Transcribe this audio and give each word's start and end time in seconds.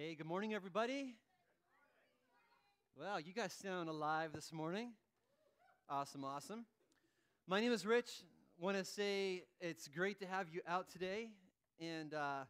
Hey, 0.00 0.14
good 0.14 0.28
morning, 0.28 0.54
everybody. 0.54 1.16
Well, 2.96 3.18
you 3.18 3.32
guys 3.32 3.52
sound 3.52 3.88
alive 3.88 4.30
this 4.32 4.52
morning. 4.52 4.92
Awesome, 5.90 6.24
awesome. 6.24 6.66
My 7.48 7.60
name 7.60 7.72
is 7.72 7.84
Rich. 7.84 8.22
Want 8.60 8.76
to 8.76 8.84
say 8.84 9.42
it's 9.60 9.88
great 9.88 10.20
to 10.20 10.26
have 10.28 10.50
you 10.52 10.60
out 10.68 10.88
today. 10.88 11.30
And 11.80 12.14
uh, 12.14 12.44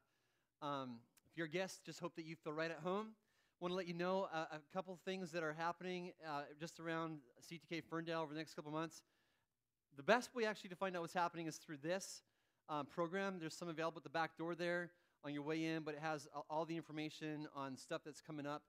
um, 0.60 0.96
if 1.30 1.38
you're 1.38 1.46
a 1.46 1.50
guest, 1.50 1.86
just 1.86 2.00
hope 2.00 2.16
that 2.16 2.26
you 2.26 2.36
feel 2.36 2.52
right 2.52 2.70
at 2.70 2.80
home. 2.80 3.12
Want 3.60 3.72
to 3.72 3.76
let 3.76 3.88
you 3.88 3.94
know 3.94 4.28
a, 4.30 4.56
a 4.56 4.60
couple 4.74 4.98
things 5.06 5.32
that 5.32 5.42
are 5.42 5.54
happening 5.54 6.12
uh, 6.28 6.42
just 6.60 6.78
around 6.80 7.20
CTK 7.50 7.82
Ferndale 7.88 8.20
over 8.20 8.34
the 8.34 8.38
next 8.38 8.56
couple 8.56 8.72
months. 8.72 9.00
The 9.96 10.02
best 10.02 10.34
way 10.34 10.44
actually 10.44 10.68
to 10.68 10.76
find 10.76 10.94
out 10.94 11.00
what's 11.00 11.14
happening 11.14 11.46
is 11.46 11.56
through 11.56 11.78
this 11.82 12.20
um, 12.68 12.84
program. 12.84 13.38
There's 13.40 13.54
some 13.54 13.68
available 13.68 14.00
at 14.00 14.04
the 14.04 14.10
back 14.10 14.36
door 14.36 14.54
there 14.54 14.90
on 15.24 15.34
your 15.34 15.42
way 15.42 15.64
in, 15.64 15.82
but 15.82 15.94
it 15.94 16.00
has 16.00 16.26
all 16.48 16.64
the 16.64 16.76
information 16.76 17.48
on 17.54 17.76
stuff 17.76 18.02
that's 18.04 18.20
coming 18.20 18.46
up. 18.46 18.62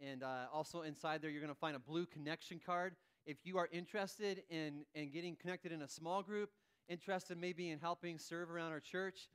And 0.00 0.22
uh, 0.22 0.46
also 0.52 0.82
inside 0.82 1.20
there, 1.20 1.30
you're 1.30 1.42
going 1.42 1.52
to 1.52 1.58
find 1.58 1.76
a 1.76 1.80
blue 1.80 2.06
connection 2.06 2.60
card. 2.64 2.96
If 3.26 3.38
you 3.44 3.58
are 3.58 3.68
interested 3.70 4.42
in, 4.48 4.84
in 4.94 5.10
getting 5.10 5.36
connected 5.36 5.72
in 5.72 5.82
a 5.82 5.88
small 5.88 6.22
group, 6.22 6.50
interested 6.88 7.38
maybe 7.38 7.70
in 7.70 7.78
helping 7.78 8.18
serve 8.18 8.50
around 8.50 8.72
our 8.72 8.80
church, 8.80 9.28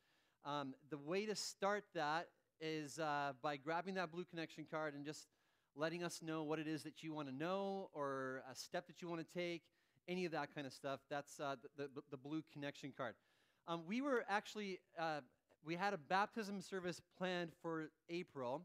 um, 0.43 0.73
the 0.89 0.97
way 0.97 1.25
to 1.25 1.35
start 1.35 1.83
that 1.93 2.27
is 2.59 2.99
uh, 2.99 3.33
by 3.41 3.57
grabbing 3.57 3.95
that 3.95 4.11
blue 4.11 4.25
connection 4.25 4.65
card 4.69 4.95
and 4.95 5.05
just 5.05 5.27
letting 5.75 6.03
us 6.03 6.21
know 6.21 6.43
what 6.43 6.57
it 6.57 6.67
is 6.67 6.83
that 6.83 7.03
you 7.03 7.13
want 7.13 7.27
to 7.27 7.35
know 7.35 7.89
or 7.93 8.41
a 8.51 8.55
step 8.55 8.87
that 8.87 9.01
you 9.01 9.09
want 9.09 9.21
to 9.21 9.39
take, 9.39 9.63
any 10.07 10.25
of 10.25 10.31
that 10.31 10.53
kind 10.53 10.65
of 10.65 10.73
stuff. 10.73 10.99
That's 11.09 11.39
uh, 11.39 11.55
the, 11.77 11.89
the, 11.93 12.01
the, 12.11 12.17
blue 12.17 12.43
connection 12.53 12.93
card. 12.95 13.15
Um, 13.67 13.81
we 13.87 14.01
were 14.01 14.23
actually 14.29 14.79
uh, 14.99 15.21
we 15.65 15.75
had 15.75 15.93
a 15.93 15.97
baptism 15.97 16.61
service 16.61 17.01
planned 17.17 17.51
for 17.61 17.89
April. 18.09 18.61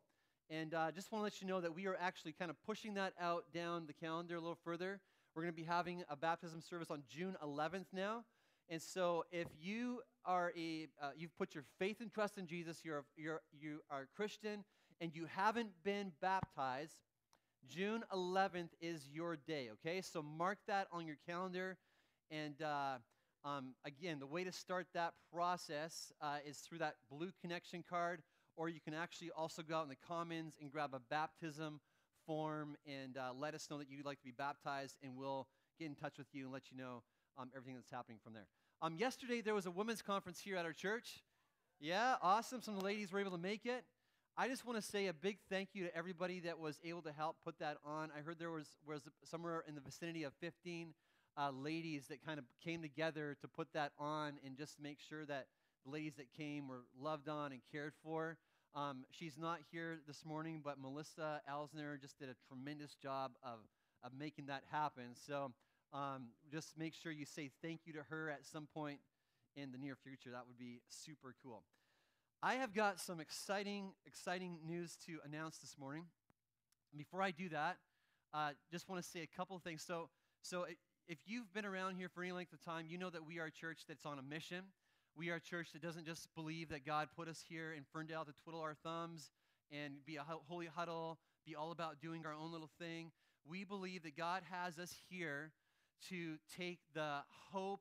And 0.50 0.74
uh, 0.74 0.90
just 0.90 1.10
want 1.10 1.20
to 1.20 1.24
let 1.24 1.40
you 1.40 1.46
know 1.46 1.60
that 1.60 1.74
we 1.74 1.86
are 1.86 1.96
actually 1.98 2.32
kind 2.32 2.50
of 2.50 2.56
pushing 2.64 2.94
that 2.94 3.14
out 3.18 3.44
down 3.54 3.86
the 3.86 3.92
calendar 3.92 4.36
a 4.36 4.40
little 4.40 4.58
further. 4.64 5.00
We're 5.34 5.42
going 5.42 5.54
to 5.54 5.56
be 5.56 5.66
having 5.66 6.02
a 6.10 6.16
baptism 6.16 6.60
service 6.60 6.90
on 6.90 7.02
June 7.08 7.36
11th 7.42 7.86
now. 7.92 8.24
And 8.68 8.82
so 8.82 9.24
if 9.32 9.46
you 9.60 10.02
are 10.24 10.52
a, 10.56 10.88
uh, 11.00 11.10
you've 11.16 11.36
put 11.38 11.54
your 11.54 11.64
faith 11.78 12.00
and 12.00 12.12
trust 12.12 12.36
in 12.36 12.46
Jesus, 12.46 12.80
you're, 12.84 13.04
you're, 13.16 13.40
you 13.58 13.80
are 13.90 14.02
a 14.02 14.16
Christian, 14.16 14.64
and 15.00 15.14
you 15.14 15.26
haven't 15.34 15.70
been 15.82 16.12
baptized, 16.20 16.96
June 17.68 18.04
11th 18.12 18.70
is 18.80 19.08
your 19.12 19.36
day, 19.36 19.70
okay? 19.72 20.02
So 20.02 20.22
mark 20.22 20.58
that 20.66 20.88
on 20.92 21.06
your 21.06 21.16
calendar. 21.26 21.78
And 22.30 22.60
uh, 22.60 22.98
um, 23.44 23.74
again, 23.84 24.18
the 24.18 24.26
way 24.26 24.44
to 24.44 24.52
start 24.52 24.86
that 24.94 25.14
process 25.32 26.12
uh, 26.20 26.38
is 26.46 26.58
through 26.58 26.78
that 26.78 26.96
blue 27.10 27.30
connection 27.40 27.82
card, 27.88 28.22
or 28.56 28.68
you 28.68 28.80
can 28.80 28.94
actually 28.94 29.30
also 29.30 29.62
go 29.62 29.76
out 29.76 29.84
in 29.84 29.88
the 29.88 29.96
Commons 30.06 30.56
and 30.60 30.70
grab 30.70 30.90
a 30.94 31.00
baptism 31.10 31.80
form 32.26 32.76
and 32.86 33.16
uh, 33.16 33.32
let 33.38 33.54
us 33.54 33.68
know 33.70 33.78
that 33.78 33.88
you'd 33.88 34.04
like 34.04 34.18
to 34.18 34.24
be 34.24 34.32
baptized, 34.32 34.96
and 35.02 35.16
we'll 35.16 35.46
get 35.78 35.86
in 35.86 35.94
touch 35.94 36.18
with 36.18 36.26
you 36.32 36.44
and 36.44 36.52
let 36.52 36.70
you 36.70 36.76
know 36.76 37.02
um, 37.38 37.50
everything 37.56 37.76
that's 37.76 37.90
happening 37.90 38.18
from 38.22 38.34
there. 38.34 38.46
Um, 38.82 38.96
yesterday, 38.96 39.40
there 39.40 39.54
was 39.54 39.66
a 39.66 39.70
women's 39.70 40.02
conference 40.02 40.40
here 40.40 40.56
at 40.56 40.64
our 40.64 40.72
church. 40.72 41.22
Yeah, 41.80 42.16
awesome. 42.22 42.60
Some 42.60 42.78
ladies 42.78 43.10
were 43.12 43.20
able 43.20 43.30
to 43.32 43.38
make 43.38 43.64
it. 43.64 43.84
I 44.36 44.48
just 44.48 44.64
want 44.64 44.78
to 44.78 44.82
say 44.82 45.06
a 45.06 45.12
big 45.12 45.38
thank 45.50 45.70
you 45.72 45.84
to 45.84 45.96
everybody 45.96 46.40
that 46.40 46.58
was 46.58 46.78
able 46.84 47.02
to 47.02 47.12
help 47.12 47.36
put 47.44 47.58
that 47.58 47.78
on. 47.84 48.10
I 48.16 48.20
heard 48.20 48.38
there 48.38 48.50
was, 48.50 48.68
was 48.86 49.02
somewhere 49.24 49.64
in 49.66 49.74
the 49.74 49.80
vicinity 49.80 50.22
of 50.22 50.32
15 50.40 50.94
uh, 51.36 51.50
ladies 51.50 52.06
that 52.08 52.24
kind 52.24 52.38
of 52.38 52.44
came 52.64 52.82
together 52.82 53.36
to 53.40 53.48
put 53.48 53.72
that 53.72 53.92
on 53.98 54.34
and 54.44 54.56
just 54.56 54.80
make 54.80 54.98
sure 55.00 55.24
that 55.26 55.46
the 55.84 55.90
ladies 55.90 56.14
that 56.16 56.32
came 56.36 56.68
were 56.68 56.84
loved 57.00 57.28
on 57.28 57.52
and 57.52 57.60
cared 57.72 57.92
for. 58.02 58.36
Um, 58.74 59.04
she's 59.10 59.36
not 59.38 59.58
here 59.72 59.98
this 60.06 60.24
morning, 60.24 60.60
but 60.64 60.78
Melissa 60.78 61.40
Alsner 61.50 62.00
just 62.00 62.18
did 62.18 62.28
a 62.28 62.34
tremendous 62.48 62.94
job 62.94 63.32
of, 63.42 63.58
of 64.04 64.12
making 64.16 64.46
that 64.46 64.62
happen. 64.70 65.14
So 65.14 65.52
um, 65.92 66.28
just 66.52 66.78
make 66.78 66.94
sure 66.94 67.10
you 67.10 67.24
say 67.24 67.50
thank 67.62 67.80
you 67.84 67.92
to 67.94 68.02
her 68.10 68.30
at 68.30 68.46
some 68.46 68.68
point 68.72 69.00
in 69.56 69.72
the 69.72 69.78
near 69.78 69.96
future. 69.96 70.30
That 70.30 70.46
would 70.46 70.58
be 70.58 70.82
super 70.88 71.34
cool. 71.42 71.64
I 72.42 72.54
have 72.54 72.72
got 72.72 73.00
some 73.00 73.20
exciting, 73.20 73.92
exciting 74.06 74.58
news 74.66 74.96
to 75.06 75.18
announce 75.24 75.58
this 75.58 75.76
morning. 75.78 76.04
Before 76.96 77.22
I 77.22 77.32
do 77.32 77.48
that, 77.50 77.76
uh, 78.32 78.50
just 78.70 78.88
want 78.88 79.02
to 79.02 79.08
say 79.08 79.20
a 79.22 79.36
couple 79.36 79.58
things. 79.58 79.82
So, 79.86 80.08
so 80.42 80.64
it, 80.64 80.78
if 81.10 81.18
you've 81.26 81.52
been 81.52 81.64
around 81.64 81.96
here 81.96 82.08
for 82.08 82.22
any 82.22 82.30
length 82.30 82.52
of 82.52 82.64
time, 82.64 82.86
you 82.88 82.96
know 82.96 83.10
that 83.10 83.26
we 83.26 83.40
are 83.40 83.46
a 83.46 83.50
church 83.50 83.80
that's 83.88 84.06
on 84.06 84.20
a 84.20 84.22
mission. 84.22 84.62
We 85.16 85.30
are 85.30 85.34
a 85.34 85.40
church 85.40 85.72
that 85.72 85.82
doesn't 85.82 86.06
just 86.06 86.32
believe 86.36 86.68
that 86.68 86.86
God 86.86 87.08
put 87.16 87.26
us 87.26 87.44
here 87.48 87.72
in 87.76 87.82
Ferndale 87.92 88.24
to 88.24 88.32
twiddle 88.44 88.60
our 88.60 88.76
thumbs 88.84 89.32
and 89.72 89.94
be 90.06 90.16
a 90.16 90.24
holy 90.46 90.68
huddle, 90.72 91.18
be 91.44 91.56
all 91.56 91.72
about 91.72 92.00
doing 92.00 92.24
our 92.24 92.32
own 92.32 92.52
little 92.52 92.70
thing. 92.78 93.10
We 93.44 93.64
believe 93.64 94.04
that 94.04 94.16
God 94.16 94.44
has 94.52 94.78
us 94.78 94.94
here 95.08 95.50
to 96.10 96.36
take 96.56 96.78
the 96.94 97.22
hope 97.50 97.80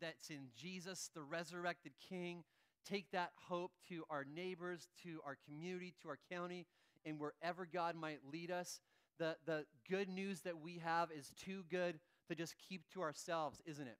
that's 0.00 0.30
in 0.30 0.48
Jesus, 0.56 1.10
the 1.14 1.22
resurrected 1.22 1.92
King, 2.08 2.44
take 2.88 3.10
that 3.12 3.32
hope 3.46 3.72
to 3.90 4.04
our 4.08 4.24
neighbors, 4.24 4.88
to 5.02 5.20
our 5.26 5.36
community, 5.46 5.92
to 6.00 6.08
our 6.08 6.18
county, 6.32 6.66
and 7.04 7.20
wherever 7.20 7.66
God 7.70 7.94
might 7.94 8.20
lead 8.32 8.50
us. 8.50 8.80
The, 9.18 9.36
the 9.44 9.66
good 9.88 10.08
news 10.08 10.40
that 10.40 10.62
we 10.62 10.78
have 10.78 11.10
is 11.12 11.30
too 11.38 11.64
good 11.70 12.00
to 12.28 12.34
just 12.34 12.54
keep 12.68 12.82
to 12.92 13.02
ourselves, 13.02 13.60
isn't 13.66 13.86
it? 13.86 13.98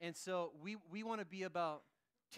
And 0.00 0.16
so 0.16 0.52
we, 0.60 0.76
we 0.90 1.02
want 1.02 1.20
to 1.20 1.26
be 1.26 1.44
about 1.44 1.82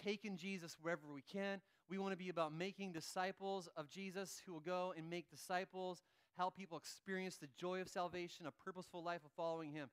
taking 0.03 0.37
Jesus 0.37 0.77
wherever 0.81 1.01
we 1.13 1.21
can. 1.21 1.61
We 1.89 1.97
want 1.97 2.13
to 2.13 2.17
be 2.17 2.29
about 2.29 2.53
making 2.53 2.91
disciples 2.91 3.69
of 3.75 3.89
Jesus 3.89 4.41
who 4.45 4.53
will 4.53 4.59
go 4.59 4.93
and 4.97 5.09
make 5.09 5.29
disciples, 5.29 6.01
help 6.37 6.55
people 6.55 6.77
experience 6.77 7.37
the 7.37 7.47
joy 7.57 7.81
of 7.81 7.87
salvation, 7.87 8.45
a 8.45 8.51
purposeful 8.51 9.03
life 9.03 9.21
of 9.23 9.31
following 9.35 9.71
Him. 9.71 9.89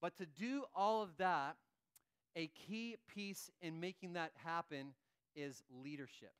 But 0.00 0.16
to 0.18 0.26
do 0.26 0.64
all 0.74 1.02
of 1.02 1.16
that, 1.18 1.56
a 2.36 2.48
key 2.48 2.96
piece 3.12 3.50
in 3.60 3.80
making 3.80 4.14
that 4.14 4.32
happen 4.44 4.94
is 5.34 5.62
leadership. 5.82 6.32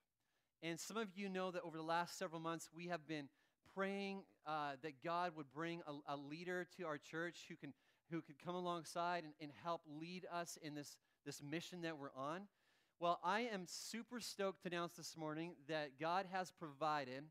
And 0.62 0.79
some 0.79 0.97
of 0.97 1.09
you 1.17 1.29
know 1.29 1.50
that 1.50 1.62
over 1.62 1.77
the 1.77 1.83
last 1.83 2.19
several 2.19 2.41
months, 2.41 2.69
we 2.75 2.89
have 2.89 3.06
been 3.06 3.29
praying 3.75 4.23
uh, 4.47 4.73
that 4.83 5.03
God 5.03 5.33
would 5.37 5.50
bring 5.53 5.81
a, 5.87 6.15
a 6.15 6.17
leader 6.17 6.67
to 6.77 6.87
our 6.87 6.99
church 6.99 7.47
who 7.49 7.56
can 7.56 7.73
who 8.10 8.21
could 8.21 8.43
come 8.44 8.54
alongside 8.54 9.25
and, 9.25 9.32
and 9.41 9.50
help 9.62 9.82
lead 10.00 10.26
us 10.32 10.59
in 10.62 10.75
this, 10.75 10.97
this 11.25 11.43
mission 11.43 11.82
that 11.82 11.98
we're 11.98 12.12
on. 12.16 12.43
Well, 12.98 13.19
I 13.25 13.41
am 13.53 13.65
super 13.66 14.21
stoked 14.21 14.62
to 14.62 14.69
announce 14.69 14.94
this 14.97 15.16
morning 15.16 15.53
that 15.69 15.98
God 15.98 16.26
has 16.31 16.50
provided, 16.50 17.25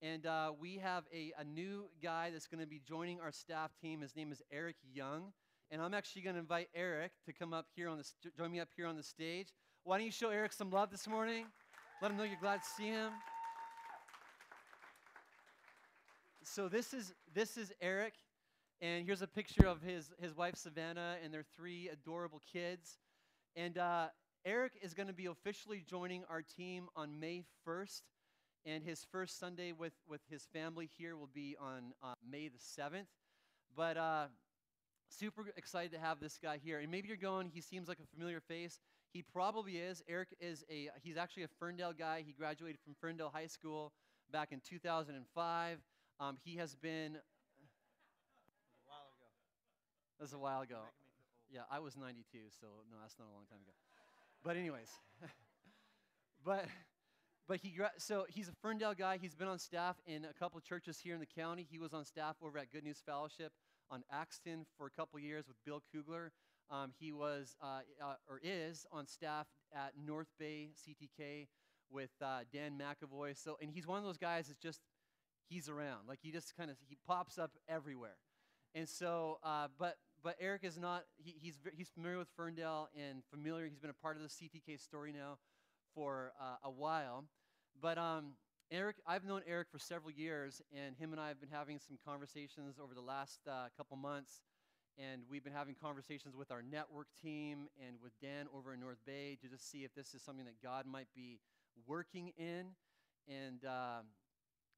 and 0.00 0.24
uh, 0.24 0.52
we 0.58 0.76
have 0.76 1.04
a, 1.12 1.32
a 1.38 1.44
new 1.44 1.90
guy 2.02 2.30
that's 2.30 2.46
going 2.46 2.62
to 2.62 2.66
be 2.66 2.80
joining 2.88 3.20
our 3.20 3.32
staff 3.32 3.70
team. 3.82 4.00
His 4.00 4.16
name 4.16 4.32
is 4.32 4.40
Eric 4.50 4.76
Young, 4.94 5.32
and 5.70 5.82
I'm 5.82 5.92
actually 5.92 6.22
going 6.22 6.36
to 6.36 6.40
invite 6.40 6.68
Eric 6.74 7.12
to 7.26 7.32
come 7.32 7.52
up 7.52 7.66
here 7.76 7.88
on 7.88 7.98
the 7.98 8.04
st- 8.04 8.34
join 8.36 8.50
me 8.50 8.60
up 8.60 8.68
here 8.76 8.86
on 8.86 8.96
the 8.96 9.02
stage. 9.02 9.48
Why 9.84 9.98
don't 9.98 10.06
you 10.06 10.12
show 10.12 10.30
Eric 10.30 10.52
some 10.54 10.70
love 10.70 10.90
this 10.90 11.06
morning? 11.06 11.44
Let 12.00 12.10
him 12.10 12.16
know 12.16 12.24
you're 12.24 12.40
glad 12.40 12.62
to 12.62 12.68
see 12.76 12.86
him. 12.86 13.10
So 16.42 16.68
this 16.68 16.94
is 16.94 17.12
this 17.34 17.58
is 17.58 17.72
Eric. 17.80 18.14
And 18.82 19.04
here's 19.04 19.20
a 19.20 19.26
picture 19.26 19.66
of 19.66 19.82
his, 19.82 20.10
his 20.22 20.34
wife, 20.34 20.56
Savannah, 20.56 21.16
and 21.22 21.34
their 21.34 21.44
three 21.54 21.90
adorable 21.92 22.40
kids. 22.50 22.98
And 23.54 23.76
uh, 23.76 24.06
Eric 24.46 24.72
is 24.80 24.94
going 24.94 25.08
to 25.08 25.12
be 25.12 25.26
officially 25.26 25.84
joining 25.86 26.24
our 26.30 26.40
team 26.40 26.88
on 26.96 27.20
May 27.20 27.44
1st. 27.68 28.00
And 28.64 28.82
his 28.82 29.06
first 29.12 29.38
Sunday 29.38 29.72
with, 29.72 29.92
with 30.08 30.22
his 30.30 30.46
family 30.54 30.88
here 30.96 31.14
will 31.14 31.28
be 31.32 31.56
on 31.60 31.92
uh, 32.02 32.14
May 32.26 32.48
the 32.48 32.58
7th. 32.58 33.08
But 33.76 33.98
uh, 33.98 34.26
super 35.10 35.44
excited 35.58 35.92
to 35.92 35.98
have 35.98 36.18
this 36.18 36.38
guy 36.42 36.58
here. 36.62 36.78
And 36.78 36.90
maybe 36.90 37.08
you're 37.08 37.18
going, 37.18 37.50
he 37.52 37.60
seems 37.60 37.86
like 37.86 37.98
a 37.98 38.16
familiar 38.16 38.40
face. 38.40 38.78
He 39.12 39.22
probably 39.22 39.76
is. 39.76 40.02
Eric 40.08 40.28
is 40.40 40.64
a, 40.70 40.88
he's 41.02 41.18
actually 41.18 41.42
a 41.42 41.48
Ferndale 41.58 41.92
guy. 41.92 42.22
He 42.26 42.32
graduated 42.32 42.80
from 42.82 42.94
Ferndale 42.98 43.30
High 43.30 43.48
School 43.48 43.92
back 44.32 44.52
in 44.52 44.60
2005. 44.60 45.78
Um, 46.18 46.38
he 46.44 46.56
has 46.56 46.74
been 46.76 47.18
that 50.20 50.24
was 50.24 50.34
a 50.34 50.38
while 50.38 50.60
ago. 50.60 50.80
Yeah, 51.50 51.60
I 51.70 51.78
was 51.78 51.96
92, 51.96 52.24
so 52.60 52.66
no, 52.90 52.98
that's 53.00 53.18
not 53.18 53.24
a 53.24 53.32
long 53.32 53.46
time 53.48 53.60
ago. 53.62 53.72
But 54.44 54.58
anyways, 54.58 54.90
but 56.44 56.66
but 57.48 57.58
he 57.60 57.74
so 57.96 58.26
he's 58.28 58.46
a 58.46 58.52
Ferndale 58.60 58.92
guy. 58.92 59.16
He's 59.16 59.34
been 59.34 59.48
on 59.48 59.58
staff 59.58 59.96
in 60.06 60.26
a 60.26 60.34
couple 60.34 60.60
churches 60.60 60.98
here 60.98 61.14
in 61.14 61.20
the 61.20 61.26
county. 61.26 61.66
He 61.68 61.78
was 61.78 61.94
on 61.94 62.04
staff 62.04 62.36
over 62.42 62.58
at 62.58 62.70
Good 62.70 62.84
News 62.84 63.02
Fellowship 63.04 63.52
on 63.90 64.04
Axton 64.12 64.66
for 64.76 64.86
a 64.86 64.90
couple 64.90 65.18
years 65.18 65.48
with 65.48 65.56
Bill 65.64 65.82
Kugler. 65.90 66.32
Um, 66.70 66.92
he 67.00 67.12
was 67.12 67.56
uh, 67.62 67.80
uh, 68.04 68.16
or 68.28 68.40
is 68.42 68.84
on 68.92 69.06
staff 69.06 69.46
at 69.74 69.92
North 70.06 70.28
Bay 70.38 70.68
CTK 70.86 71.48
with 71.90 72.10
uh, 72.20 72.40
Dan 72.52 72.78
McAvoy. 72.78 73.42
So 73.42 73.56
and 73.62 73.70
he's 73.70 73.86
one 73.86 73.96
of 73.96 74.04
those 74.04 74.18
guys 74.18 74.48
that's 74.48 74.60
just 74.60 74.80
he's 75.48 75.70
around. 75.70 76.06
Like 76.06 76.18
he 76.20 76.30
just 76.30 76.54
kind 76.58 76.70
of 76.70 76.76
he 76.86 76.98
pops 77.06 77.38
up 77.38 77.52
everywhere. 77.66 78.18
And 78.74 78.88
so, 78.88 79.38
uh, 79.42 79.66
but 79.78 79.96
but 80.22 80.36
Eric 80.40 80.64
is 80.64 80.78
not, 80.78 81.04
he, 81.16 81.34
he's, 81.40 81.58
he's 81.74 81.88
familiar 81.88 82.18
with 82.18 82.28
Ferndale 82.36 82.88
and 82.96 83.22
familiar, 83.30 83.66
he's 83.66 83.78
been 83.78 83.90
a 83.90 84.02
part 84.02 84.16
of 84.16 84.22
the 84.22 84.28
CTK 84.28 84.80
story 84.80 85.12
now 85.12 85.38
for 85.94 86.32
uh, 86.40 86.56
a 86.64 86.70
while. 86.70 87.24
But 87.80 87.98
um, 87.98 88.32
Eric, 88.70 88.96
I've 89.06 89.24
known 89.24 89.42
Eric 89.46 89.68
for 89.70 89.78
several 89.78 90.10
years, 90.10 90.62
and 90.76 90.96
him 90.96 91.12
and 91.12 91.20
I 91.20 91.28
have 91.28 91.40
been 91.40 91.50
having 91.50 91.78
some 91.78 91.98
conversations 92.06 92.76
over 92.82 92.94
the 92.94 93.00
last 93.00 93.40
uh, 93.48 93.66
couple 93.76 93.96
months. 93.96 94.42
And 94.98 95.22
we've 95.30 95.42
been 95.42 95.54
having 95.54 95.74
conversations 95.80 96.36
with 96.36 96.50
our 96.50 96.62
network 96.62 97.06
team 97.22 97.68
and 97.86 97.96
with 98.02 98.12
Dan 98.20 98.46
over 98.54 98.74
in 98.74 98.80
North 98.80 98.98
Bay 99.06 99.38
to 99.40 99.48
just 99.48 99.70
see 99.70 99.84
if 99.84 99.94
this 99.94 100.14
is 100.14 100.22
something 100.22 100.44
that 100.44 100.60
God 100.62 100.84
might 100.84 101.08
be 101.14 101.38
working 101.86 102.32
in. 102.36 102.66
And 103.26 103.64
um, 103.64 104.06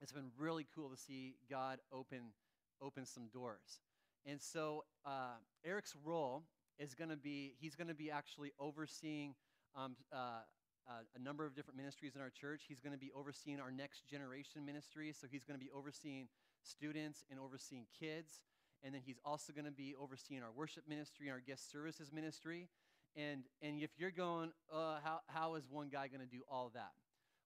it's 0.00 0.12
been 0.12 0.30
really 0.38 0.66
cool 0.74 0.90
to 0.90 0.96
see 0.96 1.34
God 1.50 1.78
open 1.92 2.32
open 2.80 3.06
some 3.06 3.28
doors. 3.32 3.80
And 4.26 4.40
so 4.40 4.84
uh, 5.04 5.36
Eric's 5.64 5.94
role 6.04 6.44
is 6.78 6.94
going 6.94 7.10
to 7.10 7.16
be 7.16 7.54
he's 7.58 7.74
going 7.74 7.88
to 7.88 7.94
be 7.94 8.10
actually 8.10 8.52
overseeing 8.58 9.34
um, 9.76 9.96
uh, 10.12 10.40
uh, 10.88 10.92
a 11.14 11.18
number 11.18 11.46
of 11.46 11.54
different 11.54 11.76
ministries 11.76 12.14
in 12.14 12.20
our 12.20 12.30
church. 12.30 12.62
He's 12.68 12.80
going 12.80 12.92
to 12.92 12.98
be 12.98 13.10
overseeing 13.16 13.60
our 13.60 13.70
next 13.70 14.08
generation 14.08 14.64
ministry. 14.64 15.12
So 15.18 15.26
he's 15.30 15.44
going 15.44 15.58
to 15.58 15.64
be 15.64 15.70
overseeing 15.74 16.28
students 16.62 17.24
and 17.30 17.38
overseeing 17.38 17.86
kids. 17.98 18.42
And 18.82 18.94
then 18.94 19.02
he's 19.04 19.18
also 19.24 19.52
going 19.52 19.64
to 19.64 19.72
be 19.72 19.94
overseeing 20.00 20.42
our 20.42 20.50
worship 20.50 20.84
ministry 20.88 21.28
and 21.28 21.34
our 21.34 21.40
guest 21.40 21.70
services 21.70 22.10
ministry. 22.12 22.68
And, 23.14 23.44
and 23.60 23.80
if 23.80 23.90
you're 23.96 24.10
going, 24.10 24.52
uh, 24.72 24.96
how, 25.04 25.20
how 25.26 25.54
is 25.54 25.64
one 25.70 25.88
guy 25.88 26.08
going 26.08 26.20
to 26.20 26.26
do 26.26 26.42
all 26.50 26.70
that? 26.74 26.90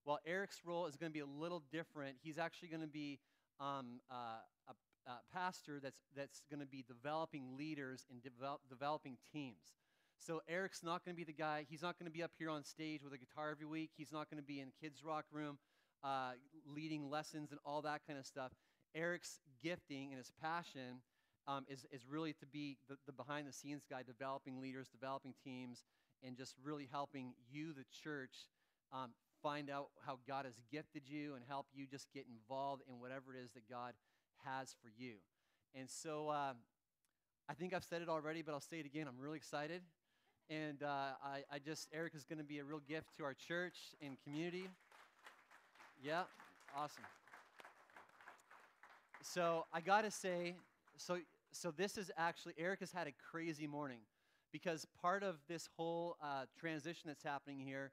Well, 0.05 0.19
Eric's 0.25 0.61
role 0.65 0.87
is 0.87 0.95
going 0.95 1.11
to 1.11 1.13
be 1.13 1.19
a 1.19 1.25
little 1.25 1.61
different. 1.71 2.15
He's 2.23 2.37
actually 2.37 2.69
going 2.69 2.81
to 2.81 2.87
be 2.87 3.19
um, 3.59 3.99
uh, 4.09 4.39
a, 4.69 4.73
a, 5.07 5.33
pastor 5.33 5.79
that's, 5.81 5.99
that's 6.15 6.41
going 6.49 6.59
to 6.59 6.65
be 6.65 6.83
developing 6.87 7.57
leaders 7.57 8.05
and 8.11 8.21
develop, 8.21 8.61
developing 8.69 9.17
teams. 9.31 9.73
So 10.19 10.41
Eric's 10.47 10.83
not 10.83 11.05
going 11.05 11.15
to 11.15 11.17
be 11.17 11.23
the 11.23 11.37
guy, 11.37 11.65
he's 11.69 11.81
not 11.81 11.97
going 11.99 12.11
to 12.11 12.15
be 12.15 12.23
up 12.23 12.31
here 12.37 12.49
on 12.49 12.63
stage 12.63 13.03
with 13.03 13.13
a 13.13 13.17
guitar 13.17 13.51
every 13.51 13.67
week. 13.67 13.91
He's 13.95 14.11
not 14.11 14.29
going 14.29 14.41
to 14.41 14.47
be 14.47 14.59
in 14.59 14.69
kids' 14.81 15.03
rock 15.03 15.25
room 15.31 15.57
uh, 16.03 16.31
leading 16.65 17.09
lessons 17.09 17.51
and 17.51 17.59
all 17.65 17.81
that 17.83 18.01
kind 18.07 18.19
of 18.19 18.25
stuff. 18.25 18.51
Eric's 18.95 19.39
gifting 19.61 20.09
and 20.09 20.17
his 20.17 20.31
passion 20.41 21.01
um, 21.47 21.65
is, 21.69 21.85
is 21.91 22.01
really 22.09 22.33
to 22.33 22.45
be 22.45 22.77
the, 22.89 22.97
the 23.05 23.11
behind 23.13 23.47
the 23.47 23.53
scenes 23.53 23.83
guy, 23.89 24.01
developing 24.03 24.59
leaders, 24.59 24.87
developing 24.89 25.33
teams, 25.43 25.83
and 26.23 26.35
just 26.35 26.55
really 26.63 26.87
helping 26.91 27.33
you, 27.49 27.73
the 27.73 27.85
church, 28.03 28.47
um, 28.91 29.11
find 29.43 29.69
out 29.69 29.89
how 30.05 30.19
God 30.27 30.45
has 30.45 30.55
gifted 30.71 31.03
you 31.05 31.35
and 31.35 31.43
help 31.47 31.67
you 31.73 31.85
just 31.85 32.07
get 32.13 32.25
involved 32.27 32.81
in 32.89 32.99
whatever 32.99 33.33
it 33.33 33.43
is 33.43 33.51
that 33.51 33.69
God 33.69 33.93
has 34.43 34.75
for 34.81 34.89
you. 34.97 35.15
And 35.75 35.89
so 35.89 36.29
uh, 36.29 36.53
I 37.49 37.53
think 37.53 37.73
I've 37.73 37.83
said 37.83 38.01
it 38.01 38.09
already, 38.09 38.41
but 38.41 38.53
I'll 38.53 38.59
say 38.59 38.79
it 38.79 38.85
again. 38.85 39.07
I'm 39.07 39.19
really 39.19 39.37
excited. 39.37 39.81
And 40.49 40.81
uh, 40.81 41.15
I, 41.23 41.43
I 41.51 41.59
just, 41.59 41.87
Eric 41.93 42.13
is 42.15 42.23
going 42.23 42.39
to 42.39 42.45
be 42.45 42.59
a 42.59 42.63
real 42.63 42.81
gift 42.87 43.17
to 43.17 43.23
our 43.23 43.33
church 43.33 43.75
and 44.01 44.17
community. 44.23 44.69
Yeah, 46.01 46.23
awesome. 46.75 47.03
So 49.21 49.65
I 49.73 49.81
got 49.81 50.03
to 50.03 50.11
say, 50.11 50.55
so, 50.95 51.17
so 51.51 51.71
this 51.71 51.97
is 51.97 52.11
actually, 52.17 52.53
Eric 52.57 52.79
has 52.79 52.91
had 52.91 53.07
a 53.07 53.13
crazy 53.29 53.67
morning 53.67 53.99
because 54.53 54.87
part 55.01 55.23
of 55.23 55.35
this 55.49 55.67
whole 55.75 56.15
uh, 56.23 56.45
transition 56.57 57.03
that's 57.07 57.23
happening 57.23 57.59
here, 57.59 57.91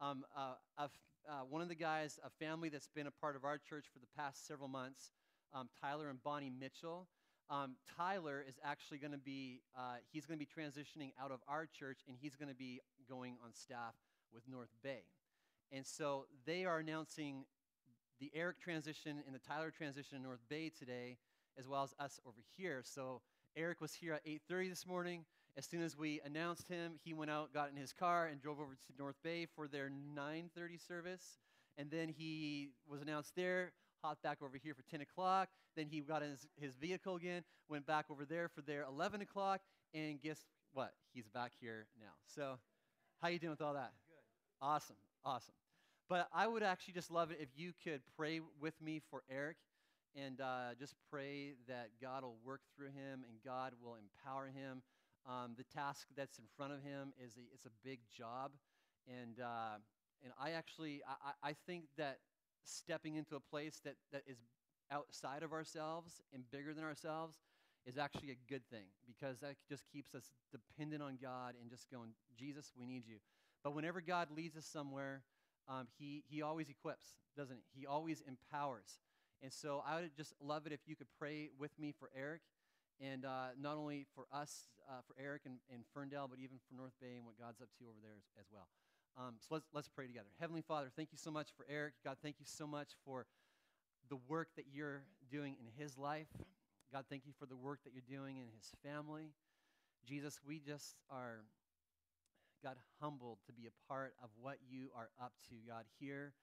um, 0.00 0.24
uh, 0.36 0.54
uh, 0.78 1.40
one 1.48 1.60
of 1.60 1.68
the 1.68 1.74
guys, 1.74 2.20
a 2.24 2.30
family 2.30 2.68
that's 2.68 2.88
been 2.94 3.06
a 3.06 3.10
part 3.10 3.34
of 3.34 3.44
our 3.44 3.58
church 3.58 3.86
for 3.92 3.98
the 3.98 4.06
past 4.16 4.46
several 4.46 4.68
months, 4.68 5.10
um, 5.54 5.68
Tyler 5.80 6.08
and 6.08 6.22
Bonnie 6.22 6.50
Mitchell, 6.50 7.08
um, 7.48 7.76
Tyler 7.96 8.44
is 8.46 8.58
actually 8.64 8.98
going 8.98 9.12
to 9.12 9.18
be, 9.18 9.60
uh, 9.76 9.96
he's 10.12 10.26
going 10.26 10.38
to 10.38 10.44
be 10.44 10.48
transitioning 10.50 11.12
out 11.22 11.30
of 11.30 11.40
our 11.46 11.66
church 11.66 12.00
and 12.08 12.16
he's 12.20 12.34
going 12.34 12.48
to 12.48 12.56
be 12.56 12.80
going 13.08 13.36
on 13.44 13.52
staff 13.52 13.94
with 14.32 14.42
North 14.48 14.74
Bay. 14.82 15.04
And 15.72 15.86
so 15.86 16.26
they 16.44 16.64
are 16.64 16.78
announcing 16.78 17.44
the 18.20 18.30
Eric 18.34 18.60
transition 18.60 19.22
and 19.26 19.34
the 19.34 19.38
Tyler 19.38 19.70
transition 19.70 20.16
in 20.16 20.22
North 20.22 20.40
Bay 20.48 20.70
today, 20.76 21.18
as 21.58 21.68
well 21.68 21.82
as 21.82 21.94
us 21.98 22.18
over 22.26 22.42
here. 22.56 22.82
So 22.84 23.20
Eric 23.56 23.80
was 23.80 23.94
here 23.94 24.14
at 24.14 24.22
8:30 24.26 24.68
this 24.68 24.86
morning. 24.86 25.24
As 25.56 25.66
soon 25.66 25.82
as 25.82 25.96
we 25.96 26.20
announced 26.24 26.68
him, 26.68 26.98
he 27.02 27.14
went 27.14 27.30
out, 27.30 27.52
got 27.52 27.70
in 27.70 27.76
his 27.76 27.92
car, 27.92 28.26
and 28.26 28.40
drove 28.40 28.60
over 28.60 28.74
to 28.74 28.96
North 28.98 29.16
Bay 29.22 29.46
for 29.46 29.68
their 29.68 29.88
9:30 29.88 30.78
service. 30.78 31.38
And 31.78 31.90
then 31.90 32.08
he 32.08 32.72
was 32.86 33.02
announced 33.02 33.34
there 33.36 33.72
hopped 34.06 34.22
back 34.22 34.38
over 34.40 34.56
here 34.56 34.72
for 34.72 34.82
10 34.88 35.00
o'clock. 35.00 35.48
Then 35.76 35.86
he 35.90 36.00
got 36.00 36.22
in 36.22 36.30
his, 36.30 36.46
his 36.60 36.74
vehicle 36.76 37.16
again, 37.16 37.42
went 37.68 37.86
back 37.86 38.06
over 38.08 38.24
there 38.24 38.48
for 38.48 38.62
their 38.62 38.84
11 38.84 39.20
o'clock, 39.20 39.60
and 39.92 40.20
guess 40.22 40.38
what? 40.72 40.92
He's 41.12 41.26
back 41.26 41.52
here 41.60 41.86
now. 41.98 42.12
So, 42.26 42.58
how 43.20 43.28
you 43.28 43.38
doing 43.38 43.50
with 43.50 43.62
all 43.62 43.74
that? 43.74 43.92
Good. 44.06 44.64
Awesome, 44.64 44.96
awesome. 45.24 45.54
But 46.08 46.28
I 46.32 46.46
would 46.46 46.62
actually 46.62 46.94
just 46.94 47.10
love 47.10 47.32
it 47.32 47.38
if 47.40 47.48
you 47.56 47.72
could 47.82 48.00
pray 48.16 48.40
with 48.60 48.80
me 48.80 49.02
for 49.10 49.22
Eric 49.28 49.56
and 50.14 50.40
uh, 50.40 50.74
just 50.78 50.94
pray 51.10 51.54
that 51.66 51.88
God 52.00 52.22
will 52.22 52.36
work 52.44 52.60
through 52.76 52.88
him 52.88 53.24
and 53.28 53.38
God 53.44 53.72
will 53.82 53.96
empower 53.96 54.46
him. 54.46 54.82
Um, 55.28 55.54
the 55.58 55.64
task 55.74 56.06
that's 56.16 56.38
in 56.38 56.44
front 56.56 56.72
of 56.72 56.82
him 56.82 57.12
is 57.18 57.36
a, 57.36 57.40
it's 57.52 57.66
a 57.66 57.74
big 57.82 57.98
job, 58.16 58.52
and 59.08 59.40
uh, 59.40 59.82
and 60.22 60.32
I 60.40 60.52
actually 60.52 61.02
I, 61.04 61.50
I 61.50 61.56
think 61.66 61.86
that 61.98 62.18
stepping 62.66 63.16
into 63.16 63.36
a 63.36 63.40
place 63.40 63.80
that, 63.84 63.94
that 64.12 64.22
is 64.26 64.38
outside 64.90 65.42
of 65.42 65.52
ourselves 65.52 66.20
and 66.32 66.48
bigger 66.50 66.74
than 66.74 66.84
ourselves 66.84 67.36
is 67.86 67.98
actually 67.98 68.30
a 68.30 68.38
good 68.48 68.62
thing 68.68 68.86
because 69.06 69.40
that 69.40 69.54
just 69.68 69.84
keeps 69.92 70.14
us 70.14 70.30
dependent 70.50 71.02
on 71.02 71.18
God 71.22 71.54
and 71.60 71.70
just 71.70 71.90
going, 71.90 72.10
Jesus, 72.36 72.72
we 72.76 72.86
need 72.86 73.04
you. 73.06 73.16
But 73.62 73.74
whenever 73.74 74.00
God 74.00 74.28
leads 74.36 74.56
us 74.56 74.66
somewhere, 74.66 75.22
um, 75.68 75.86
he, 75.98 76.24
he 76.28 76.42
always 76.42 76.68
equips, 76.68 77.14
doesn't 77.36 77.56
he? 77.56 77.80
He 77.80 77.86
always 77.86 78.22
empowers. 78.26 78.98
And 79.42 79.52
so 79.52 79.82
I 79.86 80.00
would 80.00 80.16
just 80.16 80.34
love 80.40 80.66
it 80.66 80.72
if 80.72 80.80
you 80.86 80.96
could 80.96 81.08
pray 81.18 81.50
with 81.58 81.70
me 81.78 81.92
for 81.98 82.10
Eric 82.16 82.42
and 83.00 83.24
uh, 83.24 83.52
not 83.60 83.76
only 83.76 84.06
for 84.14 84.24
us, 84.32 84.68
uh, 84.88 85.00
for 85.06 85.14
Eric 85.22 85.42
and, 85.44 85.56
and 85.72 85.82
Ferndale, 85.92 86.28
but 86.28 86.38
even 86.38 86.56
for 86.68 86.74
North 86.74 86.94
Bay 87.00 87.16
and 87.16 87.24
what 87.26 87.38
God's 87.38 87.60
up 87.60 87.68
to 87.78 87.84
over 87.84 87.98
there 88.02 88.16
as, 88.16 88.24
as 88.40 88.46
well. 88.52 88.68
Um, 89.18 89.36
so 89.40 89.54
let's, 89.54 89.66
let's 89.72 89.88
pray 89.88 90.06
together. 90.06 90.28
Heavenly 90.38 90.60
Father, 90.60 90.90
thank 90.94 91.08
you 91.10 91.16
so 91.16 91.30
much 91.30 91.48
for 91.56 91.64
Eric. 91.70 91.94
God, 92.04 92.18
thank 92.22 92.36
you 92.38 92.44
so 92.46 92.66
much 92.66 92.90
for 93.04 93.24
the 94.10 94.18
work 94.28 94.48
that 94.56 94.66
you're 94.70 95.04
doing 95.30 95.56
in 95.58 95.82
his 95.82 95.96
life. 95.96 96.28
God, 96.92 97.04
thank 97.08 97.24
you 97.24 97.32
for 97.38 97.46
the 97.46 97.56
work 97.56 97.80
that 97.84 97.92
you're 97.94 98.18
doing 98.18 98.36
in 98.36 98.44
his 98.54 98.70
family. 98.84 99.32
Jesus, 100.06 100.38
we 100.46 100.60
just 100.60 100.96
are, 101.10 101.44
God, 102.62 102.76
humbled 103.00 103.38
to 103.46 103.52
be 103.52 103.66
a 103.66 103.92
part 103.92 104.12
of 104.22 104.28
what 104.38 104.58
you 104.68 104.90
are 104.94 105.08
up 105.20 105.32
to, 105.48 105.54
God, 105.66 105.84
here 105.98 106.34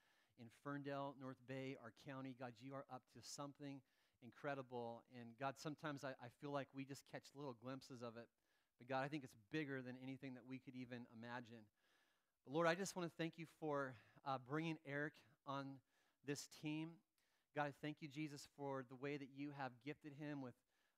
in 0.42 0.48
Ferndale, 0.64 1.14
North 1.22 1.38
Bay, 1.48 1.78
our 1.82 1.94
county. 2.08 2.36
God, 2.38 2.54
you 2.60 2.74
are 2.74 2.86
up 2.92 3.04
to 3.14 3.20
something 3.22 3.82
incredible. 4.24 5.04
And 5.14 5.30
God, 5.40 5.56
sometimes 5.58 6.04
I, 6.04 6.10
I 6.10 6.34
feel 6.42 6.52
like 6.52 6.68
we 6.76 6.86
just 6.86 7.04
catch 7.12 7.26
little 7.36 7.56
glimpses 7.64 8.02
of 8.02 8.18
it. 8.18 8.26
But 8.80 8.90
God, 8.90 9.04
I 9.06 9.08
think 9.10 9.24
it's 9.24 9.38
bigger 9.52 9.82
than 9.84 9.96
anything 10.02 10.34
that 10.34 10.44
we 10.50 10.58
could 10.58 10.74
even 10.76 11.06
imagine. 11.14 11.70
But 12.46 12.54
Lord, 12.54 12.68
I 12.68 12.76
just 12.76 12.96
want 12.96 13.10
to 13.10 13.16
thank 13.18 13.34
you 13.38 13.46
for 13.60 13.96
uh, 14.26 14.38
bringing 14.50 14.78
Eric 14.86 15.14
on 15.48 15.66
this 16.26 16.48
team. 16.62 16.90
God, 17.56 17.68
I 17.68 17.74
thank 17.82 17.98
you, 18.02 18.08
Jesus, 18.08 18.48
for 18.58 18.84
the 18.90 18.96
way 18.96 19.18
that 19.18 19.30
you 19.36 19.52
have 19.58 19.72
gifted 19.86 20.14
him 20.20 20.42
with 20.42 20.56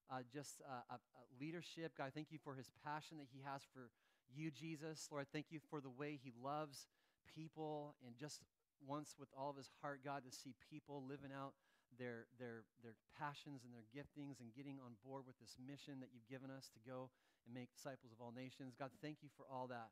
uh, 0.09 0.21
just 0.31 0.61
uh, 0.65 0.95
leadership. 1.39 1.93
God, 1.97 2.05
I 2.05 2.09
thank 2.09 2.31
you 2.31 2.39
for 2.43 2.55
his 2.55 2.69
passion 2.83 3.17
that 3.17 3.27
he 3.33 3.41
has 3.43 3.61
for 3.73 3.89
you, 4.33 4.51
Jesus. 4.51 5.07
Lord, 5.11 5.25
I 5.25 5.27
thank 5.31 5.47
you 5.49 5.59
for 5.69 5.81
the 5.81 5.89
way 5.89 6.17
he 6.21 6.31
loves 6.41 6.87
people 7.35 7.95
and 8.05 8.15
just 8.17 8.41
wants 8.87 9.15
with 9.19 9.29
all 9.37 9.49
of 9.49 9.57
his 9.57 9.69
heart, 9.81 10.01
God, 10.03 10.23
to 10.25 10.31
see 10.35 10.55
people 10.71 11.03
living 11.07 11.31
out 11.35 11.53
their, 11.97 12.27
their, 12.39 12.63
their 12.83 12.95
passions 13.17 13.63
and 13.63 13.71
their 13.71 13.85
giftings 13.91 14.39
and 14.39 14.53
getting 14.55 14.79
on 14.83 14.95
board 15.05 15.23
with 15.25 15.37
this 15.39 15.55
mission 15.59 15.99
that 16.01 16.09
you've 16.13 16.27
given 16.27 16.51
us 16.51 16.69
to 16.73 16.79
go 16.83 17.09
and 17.45 17.53
make 17.53 17.71
disciples 17.71 18.11
of 18.11 18.19
all 18.19 18.33
nations. 18.35 18.75
God, 18.77 18.91
thank 19.01 19.19
you 19.21 19.29
for 19.35 19.45
all 19.51 19.67
that. 19.67 19.91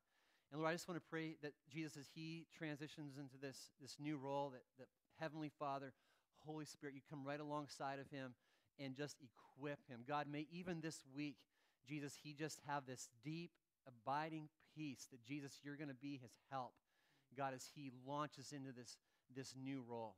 And 0.52 0.62
Lord, 0.62 0.72
I 0.72 0.74
just 0.74 0.88
want 0.88 1.02
to 1.02 1.10
pray 1.10 1.36
that 1.42 1.54
Jesus, 1.72 1.98
as 1.98 2.08
he 2.14 2.46
transitions 2.56 3.18
into 3.18 3.38
this, 3.42 3.72
this 3.82 3.96
new 4.00 4.18
role, 4.18 4.52
that, 4.52 4.64
that 4.78 4.88
Heavenly 5.20 5.52
Father, 5.60 5.94
Holy 6.46 6.66
Spirit, 6.66 6.96
you 6.96 7.02
come 7.10 7.26
right 7.26 7.40
alongside 7.40 8.00
of 8.00 8.10
him 8.10 8.34
and 8.80 8.96
just 8.96 9.18
equip 9.22 9.80
him. 9.88 10.02
God, 10.08 10.28
may 10.32 10.48
even 10.52 10.82
this 10.82 11.04
week, 11.16 11.38
Jesus, 11.88 12.18
he 12.22 12.34
just 12.34 12.60
have 12.68 12.86
this 12.86 13.10
deep, 13.24 13.52
abiding 13.88 14.50
peace 14.76 15.08
that 15.12 15.24
Jesus, 15.24 15.60
you're 15.64 15.76
going 15.76 15.90
to 15.90 15.96
be 15.96 16.20
his 16.22 16.32
help. 16.52 16.74
God, 17.38 17.54
as 17.56 17.68
he 17.76 17.92
launches 18.08 18.54
into 18.54 18.72
this, 18.72 18.98
this 19.36 19.56
new 19.62 19.84
role. 19.88 20.16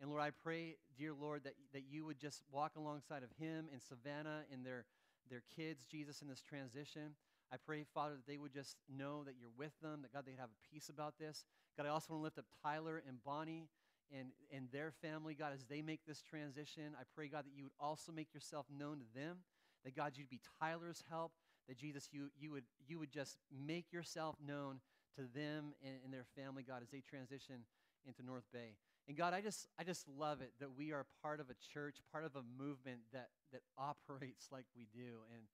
And 0.00 0.10
Lord, 0.10 0.22
I 0.22 0.30
pray, 0.30 0.76
dear 0.96 1.12
Lord, 1.12 1.44
that, 1.44 1.54
that 1.72 1.84
you 1.90 2.04
would 2.04 2.20
just 2.20 2.42
walk 2.52 2.72
alongside 2.76 3.22
of 3.22 3.30
him 3.38 3.66
and 3.72 3.82
Savannah 3.82 4.42
and 4.52 4.64
their, 4.64 4.84
their 5.28 5.42
kids, 5.56 5.84
Jesus, 5.84 6.22
in 6.22 6.28
this 6.28 6.42
transition. 6.42 7.14
I 7.52 7.56
pray, 7.56 7.84
Father, 7.94 8.14
that 8.16 8.26
they 8.26 8.38
would 8.38 8.52
just 8.52 8.76
know 8.94 9.24
that 9.24 9.34
you're 9.40 9.54
with 9.56 9.72
them, 9.80 10.02
that 10.02 10.12
God, 10.12 10.24
they'd 10.26 10.38
have 10.38 10.50
a 10.50 10.72
peace 10.72 10.88
about 10.88 11.14
this. 11.18 11.44
God, 11.76 11.86
I 11.86 11.90
also 11.90 12.12
want 12.12 12.20
to 12.20 12.24
lift 12.24 12.38
up 12.38 12.44
Tyler 12.62 13.02
and 13.06 13.22
Bonnie 13.24 13.68
and, 14.12 14.28
and 14.52 14.68
their 14.72 14.92
family, 15.02 15.34
God, 15.34 15.52
as 15.54 15.64
they 15.64 15.82
make 15.82 16.00
this 16.06 16.22
transition. 16.22 16.94
I 16.98 17.04
pray, 17.14 17.28
God, 17.28 17.44
that 17.44 17.56
you 17.56 17.64
would 17.64 17.78
also 17.80 18.12
make 18.12 18.34
yourself 18.34 18.66
known 18.70 18.98
to 18.98 19.18
them, 19.18 19.38
that 19.84 19.96
God, 19.96 20.12
you'd 20.16 20.28
be 20.28 20.40
Tyler's 20.60 21.02
help, 21.08 21.32
that 21.68 21.76
Jesus, 21.76 22.08
you, 22.12 22.30
you, 22.38 22.50
would, 22.50 22.64
you 22.86 22.98
would 22.98 23.10
just 23.10 23.38
make 23.66 23.92
yourself 23.92 24.36
known 24.46 24.80
to 25.16 25.22
them 25.34 25.74
and, 25.82 25.96
and 26.04 26.12
their 26.12 26.26
family, 26.36 26.62
God, 26.62 26.82
as 26.82 26.90
they 26.90 27.00
transition 27.00 27.64
into 28.06 28.22
North 28.22 28.44
Bay. 28.52 28.76
And 29.08 29.16
God, 29.16 29.32
I 29.32 29.40
just, 29.40 29.68
I 29.78 29.84
just 29.84 30.06
love 30.06 30.42
it 30.42 30.52
that 30.60 30.76
we 30.76 30.92
are 30.92 31.06
part 31.22 31.40
of 31.40 31.48
a 31.48 31.56
church, 31.72 31.96
part 32.12 32.24
of 32.24 32.36
a 32.36 32.42
movement 32.62 33.00
that, 33.12 33.28
that 33.52 33.62
operates 33.78 34.48
like 34.52 34.66
we 34.76 34.86
do. 34.92 35.24
And 35.32 35.44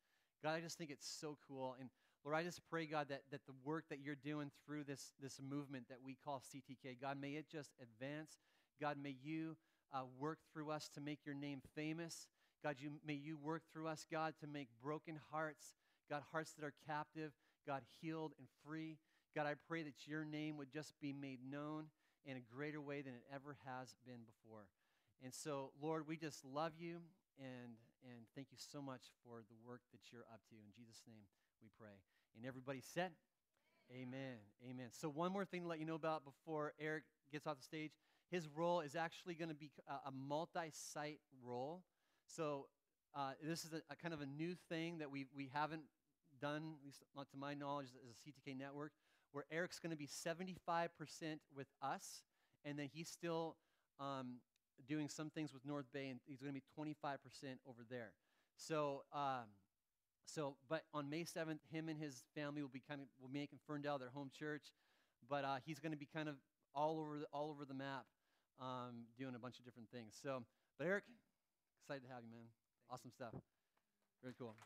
God, 0.42 0.54
I 0.54 0.60
just 0.60 0.78
think 0.78 0.90
it's 0.90 1.08
so 1.08 1.36
cool. 1.48 1.76
And 1.80 1.90
Lord, 2.24 2.36
I 2.36 2.42
just 2.42 2.60
pray, 2.70 2.86
God, 2.86 3.08
that, 3.10 3.22
that 3.30 3.44
the 3.46 3.52
work 3.64 3.84
that 3.90 4.00
you're 4.00 4.14
doing 4.14 4.50
through 4.64 4.84
this, 4.84 5.12
this 5.20 5.40
movement 5.46 5.88
that 5.88 5.98
we 6.04 6.16
call 6.24 6.40
CTK, 6.40 7.00
God, 7.00 7.18
may 7.20 7.32
it 7.32 7.46
just 7.50 7.70
advance. 7.82 8.38
God, 8.80 8.96
may 9.02 9.14
you 9.22 9.56
uh, 9.92 10.02
work 10.18 10.38
through 10.52 10.70
us 10.70 10.88
to 10.94 11.00
make 11.00 11.20
your 11.26 11.34
name 11.34 11.60
famous. 11.74 12.28
God, 12.62 12.76
you, 12.78 12.92
may 13.06 13.14
you 13.14 13.36
work 13.36 13.62
through 13.72 13.88
us, 13.88 14.06
God, 14.10 14.34
to 14.40 14.46
make 14.46 14.68
broken 14.82 15.20
hearts, 15.30 15.74
God, 16.08 16.22
hearts 16.32 16.52
that 16.52 16.64
are 16.64 16.72
captive, 16.86 17.32
God, 17.66 17.82
healed 18.00 18.32
and 18.38 18.48
free. 18.66 18.96
God, 19.36 19.46
I 19.46 19.54
pray 19.68 19.82
that 19.82 20.06
your 20.06 20.24
name 20.24 20.56
would 20.56 20.72
just 20.72 20.94
be 21.00 21.12
made 21.12 21.40
known 21.48 21.86
in 22.24 22.36
a 22.38 22.54
greater 22.54 22.80
way 22.80 23.02
than 23.02 23.12
it 23.12 23.24
ever 23.32 23.56
has 23.66 23.94
been 24.06 24.20
before. 24.24 24.64
And 25.22 25.34
so, 25.34 25.72
Lord, 25.80 26.08
we 26.08 26.16
just 26.16 26.44
love 26.44 26.72
you 26.78 27.00
and, 27.38 27.74
and 28.04 28.28
thank 28.34 28.48
you 28.52 28.58
so 28.60 28.80
much 28.80 29.10
for 29.24 29.40
the 29.48 29.56
work 29.66 29.80
that 29.92 30.12
you're 30.12 30.28
up 30.32 30.40
to. 30.50 30.54
In 30.54 30.70
Jesus' 30.76 31.02
name 31.08 31.24
we 31.62 31.68
pray. 31.78 31.96
And 32.36 32.46
everybody 32.46 32.80
said, 32.80 33.12
Amen. 33.92 34.40
Amen. 34.68 34.86
So, 34.92 35.08
one 35.08 35.32
more 35.32 35.44
thing 35.44 35.62
to 35.62 35.68
let 35.68 35.78
you 35.78 35.84
know 35.84 35.94
about 35.94 36.24
before 36.24 36.72
Eric 36.80 37.04
gets 37.32 37.46
off 37.46 37.58
the 37.58 37.62
stage 37.62 37.92
his 38.30 38.48
role 38.48 38.80
is 38.80 38.96
actually 38.96 39.34
going 39.34 39.50
to 39.50 39.54
be 39.54 39.70
a, 39.88 40.08
a 40.08 40.12
multi 40.12 40.70
site 40.72 41.20
role. 41.42 41.82
So, 42.26 42.66
uh, 43.14 43.32
this 43.42 43.64
is 43.64 43.72
a, 43.72 43.82
a, 43.90 43.96
kind 43.96 44.12
of 44.12 44.20
a 44.20 44.26
new 44.26 44.54
thing 44.68 44.98
that 44.98 45.10
we, 45.10 45.26
we 45.36 45.50
haven't 45.52 45.82
done, 46.40 46.74
at 46.80 46.84
least 46.84 47.02
not 47.14 47.28
to 47.30 47.36
my 47.36 47.54
knowledge, 47.54 47.88
as 47.88 48.10
a 48.10 48.28
CTK 48.28 48.58
network, 48.58 48.92
where 49.32 49.44
Eric's 49.52 49.78
going 49.78 49.92
to 49.92 49.96
be 49.96 50.08
75% 50.08 50.88
with 51.54 51.68
us, 51.80 52.22
and 52.64 52.78
then 52.78 52.88
he's 52.92 53.08
still 53.08 53.56
um, 54.00 54.38
doing 54.86 55.08
some 55.08 55.30
things 55.30 55.52
with 55.52 55.64
North 55.64 55.86
Bay, 55.92 56.08
and 56.08 56.20
he's 56.26 56.40
going 56.40 56.52
to 56.54 56.60
be 56.60 56.64
25% 56.78 57.16
over 57.66 57.82
there. 57.88 58.12
So, 58.56 59.02
um, 59.12 59.46
so, 60.26 60.56
but 60.68 60.82
on 60.92 61.10
May 61.10 61.24
7th, 61.24 61.58
him 61.70 61.88
and 61.88 61.98
his 61.98 62.24
family 62.34 62.62
will 62.62 62.68
be 62.68 62.82
kind 62.88 63.00
of 63.00 63.06
will 63.20 63.28
be 63.28 63.40
making 63.40 63.58
Ferndale 63.66 63.98
their 63.98 64.10
home 64.10 64.30
church, 64.36 64.72
but 65.28 65.44
uh, 65.44 65.56
he's 65.64 65.78
going 65.78 65.92
to 65.92 65.98
be 65.98 66.08
kind 66.12 66.28
of 66.28 66.36
all 66.74 66.98
over 66.98 67.18
the, 67.18 67.26
all 67.32 67.50
over 67.50 67.64
the 67.64 67.74
map, 67.74 68.04
um, 68.60 69.06
doing 69.18 69.34
a 69.34 69.38
bunch 69.38 69.58
of 69.58 69.64
different 69.64 69.90
things. 69.90 70.14
So, 70.20 70.42
but 70.78 70.86
Eric, 70.86 71.04
excited 71.82 72.06
to 72.06 72.12
have 72.12 72.24
you, 72.24 72.30
man. 72.30 72.46
Awesome 72.90 73.10
stuff. 73.10 73.34
Very 74.22 74.34
cool. 74.38 74.56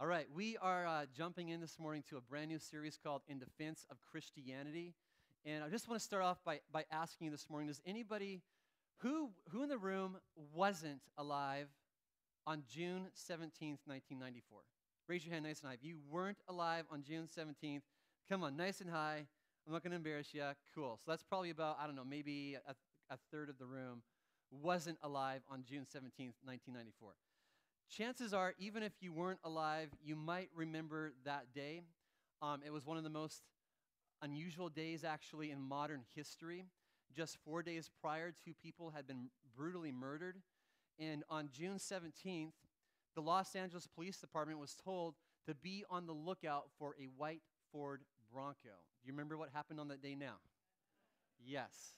All 0.00 0.06
right, 0.06 0.26
we 0.34 0.56
are 0.62 0.86
uh, 0.86 1.04
jumping 1.14 1.50
in 1.50 1.60
this 1.60 1.78
morning 1.78 2.02
to 2.08 2.16
a 2.16 2.22
brand 2.22 2.48
new 2.48 2.58
series 2.58 2.98
called 3.04 3.20
In 3.28 3.38
Defense 3.38 3.84
of 3.90 3.98
Christianity. 4.10 4.94
And 5.44 5.62
I 5.62 5.68
just 5.68 5.88
want 5.88 6.00
to 6.00 6.02
start 6.02 6.22
off 6.22 6.38
by, 6.42 6.60
by 6.72 6.86
asking 6.90 7.26
you 7.26 7.30
this 7.30 7.50
morning 7.50 7.68
does 7.68 7.82
anybody, 7.84 8.40
who, 9.00 9.28
who 9.50 9.62
in 9.62 9.68
the 9.68 9.76
room 9.76 10.16
wasn't 10.54 11.02
alive 11.18 11.68
on 12.46 12.62
June 12.66 13.08
17th, 13.14 13.84
1994? 13.84 14.60
Raise 15.06 15.26
your 15.26 15.34
hand 15.34 15.44
nice 15.44 15.60
and 15.60 15.68
high. 15.68 15.74
If 15.74 15.84
you 15.84 15.98
weren't 16.10 16.38
alive 16.48 16.86
on 16.90 17.02
June 17.02 17.28
17th, 17.38 17.82
come 18.26 18.42
on, 18.42 18.56
nice 18.56 18.80
and 18.80 18.88
high. 18.88 19.26
I'm 19.66 19.72
not 19.74 19.82
going 19.82 19.90
to 19.90 19.96
embarrass 19.96 20.32
you. 20.32 20.44
Cool. 20.74 20.98
So 21.04 21.10
that's 21.10 21.24
probably 21.24 21.50
about, 21.50 21.76
I 21.78 21.84
don't 21.84 21.94
know, 21.94 22.06
maybe 22.08 22.56
a, 22.66 22.74
a 23.12 23.18
third 23.30 23.50
of 23.50 23.58
the 23.58 23.66
room 23.66 24.00
wasn't 24.50 24.96
alive 25.02 25.42
on 25.50 25.62
June 25.68 25.82
17th, 25.82 26.40
1994 26.42 27.12
chances 27.90 28.32
are, 28.32 28.54
even 28.58 28.82
if 28.82 28.92
you 29.00 29.12
weren't 29.12 29.40
alive, 29.44 29.90
you 30.02 30.16
might 30.16 30.48
remember 30.54 31.12
that 31.24 31.52
day. 31.54 31.82
Um, 32.40 32.60
it 32.64 32.72
was 32.72 32.86
one 32.86 32.96
of 32.96 33.04
the 33.04 33.10
most 33.10 33.42
unusual 34.22 34.68
days, 34.68 35.04
actually, 35.04 35.50
in 35.50 35.60
modern 35.60 36.02
history. 36.14 36.64
Just 37.14 37.36
four 37.44 37.62
days 37.62 37.90
prior, 38.00 38.32
two 38.44 38.54
people 38.62 38.90
had 38.94 39.06
been 39.06 39.30
brutally 39.56 39.92
murdered. 39.92 40.36
And 40.98 41.24
on 41.28 41.48
June 41.52 41.78
17th, 41.78 42.52
the 43.14 43.22
Los 43.22 43.54
Angeles 43.56 43.86
Police 43.86 44.18
Department 44.18 44.58
was 44.58 44.74
told 44.74 45.14
to 45.46 45.54
be 45.54 45.84
on 45.90 46.06
the 46.06 46.12
lookout 46.12 46.66
for 46.78 46.94
a 47.00 47.08
white 47.16 47.42
Ford 47.72 48.02
Bronco. 48.32 48.56
Do 48.64 49.06
you 49.06 49.12
remember 49.12 49.36
what 49.36 49.48
happened 49.52 49.80
on 49.80 49.88
that 49.88 50.02
day 50.02 50.14
now? 50.14 50.36
Yes. 51.44 51.94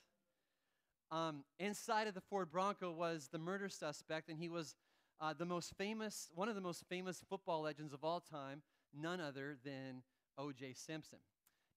Um, 1.10 1.44
inside 1.58 2.06
of 2.06 2.14
the 2.14 2.20
Ford 2.22 2.50
Bronco 2.50 2.90
was 2.90 3.28
the 3.30 3.38
murder 3.38 3.68
suspect, 3.68 4.30
and 4.30 4.38
he 4.38 4.48
was 4.48 4.74
uh, 5.20 5.32
the 5.32 5.44
most 5.44 5.74
famous, 5.76 6.28
one 6.34 6.48
of 6.48 6.54
the 6.54 6.60
most 6.60 6.84
famous 6.88 7.22
football 7.28 7.62
legends 7.62 7.92
of 7.92 8.04
all 8.04 8.20
time, 8.20 8.62
none 8.94 9.20
other 9.20 9.56
than 9.64 10.02
O.J. 10.38 10.74
Simpson. 10.74 11.18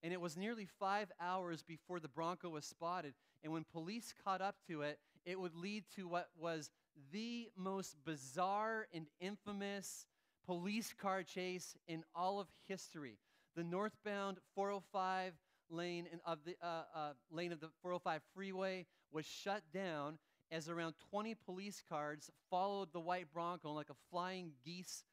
And 0.04 0.14
it 0.14 0.22
was 0.22 0.38
nearly 0.38 0.68
five 0.80 1.12
hours 1.20 1.64
before 1.64 2.00
the 2.00 2.08
Bronco 2.08 2.50
was 2.50 2.66
spotted. 2.66 3.14
And 3.44 3.54
when 3.54 3.66
police 3.72 4.14
caught 4.24 4.42
up 4.42 4.56
to 4.68 4.82
it, 4.82 5.00
it 5.26 5.40
would 5.40 5.56
lead 5.56 5.84
to 5.96 6.08
what 6.08 6.30
was 6.40 6.70
the 7.12 7.50
most 7.58 7.96
bizarre 8.06 8.88
and 8.94 9.08
infamous 9.20 10.06
police 10.46 10.94
car 10.94 11.24
chase 11.24 11.76
in 11.88 12.04
all 12.16 12.40
of 12.40 12.48
history. 12.68 13.18
The 13.56 13.64
northbound 13.64 14.38
405 14.54 15.34
lane 15.70 16.08
of 16.26 16.40
the 16.46 16.56
uh, 16.62 16.84
uh, 16.96 17.14
lane 17.32 17.52
of 17.52 17.60
the 17.60 17.70
405 17.82 18.22
freeway 18.34 18.86
was 19.12 19.26
shut 19.26 19.64
down 19.74 20.20
as 20.56 20.70
around 20.70 20.96
20 21.12 21.36
police 21.46 21.84
cars 21.90 22.32
followed 22.50 22.88
the 22.94 23.00
white 23.00 23.28
Bronco 23.34 23.74
like 23.74 23.90
a 23.90 23.96
flying 24.10 24.52
geese 24.64 25.04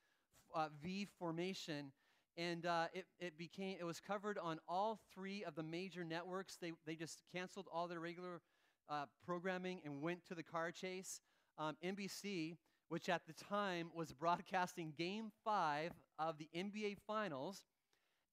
uh, 0.54 0.68
V 0.80 1.08
formation. 1.18 1.90
And 2.36 2.64
uh, 2.64 2.86
it, 2.94 3.06
it 3.18 3.36
became, 3.36 3.76
it 3.80 3.84
was 3.84 4.00
covered 4.00 4.38
on 4.38 4.60
all 4.68 5.00
three 5.12 5.42
of 5.44 5.56
the 5.56 5.62
major 5.64 6.04
networks. 6.04 6.56
They, 6.60 6.72
they 6.86 6.94
just 6.94 7.22
canceled 7.34 7.66
all 7.72 7.88
their 7.88 7.98
regular 7.98 8.40
uh, 8.88 9.06
programming 9.26 9.80
and 9.84 10.00
went 10.00 10.24
to 10.28 10.34
the 10.36 10.44
car 10.44 10.70
chase. 10.70 11.20
Um, 11.58 11.76
NBC, 11.84 12.56
which 12.88 13.08
at 13.08 13.22
the 13.26 13.32
time 13.32 13.90
was 13.94 14.12
broadcasting 14.12 14.92
game 14.96 15.32
five 15.44 15.90
of 16.18 16.38
the 16.38 16.48
NBA 16.56 16.98
Finals, 17.06 17.64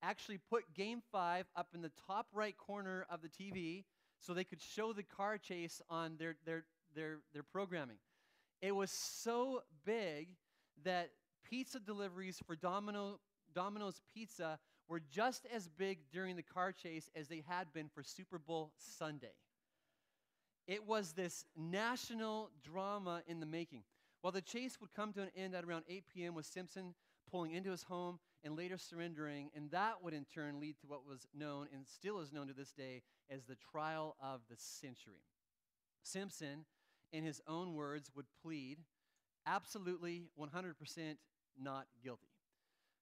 actually 0.04 0.40
put 0.50 0.74
game 0.76 1.02
five 1.12 1.48
up 1.56 1.70
in 1.74 1.82
the 1.82 1.92
top 2.08 2.28
right 2.34 2.56
corner 2.56 3.06
of 3.10 3.22
the 3.22 3.30
TV 3.30 3.84
so 4.20 4.34
they 4.34 4.44
could 4.44 4.62
show 4.62 4.94
the 4.94 5.04
car 5.04 5.38
chase 5.38 5.82
on 5.90 6.16
their, 6.18 6.36
their, 6.46 6.66
their, 6.96 7.20
their 7.34 7.44
programming. 7.44 7.98
It 8.62 8.76
was 8.76 8.92
so 8.92 9.64
big 9.86 10.36
that 10.84 11.12
pizza 11.50 11.80
deliveries 11.80 12.42
for 12.46 12.56
Domino, 12.56 13.20
Domino's 13.54 14.02
Pizza 14.14 14.60
were 14.88 15.02
just 15.12 15.46
as 15.54 15.68
big 15.68 16.00
during 16.12 16.36
the 16.36 16.44
car 16.44 16.72
chase 16.72 17.10
as 17.16 17.28
they 17.28 17.44
had 17.48 17.72
been 17.74 17.90
for 17.94 18.04
Super 18.04 18.40
Bowl 18.40 18.74
Sunday. 18.78 19.34
It 20.68 20.86
was 20.86 21.14
this 21.14 21.46
national 21.56 22.52
drama 22.64 23.24
in 23.28 23.40
the 23.40 23.46
making. 23.46 23.84
While 24.22 24.34
the 24.34 24.42
chase 24.42 24.80
would 24.82 24.94
come 24.94 25.14
to 25.14 25.22
an 25.22 25.32
end 25.36 25.56
at 25.56 25.64
around 25.64 25.86
8 25.88 26.04
p.m., 26.14 26.36
with 26.36 26.46
Simpson 26.46 26.94
pulling 27.32 27.54
into 27.54 27.72
his 27.72 27.84
home 27.84 28.20
and 28.44 28.56
later 28.56 28.78
surrendering, 28.78 29.50
and 29.56 29.72
that 29.72 30.04
would 30.04 30.14
in 30.14 30.26
turn 30.26 30.60
lead 30.60 30.76
to 30.82 30.88
what 30.88 31.08
was 31.08 31.28
known 31.34 31.68
and 31.74 31.88
still 31.88 32.20
is 32.20 32.34
known 32.34 32.48
to 32.48 32.54
this 32.54 32.72
day 32.72 33.02
as 33.30 33.46
the 33.46 33.56
trial 33.72 34.16
of 34.22 34.42
the 34.50 34.56
century. 34.58 35.24
Simpson 36.04 36.66
in 37.12 37.24
his 37.24 37.42
own 37.48 37.74
words, 37.74 38.12
would 38.16 38.26
plead 38.42 38.80
absolutely 39.46 40.30
100% 40.40 40.74
not 41.62 41.86
guilty. 42.04 42.28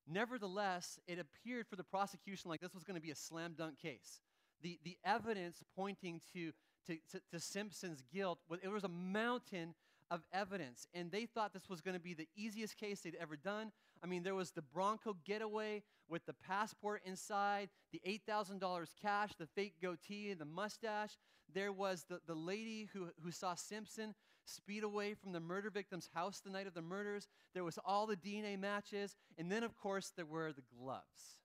Nevertheless, 0.08 1.00
it 1.08 1.20
appeared 1.20 1.68
for 1.68 1.76
the 1.76 1.84
prosecution 1.84 2.50
like 2.50 2.62
this 2.62 2.74
was 2.74 2.84
going 2.84 2.96
to 2.96 3.02
be 3.02 3.12
a 3.12 3.16
slam 3.16 3.56
dunk 3.58 3.78
case. 3.78 4.22
The, 4.62 4.80
the 4.84 4.98
evidence 5.04 5.62
pointing 5.76 6.22
to, 6.34 6.52
to, 6.88 6.98
to, 7.12 7.22
to 7.32 7.40
Simpson's 7.40 8.02
guilt, 8.14 8.40
it 8.64 8.70
was 8.70 8.86
a 8.86 8.90
mountain 8.90 9.76
of 10.10 10.24
evidence. 10.32 10.88
And 10.94 11.12
they 11.12 11.26
thought 11.26 11.54
this 11.54 11.70
was 11.70 11.82
going 11.82 11.96
to 11.96 12.02
be 12.02 12.14
the 12.14 12.28
easiest 12.36 12.78
case 12.78 13.02
they'd 13.02 13.18
ever 13.20 13.36
done. 13.36 13.72
I 14.04 14.08
mean, 14.08 14.24
there 14.24 14.36
was 14.36 14.52
the 14.52 14.62
Bronco 14.62 15.18
getaway 15.26 15.84
with 16.10 16.26
the 16.26 16.34
passport 16.34 17.02
inside, 17.06 17.70
the 17.92 18.02
$8,000 18.08 18.88
cash, 19.02 19.32
the 19.38 19.48
fake 19.48 19.76
goatee, 19.82 20.32
and 20.32 20.40
the 20.40 20.46
mustache. 20.46 21.18
There 21.54 21.72
was 21.72 22.06
the, 22.10 22.20
the 22.26 22.36
lady 22.36 22.90
who, 22.94 23.10
who 23.24 23.32
saw 23.32 23.56
Simpson 23.56 24.14
speed 24.46 24.84
away 24.84 25.14
from 25.14 25.34
the 25.34 25.40
murder 25.40 25.70
victim's 25.70 26.10
house 26.14 26.40
the 26.40 26.50
night 26.50 26.68
of 26.68 26.74
the 26.74 26.82
murders. 26.82 27.28
There 27.54 27.64
was 27.64 27.80
all 27.84 28.08
the 28.08 28.16
DNA 28.16 28.58
matches. 28.60 29.16
And 29.38 29.52
then, 29.52 29.64
of 29.64 29.76
course, 29.76 30.12
there 30.16 30.26
were 30.26 30.54
the 30.54 30.64
gloves. 30.80 31.42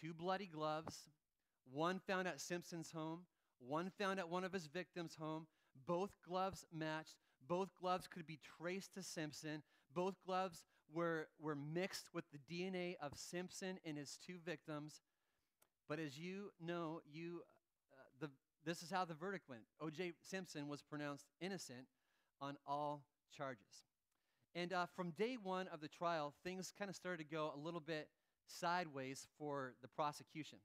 Two 0.00 0.12
bloody 0.12 0.46
gloves, 0.46 1.08
one 1.70 2.00
found 2.00 2.26
at 2.26 2.40
Simpson's 2.40 2.90
home, 2.90 3.20
one 3.60 3.90
found 3.98 4.18
at 4.18 4.28
one 4.28 4.42
of 4.42 4.52
his 4.52 4.66
victims' 4.66 5.14
home. 5.14 5.46
Both 5.86 6.10
gloves 6.26 6.64
matched. 6.72 7.16
Both 7.46 7.70
gloves 7.80 8.08
could 8.08 8.26
be 8.26 8.40
traced 8.58 8.94
to 8.94 9.02
Simpson. 9.02 9.62
Both 9.94 10.16
gloves 10.26 10.64
were, 10.92 11.28
were 11.40 11.56
mixed 11.56 12.08
with 12.12 12.24
the 12.30 12.38
DNA 12.38 12.96
of 13.00 13.12
Simpson 13.16 13.78
and 13.84 13.96
his 13.96 14.18
two 14.24 14.36
victims. 14.44 15.00
But 15.88 15.98
as 15.98 16.18
you 16.18 16.50
know, 16.64 17.00
you, 17.10 17.42
uh, 17.92 18.26
the, 18.26 18.30
this 18.64 18.82
is 18.82 18.90
how 18.90 19.04
the 19.04 19.14
verdict 19.14 19.48
went. 19.48 19.62
O.J. 19.80 20.12
Simpson 20.22 20.68
was 20.68 20.82
pronounced 20.82 21.26
innocent 21.40 21.86
on 22.40 22.56
all 22.66 23.04
charges. 23.36 23.84
And 24.54 24.72
uh, 24.72 24.86
from 24.94 25.10
day 25.10 25.36
one 25.42 25.68
of 25.68 25.80
the 25.80 25.88
trial, 25.88 26.34
things 26.44 26.72
kind 26.78 26.88
of 26.88 26.96
started 26.96 27.18
to 27.18 27.34
go 27.34 27.52
a 27.54 27.58
little 27.58 27.80
bit 27.80 28.08
sideways 28.46 29.26
for 29.38 29.74
the 29.80 29.88
prosecution. 29.88 30.58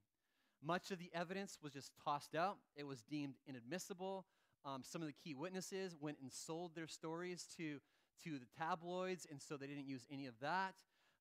Much 0.62 0.90
of 0.90 0.98
the 0.98 1.10
evidence 1.14 1.58
was 1.62 1.72
just 1.72 1.92
tossed 2.04 2.34
out, 2.34 2.58
it 2.76 2.86
was 2.86 3.02
deemed 3.02 3.34
inadmissible. 3.46 4.26
Um, 4.64 4.82
some 4.84 5.00
of 5.00 5.06
the 5.06 5.14
key 5.14 5.34
witnesses 5.34 5.96
went 5.98 6.18
and 6.20 6.32
sold 6.32 6.74
their 6.74 6.88
stories 6.88 7.46
to, 7.56 7.78
to 8.24 8.38
the 8.38 8.46
tabloids, 8.58 9.26
and 9.30 9.40
so 9.40 9.56
they 9.56 9.66
didn't 9.66 9.86
use 9.86 10.06
any 10.10 10.26
of 10.26 10.34
that. 10.40 10.74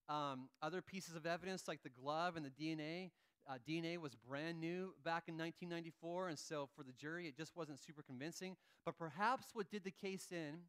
Um, 0.09 0.49
other 0.61 0.81
pieces 0.81 1.15
of 1.15 1.25
evidence, 1.25 1.67
like 1.67 1.83
the 1.83 1.89
glove 1.89 2.37
and 2.37 2.45
the 2.45 2.49
DNA, 2.49 3.11
uh, 3.49 3.57
DNA 3.67 3.97
was 3.97 4.13
brand 4.15 4.59
new 4.59 4.93
back 5.05 5.23
in 5.27 5.37
1994, 5.37 6.29
and 6.29 6.39
so 6.39 6.67
for 6.75 6.83
the 6.83 6.91
jury, 6.91 7.27
it 7.27 7.37
just 7.37 7.55
wasn't 7.55 7.79
super 7.79 8.01
convincing. 8.01 8.57
But 8.85 8.97
perhaps 8.97 9.47
what 9.53 9.69
did 9.69 9.83
the 9.83 9.91
case 9.91 10.27
in 10.31 10.59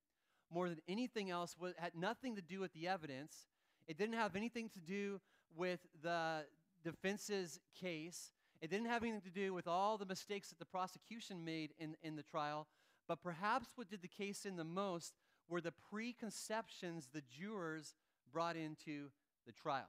more 0.53 0.69
than 0.69 0.79
anything 0.89 1.31
else 1.31 1.57
was, 1.59 1.75
had 1.77 1.95
nothing 1.97 2.37
to 2.37 2.43
do 2.43 2.61
with 2.61 2.73
the 2.73 2.89
evidence. 2.89 3.49
It 3.87 3.99
didn't 3.99 4.15
have 4.15 4.37
anything 4.37 4.69
to 4.71 4.81
do 4.81 5.21
with 5.57 5.81
the 6.03 6.45
defense's 6.85 7.59
case. 7.79 8.33
It 8.61 8.71
didn't 8.71 8.87
have 8.87 9.03
anything 9.03 9.23
to 9.23 9.31
do 9.31 9.55
with 9.55 9.67
all 9.67 9.99
the 9.99 10.07
mistakes 10.07 10.49
that 10.51 10.59
the 10.59 10.65
prosecution 10.65 11.45
made 11.45 11.71
in, 11.79 11.97
in 12.03 12.17
the 12.17 12.23
trial, 12.23 12.67
but 13.07 13.23
perhaps 13.23 13.69
what 13.75 13.89
did 13.89 14.03
the 14.03 14.09
case 14.09 14.45
in 14.45 14.57
the 14.57 14.65
most 14.65 15.15
were 15.49 15.61
the 15.61 15.73
preconceptions 15.91 17.09
the 17.13 17.23
jurors 17.39 17.95
brought 18.33 18.57
into 18.57 19.11
the 19.47 19.53
trial. 19.53 19.89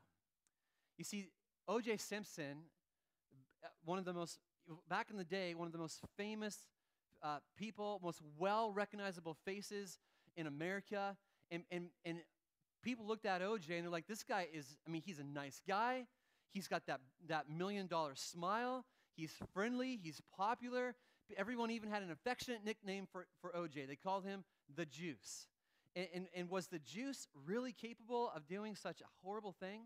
You 0.98 1.04
see, 1.04 1.28
O.J. 1.68 1.98
Simpson, 1.98 2.64
one 3.86 4.00
of 4.00 4.06
the 4.06 4.14
most, 4.14 4.40
back 4.90 5.08
in 5.12 5.18
the 5.18 5.24
day, 5.24 5.54
one 5.54 5.68
of 5.68 5.74
the 5.74 5.80
most 5.80 6.00
famous 6.18 6.58
uh, 7.22 7.40
people, 7.58 8.00
most 8.04 8.22
well 8.38 8.72
recognizable 8.72 9.36
faces 9.46 10.00
in 10.36 10.48
America, 10.48 11.18
and, 11.52 11.64
and, 11.72 11.88
and 12.06 12.20
people 12.84 13.06
looked 13.06 13.26
at 13.26 13.42
OJ 13.42 13.72
and 13.72 13.84
they're 13.84 13.90
like, 13.90 14.08
this 14.08 14.24
guy 14.24 14.48
is, 14.54 14.78
I 14.88 14.92
mean, 14.92 15.02
he's 15.06 15.20
a 15.20 15.24
nice 15.24 15.62
guy. 15.68 16.06
He's 16.52 16.68
got 16.68 16.86
that, 16.88 17.02
that 17.28 17.50
million 17.50 17.88
dollar 17.88 18.14
smile. 18.16 18.86
He's 19.16 19.34
friendly. 19.54 20.00
He's 20.02 20.22
popular. 20.36 20.96
Everyone 21.38 21.70
even 21.72 21.90
had 21.90 22.02
an 22.02 22.12
affectionate 22.12 22.66
nickname 22.66 23.08
for, 23.12 23.28
for 23.42 23.52
OJ. 23.52 23.88
They 23.88 23.96
called 23.96 24.26
him 24.26 24.44
the 24.76 24.86
Juice. 24.86 25.48
And, 25.96 26.08
and, 26.14 26.28
and 26.36 26.50
was 26.50 26.68
the 26.68 26.80
Juice 26.80 27.28
really 27.46 27.72
capable 27.74 28.32
of 28.36 28.48
doing 28.48 28.76
such 28.76 29.02
a 29.02 29.06
horrible 29.24 29.56
thing? 29.60 29.84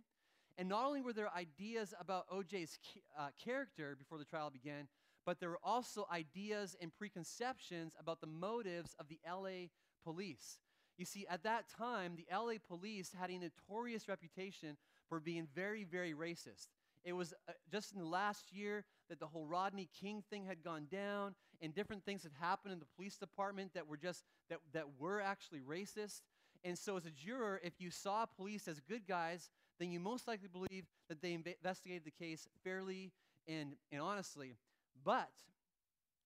And 0.58 0.70
not 0.70 0.86
only 0.86 1.02
were 1.02 1.13
there 1.13 1.32
ideas 1.36 1.94
about 2.00 2.30
OJ's 2.30 2.78
uh, 3.18 3.30
character 3.44 3.96
before 3.98 4.18
the 4.18 4.25
trial 4.25 4.52
began, 4.52 4.88
but 5.25 5.40
there 5.40 5.50
were 5.50 5.60
also 5.63 6.06
ideas 6.12 6.75
and 6.82 6.94
preconceptions 6.94 7.96
about 8.00 8.22
the 8.22 8.28
motives 8.28 8.96
of 9.00 9.08
the 9.08 9.20
LA 9.28 9.68
police. 10.04 10.60
You 10.98 11.06
see, 11.06 11.25
at 11.28 11.44
that 11.44 11.66
time, 11.75 12.16
the 12.16 12.28
LA 12.32 12.56
police 12.68 13.12
had 13.20 13.32
a 13.32 13.40
notorious 13.40 14.08
reputation 14.08 14.78
for 15.10 15.20
being 15.20 15.48
very, 15.56 15.84
very 15.84 16.13
racist. 16.13 16.68
It 17.04 17.13
was 17.13 17.34
uh, 17.50 17.54
just 17.72 17.94
in 17.94 18.00
the 18.00 18.06
last 18.06 18.54
year 18.54 18.86
that 19.10 19.20
the 19.20 19.25
whole 19.25 19.46
Rodney 19.46 19.90
King 20.00 20.24
thing 20.30 20.46
had 20.46 20.63
gone 20.63 20.88
down, 20.92 21.36
and 21.63 21.74
different 21.74 22.05
things 22.05 22.22
had 22.22 22.34
happened 22.39 22.74
in 22.74 22.79
the 22.79 22.86
police 22.96 23.17
department 23.17 23.74
that 23.74 23.88
were 23.88 23.98
just 23.98 24.24
that, 24.50 24.60
that 24.74 24.86
were 25.00 25.22
actually 25.22 25.62
racist. 25.62 26.22
And 26.63 26.77
so, 26.77 26.98
as 26.98 27.05
a 27.05 27.10
juror, 27.10 27.60
if 27.63 27.74
you 27.79 27.89
saw 27.89 28.25
police 28.25 28.67
as 28.67 28.79
good 28.82 29.08
guys, 29.08 29.50
then 29.79 29.91
you 29.91 30.00
most 30.00 30.27
likely 30.27 30.48
believe 30.48 30.86
that 31.10 31.22
they 31.22 31.34
investigated 31.34 32.03
the 32.05 32.12
case 32.12 32.48
fairly 32.63 33.12
and, 33.48 33.75
and 33.91 34.01
honestly. 34.01 34.55
But 35.03 35.32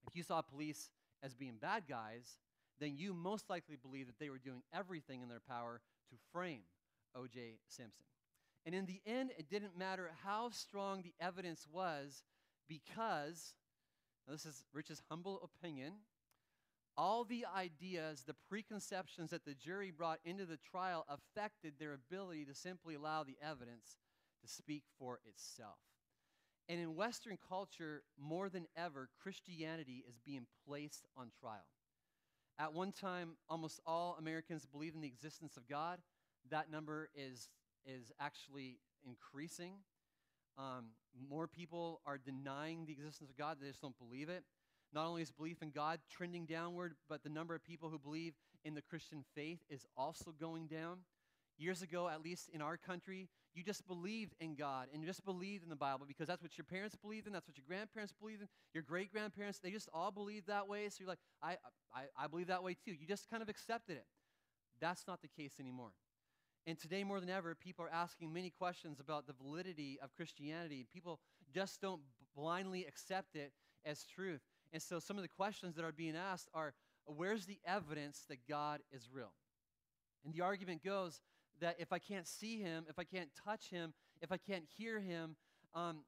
if 0.07 0.15
you 0.15 0.23
saw 0.23 0.41
police 0.41 0.89
as 1.23 1.33
being 1.33 1.55
bad 1.59 1.83
guys, 1.87 2.37
then 2.79 2.95
you 2.97 3.13
most 3.13 3.49
likely 3.49 3.77
believe 3.81 4.07
that 4.07 4.19
they 4.19 4.29
were 4.29 4.37
doing 4.37 4.61
everything 4.73 5.21
in 5.21 5.29
their 5.29 5.41
power 5.47 5.81
to 6.09 6.15
frame 6.31 6.61
O.J. 7.15 7.59
Simpson. 7.67 8.05
And 8.65 8.75
in 8.75 8.85
the 8.85 9.01
end, 9.05 9.31
it 9.37 9.49
didn't 9.49 9.77
matter 9.77 10.11
how 10.23 10.49
strong 10.51 11.01
the 11.01 11.13
evidence 11.19 11.65
was 11.71 12.23
because, 12.67 13.55
this 14.31 14.45
is 14.45 14.63
Rich's 14.73 15.01
humble 15.09 15.41
opinion, 15.43 15.93
all 16.97 17.23
the 17.23 17.45
ideas, 17.55 18.23
the 18.25 18.35
preconceptions 18.49 19.29
that 19.29 19.45
the 19.45 19.53
jury 19.53 19.91
brought 19.91 20.19
into 20.25 20.45
the 20.45 20.57
trial 20.57 21.05
affected 21.07 21.73
their 21.77 21.93
ability 21.93 22.45
to 22.45 22.55
simply 22.55 22.95
allow 22.95 23.23
the 23.23 23.37
evidence 23.41 23.97
to 24.41 24.47
speak 24.47 24.83
for 24.97 25.19
itself. 25.27 25.77
And 26.67 26.79
in 26.79 26.95
Western 26.95 27.37
culture, 27.47 28.03
more 28.19 28.49
than 28.49 28.65
ever, 28.75 29.09
Christianity 29.21 30.03
is 30.07 30.17
being 30.25 30.47
placed 30.67 31.05
on 31.15 31.29
trial. 31.39 31.67
At 32.59 32.73
one 32.73 32.91
time, 32.91 33.37
almost 33.49 33.79
all 33.85 34.17
Americans 34.19 34.65
believed 34.65 34.95
in 34.95 35.01
the 35.01 35.07
existence 35.07 35.55
of 35.55 35.67
God. 35.67 35.99
That 36.49 36.71
number 36.71 37.09
is, 37.15 37.49
is 37.85 38.11
actually 38.19 38.79
increasing. 39.05 39.73
Um, 40.57 40.85
more 41.29 41.47
people 41.47 42.01
are 42.05 42.17
denying 42.17 42.85
the 42.85 42.93
existence 42.93 43.29
of 43.29 43.37
God, 43.37 43.57
they 43.61 43.67
just 43.67 43.81
don't 43.81 43.97
believe 43.97 44.29
it. 44.29 44.43
Not 44.93 45.05
only 45.05 45.21
is 45.21 45.31
belief 45.31 45.61
in 45.61 45.71
God 45.71 45.99
trending 46.09 46.45
downward, 46.45 46.95
but 47.09 47.23
the 47.23 47.29
number 47.29 47.53
of 47.53 47.63
people 47.63 47.89
who 47.89 47.99
believe 47.99 48.33
in 48.63 48.73
the 48.73 48.81
Christian 48.81 49.23
faith 49.35 49.59
is 49.69 49.85
also 49.95 50.33
going 50.39 50.67
down. 50.67 50.99
Years 51.57 51.81
ago, 51.81 52.07
at 52.07 52.21
least 52.21 52.49
in 52.53 52.61
our 52.61 52.77
country, 52.77 53.29
you 53.53 53.63
just 53.63 53.87
believed 53.87 54.35
in 54.39 54.55
God 54.55 54.87
and 54.93 55.01
you 55.01 55.07
just 55.07 55.25
believed 55.25 55.63
in 55.63 55.69
the 55.69 55.75
Bible 55.75 56.05
because 56.07 56.27
that's 56.27 56.43
what 56.43 56.57
your 56.57 56.65
parents 56.65 56.95
believed 56.95 57.25
in, 57.25 57.33
that's 57.33 57.47
what 57.47 57.57
your 57.57 57.65
grandparents 57.67 58.13
believed 58.13 58.43
in, 58.43 58.47
your 58.73 58.83
great 58.83 59.11
grandparents, 59.11 59.59
they 59.59 59.71
just 59.71 59.89
all 59.93 60.11
believed 60.11 60.47
that 60.47 60.67
way. 60.67 60.87
So 60.89 60.97
you're 60.99 61.09
like, 61.09 61.19
I, 61.41 61.57
I, 61.93 62.03
I 62.17 62.27
believe 62.27 62.47
that 62.47 62.63
way 62.63 62.75
too. 62.75 62.91
You 62.91 63.07
just 63.07 63.29
kind 63.29 63.41
of 63.41 63.49
accepted 63.49 63.97
it. 63.97 64.05
That's 64.79 65.07
not 65.07 65.21
the 65.21 65.27
case 65.27 65.53
anymore. 65.59 65.89
And 66.67 66.77
today, 66.77 67.05
more 67.05 67.21
than 67.21 67.29
ever, 67.29 67.55
people 67.55 67.85
are 67.85 67.93
asking 67.93 68.33
many 68.33 68.49
questions 68.49 68.99
about 68.99 69.25
the 69.25 69.31
validity 69.31 69.97
of 70.03 70.13
Christianity. 70.13 70.85
People 70.93 71.21
just 71.53 71.79
don't 71.79 72.01
blindly 72.35 72.85
accept 72.85 73.37
it 73.37 73.53
as 73.85 74.03
truth. 74.03 74.41
And 74.73 74.81
so, 74.81 74.99
some 74.99 75.15
of 75.15 75.23
the 75.23 75.29
questions 75.29 75.75
that 75.77 75.85
are 75.85 75.93
being 75.93 76.17
asked 76.17 76.49
are 76.53 76.73
where's 77.05 77.45
the 77.45 77.57
evidence 77.65 78.25
that 78.27 78.45
God 78.49 78.81
is 78.91 79.07
real? 79.09 79.31
And 80.25 80.33
the 80.33 80.41
argument 80.41 80.83
goes 80.83 81.21
that 81.61 81.77
if 81.79 81.93
I 81.93 81.99
can't 81.99 82.27
see 82.27 82.59
him, 82.59 82.85
if 82.89 82.99
I 82.99 83.05
can't 83.05 83.29
touch 83.45 83.69
him, 83.69 83.93
if 84.21 84.33
I 84.33 84.37
can't 84.37 84.65
hear 84.77 84.99
him, 84.99 85.37
um, 85.73 85.99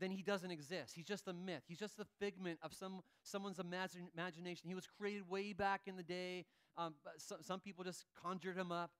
then 0.00 0.10
he 0.10 0.24
doesn't 0.24 0.50
exist. 0.50 0.94
He's 0.96 1.06
just 1.06 1.28
a 1.28 1.32
myth. 1.32 1.62
He's 1.68 1.78
just 1.78 2.00
a 2.00 2.04
figment 2.18 2.58
of 2.64 2.74
some, 2.74 3.00
someone's 3.22 3.60
imagine, 3.60 4.08
imagination. 4.12 4.68
He 4.68 4.74
was 4.74 4.88
created 4.98 5.28
way 5.28 5.52
back 5.52 5.82
in 5.86 5.96
the 5.96 6.02
day. 6.02 6.46
Um, 6.76 6.94
some, 7.16 7.38
some 7.42 7.60
people 7.60 7.84
just 7.84 8.04
conjured 8.20 8.56
him 8.56 8.72
up. 8.72 8.90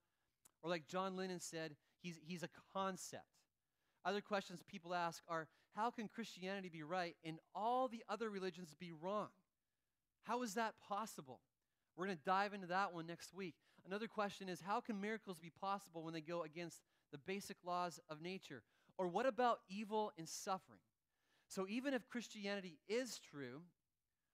Or, 0.63 0.69
like 0.69 0.87
John 0.87 1.15
Lennon 1.15 1.39
said, 1.39 1.75
he's, 2.01 2.19
he's 2.25 2.43
a 2.43 2.49
concept. 2.73 3.23
Other 4.03 4.21
questions 4.21 4.61
people 4.67 4.93
ask 4.93 5.23
are 5.27 5.47
how 5.75 5.89
can 5.89 6.07
Christianity 6.07 6.69
be 6.69 6.83
right 6.83 7.15
and 7.23 7.37
all 7.53 7.87
the 7.87 8.03
other 8.07 8.29
religions 8.29 8.75
be 8.79 8.93
wrong? 8.93 9.27
How 10.23 10.41
is 10.43 10.53
that 10.53 10.75
possible? 10.87 11.41
We're 11.95 12.05
going 12.05 12.17
to 12.17 12.23
dive 12.23 12.53
into 12.53 12.67
that 12.67 12.93
one 12.93 13.07
next 13.07 13.33
week. 13.33 13.55
Another 13.85 14.07
question 14.07 14.49
is 14.49 14.61
how 14.61 14.79
can 14.79 14.99
miracles 14.99 15.39
be 15.39 15.51
possible 15.61 16.03
when 16.03 16.13
they 16.13 16.21
go 16.21 16.43
against 16.43 16.81
the 17.11 17.17
basic 17.17 17.57
laws 17.65 17.99
of 18.09 18.21
nature? 18.21 18.63
Or 18.97 19.07
what 19.07 19.25
about 19.25 19.59
evil 19.69 20.11
and 20.17 20.27
suffering? 20.27 20.79
So, 21.47 21.67
even 21.69 21.93
if 21.93 22.07
Christianity 22.07 22.79
is 22.87 23.19
true, 23.19 23.61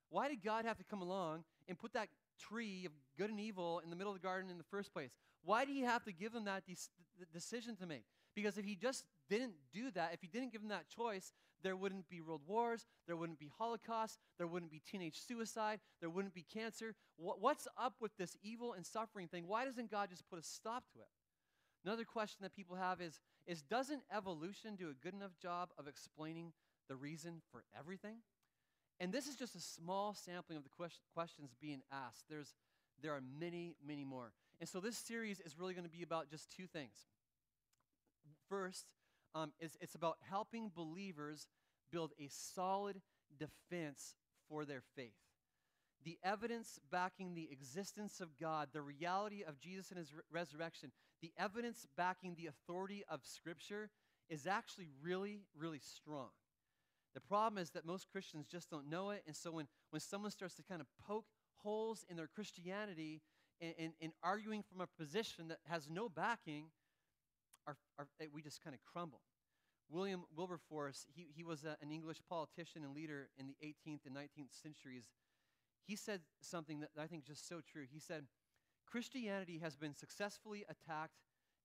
why 0.10 0.29
did 0.29 0.43
God 0.43 0.65
have 0.65 0.77
to 0.77 0.84
come 0.84 1.01
along 1.01 1.43
and 1.67 1.77
put 1.77 1.93
that 1.93 2.07
tree 2.39 2.86
of 2.86 2.91
good 3.17 3.29
and 3.29 3.39
evil 3.39 3.81
in 3.84 3.89
the 3.89 3.95
middle 3.95 4.13
of 4.13 4.19
the 4.19 4.25
garden 4.25 4.49
in 4.49 4.57
the 4.57 4.63
first 4.63 4.93
place? 4.93 5.12
Why 5.43 5.65
did 5.65 5.75
he 5.75 5.82
have 5.82 6.04
to 6.06 6.12
give 6.12 6.34
them 6.34 6.45
that 6.45 6.65
de- 6.65 6.75
decision 7.34 7.75
to 7.77 7.86
make? 7.86 8.04
Because 8.36 8.58
if 8.58 8.65
he 8.65 8.75
just 8.75 9.04
didn't 9.30 9.54
do 9.73 9.91
that, 9.91 10.13
if 10.13 10.21
he 10.21 10.27
didn't 10.27 10.51
give 10.51 10.62
them 10.62 10.69
that 10.69 10.88
choice, 10.88 11.34
there 11.63 11.75
wouldn't 11.75 12.10
be 12.10 12.21
world 12.21 12.41
wars, 12.47 12.86
there 13.08 13.15
wouldn't 13.15 13.39
be 13.39 13.49
Holocaust, 13.58 14.19
there 14.38 14.47
wouldn't 14.47 14.71
be 14.71 14.82
teenage 14.89 15.19
suicide, 15.19 15.80
there 15.99 16.10
wouldn't 16.10 16.34
be 16.34 16.45
cancer. 16.54 16.95
what's 17.17 17.67
up 17.77 17.95
with 17.99 18.15
this 18.17 18.36
evil 18.41 18.73
and 18.73 18.86
suffering 18.86 19.27
thing? 19.27 19.47
Why 19.47 19.65
doesn't 19.65 19.91
God 19.91 20.10
just 20.10 20.30
put 20.30 20.39
a 20.39 20.43
stop 20.43 20.84
to 20.93 20.99
it? 20.99 21.10
Another 21.86 22.06
question 22.06 22.39
that 22.43 22.56
people 22.56 22.75
have 22.75 23.01
is, 23.01 23.19
is 23.47 23.62
doesn't 23.62 24.04
evolution 24.15 24.75
do 24.75 24.89
a 24.89 24.93
good 24.93 25.13
enough 25.13 25.38
job 25.41 25.69
of 25.77 25.88
explaining 25.88 26.54
the 26.88 26.95
reason 26.95 27.41
for 27.51 27.63
everything? 27.77 28.17
And 28.99 29.12
this 29.12 29.25
is 29.25 29.36
just 29.36 29.56
a 29.56 29.60
small 29.60 30.13
sampling 30.13 30.58
of 30.58 30.63
the 30.63 30.69
question, 30.69 31.01
questions 31.15 31.56
being 31.60 31.82
asked. 31.91 32.25
There's, 32.30 32.54
there 33.01 33.13
are 33.13 33.21
many, 33.39 33.75
many 33.86 34.04
more. 34.04 34.32
And 34.62 34.69
so 34.69 34.80
this 34.80 34.95
series 34.95 35.39
is 35.39 35.58
really 35.58 35.74
going 35.74 35.86
to 35.86 35.89
be 35.89 36.04
about 36.04 36.30
just 36.30 36.56
two 36.56 36.67
things. 36.67 37.08
First, 38.47 38.86
um, 39.34 39.54
it's, 39.60 39.76
it's 39.82 39.95
about 39.95 40.17
helping 40.30 40.71
believers 40.74 41.47
build 41.91 42.12
a 42.19 42.30
solid 42.30 43.02
defense 43.39 44.15
for 44.47 44.63
their 44.63 44.84
faith. 44.95 45.17
The 46.04 46.19
evidence 46.24 46.80
backing 46.91 47.34
the 47.34 47.50
existence 47.52 48.21
of 48.21 48.38
God, 48.39 48.69
the 48.71 48.82
reality 48.82 49.43
of 49.43 49.60
Jesus 49.60 49.89
and 49.89 49.97
his 49.97 50.13
re- 50.13 50.21
resurrection, 50.32 50.91
the 51.24 51.32
evidence 51.39 51.88
backing 51.97 52.36
the 52.36 52.47
authority 52.47 53.04
of 53.10 53.21
Scripture 53.24 53.89
is 54.30 54.45
actually 54.45 54.89
really, 55.02 55.41
really 55.58 55.80
strong. 55.80 56.30
The 57.15 57.21
problem 57.21 57.62
is 57.62 57.71
that 57.71 57.86
most 57.86 58.08
Christians 58.12 58.45
just 58.45 58.69
don't 58.69 58.89
know 58.89 59.10
it. 59.10 59.24
And 59.26 59.36
so 59.36 59.52
when, 59.52 59.67
when 59.89 60.00
someone 60.00 60.32
starts 60.32 60.56
to 60.56 60.63
kind 60.63 60.82
of 60.82 60.88
poke 61.08 61.26
holes 61.63 62.06
in 62.10 62.15
their 62.15 62.28
Christianity 62.28 63.21
and, 63.62 63.93
and, 64.02 64.12
arguing 64.24 64.63
from 64.63 64.82
a 64.82 64.88
position 64.88 65.47
that 65.50 65.60
has 65.67 65.88
no 65.89 66.10
backing, 66.10 66.65
we 68.34 68.41
just 68.41 68.63
kind 68.63 68.74
of 68.74 68.80
crumble. 68.91 69.21
William 69.89 70.24
Wilberforce, 70.36 71.06
he, 71.13 71.28
he 71.36 71.43
was 71.43 71.63
a, 71.63 71.78
an 71.82 71.91
English 71.91 72.17
politician 72.30 72.84
and 72.84 72.95
leader 72.95 73.30
in 73.38 73.47
the 73.47 73.56
18th 73.63 74.06
and 74.06 74.15
19th 74.15 74.62
centuries. 74.62 75.10
He 75.86 75.95
said 75.95 76.21
something 76.41 76.80
that 76.80 76.89
I 77.00 77.08
think 77.08 77.24
is 77.24 77.28
just 77.28 77.47
so 77.47 77.62
true. 77.71 77.86
He 77.91 78.00
said, 78.00 78.26
Christianity 78.89 79.60
has 79.62 79.76
been 79.76 79.95
successfully 79.95 80.65
attacked 80.69 81.19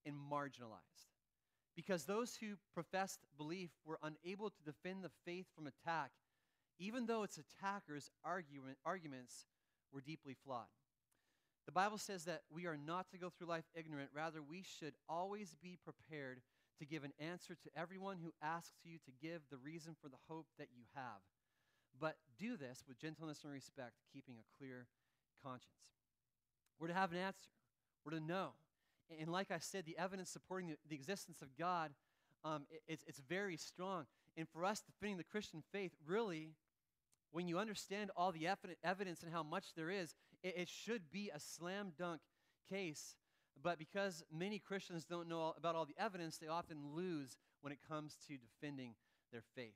and 0.04 0.14
marginalized 0.14 1.10
because 1.74 2.04
those 2.04 2.36
who 2.40 2.54
professed 2.72 3.20
belief 3.36 3.70
were 3.84 3.98
unable 4.02 4.50
to 4.50 4.62
defend 4.64 5.04
the 5.04 5.10
faith 5.24 5.46
from 5.54 5.66
attack, 5.66 6.10
even 6.78 7.06
though 7.06 7.22
its 7.22 7.38
attackers' 7.38 8.10
argument, 8.24 8.78
arguments 8.84 9.46
were 9.92 10.00
deeply 10.00 10.34
flawed. 10.44 10.66
The 11.66 11.72
Bible 11.72 11.98
says 11.98 12.24
that 12.24 12.42
we 12.50 12.66
are 12.66 12.76
not 12.76 13.10
to 13.10 13.18
go 13.18 13.28
through 13.28 13.48
life 13.48 13.64
ignorant. 13.74 14.10
Rather, 14.14 14.40
we 14.40 14.62
should 14.62 14.94
always 15.08 15.56
be 15.60 15.76
prepared 15.82 16.40
to 16.78 16.86
give 16.86 17.02
an 17.04 17.12
answer 17.18 17.54
to 17.54 17.70
everyone 17.76 18.18
who 18.22 18.32
asks 18.40 18.78
you 18.84 18.98
to 18.98 19.10
give 19.20 19.42
the 19.50 19.56
reason 19.56 19.96
for 20.00 20.08
the 20.08 20.18
hope 20.28 20.46
that 20.58 20.68
you 20.76 20.84
have. 20.94 21.20
But 21.98 22.16
do 22.38 22.56
this 22.56 22.84
with 22.86 22.98
gentleness 22.98 23.40
and 23.42 23.52
respect, 23.52 23.94
keeping 24.12 24.36
a 24.36 24.58
clear 24.58 24.86
conscience. 25.42 25.72
We're 26.78 26.88
to 26.88 26.94
have 26.94 27.12
an 27.12 27.18
answer, 27.18 27.50
we're 28.04 28.12
to 28.12 28.20
know. 28.20 28.50
And 29.18 29.30
like 29.30 29.50
I 29.50 29.58
said, 29.58 29.86
the 29.86 29.96
evidence 29.98 30.30
supporting 30.30 30.76
the, 30.88 30.94
existence 30.94 31.40
of 31.40 31.56
God, 31.56 31.92
um, 32.44 32.66
it, 32.70 32.82
it's, 32.86 33.04
it's 33.06 33.20
very 33.28 33.56
strong. 33.56 34.04
And 34.36 34.46
for 34.48 34.64
us 34.64 34.82
defending 34.82 35.16
the 35.16 35.24
Christian 35.24 35.62
faith, 35.72 35.92
really, 36.06 36.50
when 37.32 37.48
you 37.48 37.58
understand 37.58 38.10
all 38.16 38.32
the 38.32 38.48
evidence 38.84 39.22
and 39.22 39.32
how 39.32 39.42
much 39.42 39.74
there 39.76 39.90
is, 39.90 40.14
it, 40.42 40.54
it 40.56 40.68
should 40.68 41.10
be 41.10 41.30
a 41.34 41.40
slam 41.40 41.92
dunk 41.98 42.20
case. 42.70 43.16
But 43.62 43.78
because 43.78 44.22
many 44.32 44.58
Christians 44.58 45.04
don't 45.04 45.28
know 45.28 45.38
all, 45.38 45.54
about 45.56 45.74
all 45.74 45.86
the 45.86 45.96
evidence, 45.98 46.36
they 46.38 46.48
often 46.48 46.78
lose 46.94 47.38
when 47.62 47.72
it 47.72 47.78
comes 47.88 48.16
to 48.28 48.36
defending 48.36 48.94
their 49.32 49.42
faith. 49.54 49.74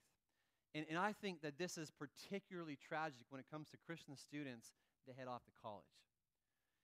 And, 0.74 0.86
and 0.88 0.98
I 0.98 1.12
think 1.12 1.42
that 1.42 1.58
this 1.58 1.78
is 1.78 1.90
particularly 1.90 2.76
tragic 2.76 3.26
when 3.30 3.40
it 3.40 3.46
comes 3.50 3.70
to 3.70 3.76
Christian 3.86 4.16
students 4.16 4.72
that 5.06 5.16
head 5.16 5.28
off 5.28 5.44
to 5.44 5.50
college. 5.62 5.84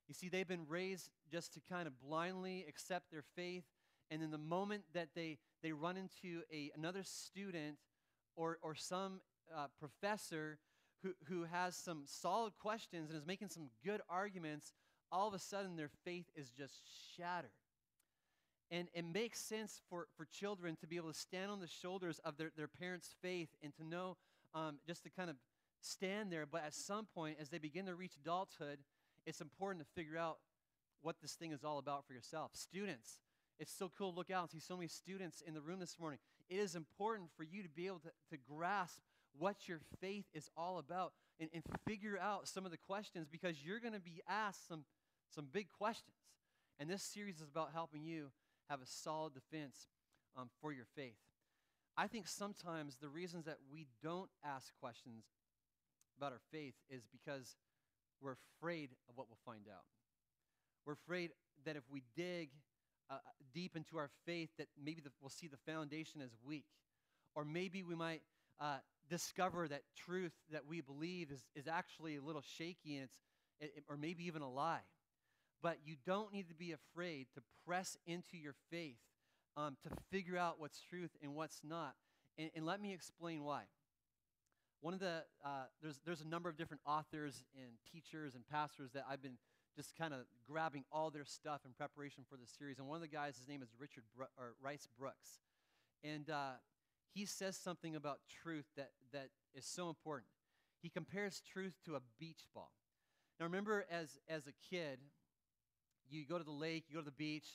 You 0.08 0.14
see, 0.14 0.28
they've 0.28 0.48
been 0.48 0.66
raised 0.68 1.10
just 1.30 1.52
to 1.54 1.60
kind 1.68 1.86
of 1.86 2.00
blindly 2.00 2.64
accept 2.68 3.10
their 3.10 3.24
faith, 3.34 3.64
and 4.10 4.22
then 4.22 4.30
the 4.30 4.38
moment 4.38 4.84
that 4.94 5.08
they, 5.14 5.38
they 5.62 5.72
run 5.72 5.96
into 5.96 6.42
a, 6.52 6.70
another 6.76 7.02
student 7.02 7.76
or, 8.36 8.58
or 8.62 8.74
some 8.74 9.20
uh, 9.54 9.66
professor 9.78 10.58
who, 11.02 11.14
who 11.28 11.44
has 11.44 11.76
some 11.76 12.02
solid 12.06 12.52
questions 12.58 13.10
and 13.10 13.18
is 13.18 13.26
making 13.26 13.48
some 13.48 13.68
good 13.84 14.00
arguments, 14.08 14.72
all 15.12 15.28
of 15.28 15.34
a 15.34 15.38
sudden 15.38 15.76
their 15.76 15.90
faith 16.04 16.26
is 16.34 16.50
just 16.50 16.80
shattered. 17.16 17.50
And 18.70 18.88
it 18.94 19.04
makes 19.04 19.38
sense 19.38 19.80
for, 19.88 20.08
for 20.16 20.24
children 20.24 20.76
to 20.80 20.86
be 20.86 20.96
able 20.96 21.12
to 21.12 21.18
stand 21.18 21.50
on 21.50 21.60
the 21.60 21.68
shoulders 21.68 22.20
of 22.24 22.36
their, 22.36 22.50
their 22.56 22.68
parents' 22.68 23.14
faith 23.22 23.48
and 23.62 23.72
to 23.76 23.84
know 23.84 24.16
um, 24.54 24.78
just 24.86 25.04
to 25.04 25.10
kind 25.10 25.30
of 25.30 25.36
stand 25.80 26.32
there. 26.32 26.46
But 26.50 26.64
at 26.64 26.74
some 26.74 27.06
point, 27.14 27.36
as 27.40 27.48
they 27.48 27.58
begin 27.58 27.86
to 27.86 27.94
reach 27.94 28.14
adulthood, 28.20 28.78
it's 29.24 29.40
important 29.40 29.84
to 29.84 29.92
figure 29.94 30.18
out 30.18 30.38
what 31.02 31.16
this 31.22 31.34
thing 31.34 31.52
is 31.52 31.62
all 31.62 31.78
about 31.78 32.06
for 32.06 32.12
yourself. 32.12 32.50
Students, 32.54 33.20
it's 33.60 33.72
so 33.72 33.90
cool 33.96 34.10
to 34.10 34.18
look 34.18 34.30
out 34.30 34.42
and 34.42 34.50
see 34.50 34.58
so 34.58 34.76
many 34.76 34.88
students 34.88 35.42
in 35.46 35.54
the 35.54 35.60
room 35.60 35.78
this 35.78 35.96
morning. 36.00 36.18
It 36.48 36.56
is 36.56 36.74
important 36.74 37.30
for 37.36 37.44
you 37.44 37.62
to 37.62 37.68
be 37.68 37.86
able 37.86 38.00
to, 38.00 38.10
to 38.30 38.36
grasp 38.36 39.00
what 39.38 39.68
your 39.68 39.80
faith 40.00 40.24
is 40.34 40.48
all 40.56 40.78
about 40.78 41.12
and, 41.40 41.50
and 41.52 41.62
figure 41.86 42.18
out 42.20 42.48
some 42.48 42.64
of 42.64 42.70
the 42.70 42.78
questions 42.78 43.26
because 43.30 43.64
you're 43.64 43.80
going 43.80 43.94
to 43.94 44.00
be 44.00 44.22
asked 44.28 44.66
some, 44.68 44.84
some 45.34 45.46
big 45.52 45.68
questions. 45.76 46.16
And 46.78 46.90
this 46.90 47.02
series 47.02 47.36
is 47.36 47.48
about 47.50 47.70
helping 47.72 48.04
you 48.04 48.30
have 48.68 48.80
a 48.80 48.86
solid 48.86 49.32
defense 49.34 49.88
um, 50.36 50.48
for 50.60 50.72
your 50.72 50.86
faith. 50.94 51.16
I 51.96 52.06
think 52.06 52.28
sometimes 52.28 52.96
the 53.00 53.08
reasons 53.08 53.46
that 53.46 53.58
we 53.72 53.86
don't 54.02 54.28
ask 54.44 54.72
questions 54.80 55.24
about 56.18 56.32
our 56.32 56.40
faith 56.52 56.74
is 56.90 57.02
because 57.10 57.56
we're 58.20 58.36
afraid 58.58 58.90
of 59.08 59.16
what 59.16 59.28
we'll 59.28 59.38
find 59.44 59.66
out. 59.68 59.84
We're 60.84 60.94
afraid 60.94 61.30
that 61.64 61.76
if 61.76 61.82
we 61.90 62.02
dig 62.14 62.50
uh, 63.10 63.18
deep 63.54 63.76
into 63.76 63.96
our 63.96 64.10
faith, 64.26 64.50
that 64.58 64.68
maybe 64.82 65.00
the, 65.00 65.10
we'll 65.20 65.30
see 65.30 65.48
the 65.48 65.72
foundation 65.72 66.20
as 66.20 66.30
weak. 66.44 66.66
Or 67.34 67.44
maybe 67.44 67.82
we 67.82 67.94
might 67.94 68.22
uh, 68.60 68.78
discover 69.08 69.68
that 69.68 69.82
truth 69.96 70.32
that 70.50 70.66
we 70.66 70.80
believe 70.80 71.30
is, 71.30 71.44
is 71.54 71.66
actually 71.66 72.16
a 72.16 72.22
little 72.22 72.42
shaky 72.56 72.96
and 72.96 73.04
it's, 73.04 73.18
it, 73.60 73.84
or 73.88 73.96
maybe 73.96 74.26
even 74.26 74.42
a 74.42 74.50
lie. 74.50 74.84
But 75.62 75.78
you 75.84 75.96
don't 76.04 76.32
need 76.32 76.48
to 76.48 76.54
be 76.54 76.72
afraid 76.72 77.26
to 77.34 77.42
press 77.66 77.96
into 78.06 78.36
your 78.36 78.54
faith 78.70 78.98
um, 79.56 79.76
to 79.82 79.90
figure 80.10 80.36
out 80.36 80.60
what's 80.60 80.80
truth 80.80 81.10
and 81.22 81.34
what's 81.34 81.60
not. 81.64 81.94
And, 82.38 82.50
and 82.54 82.66
let 82.66 82.80
me 82.80 82.92
explain 82.92 83.42
why. 83.42 83.62
One 84.80 84.92
of 84.92 85.00
the, 85.00 85.24
uh, 85.44 85.64
there's, 85.82 85.98
there's 86.04 86.20
a 86.20 86.28
number 86.28 86.48
of 86.48 86.56
different 86.56 86.82
authors 86.86 87.42
and 87.56 87.72
teachers 87.90 88.34
and 88.34 88.46
pastors 88.46 88.90
that 88.92 89.04
I've 89.10 89.22
been 89.22 89.38
just 89.74 89.96
kind 89.96 90.14
of 90.14 90.20
grabbing 90.48 90.84
all 90.92 91.10
their 91.10 91.24
stuff 91.24 91.62
in 91.64 91.72
preparation 91.72 92.24
for 92.28 92.36
this 92.36 92.50
series. 92.58 92.78
And 92.78 92.86
one 92.86 92.96
of 92.96 93.02
the 93.02 93.08
guys, 93.08 93.36
his 93.36 93.48
name 93.48 93.62
is 93.62 93.68
Richard 93.78 94.04
or 94.38 94.54
Rice 94.62 94.88
Broocks. 95.00 95.40
And 96.04 96.28
uh, 96.30 96.52
he 97.16 97.24
says 97.24 97.56
something 97.56 97.96
about 97.96 98.18
truth 98.42 98.66
that, 98.76 98.90
that 99.12 99.28
is 99.54 99.64
so 99.64 99.88
important. 99.88 100.28
He 100.82 100.90
compares 100.90 101.40
truth 101.40 101.72
to 101.86 101.96
a 101.96 102.00
beach 102.20 102.44
ball. 102.54 102.72
Now, 103.40 103.46
remember, 103.46 103.86
as, 103.90 104.18
as 104.28 104.46
a 104.46 104.52
kid, 104.70 104.98
you 106.10 106.26
go 106.26 106.36
to 106.36 106.44
the 106.44 106.50
lake, 106.50 106.84
you 106.88 106.94
go 106.94 107.00
to 107.00 107.06
the 107.06 107.10
beach, 107.10 107.46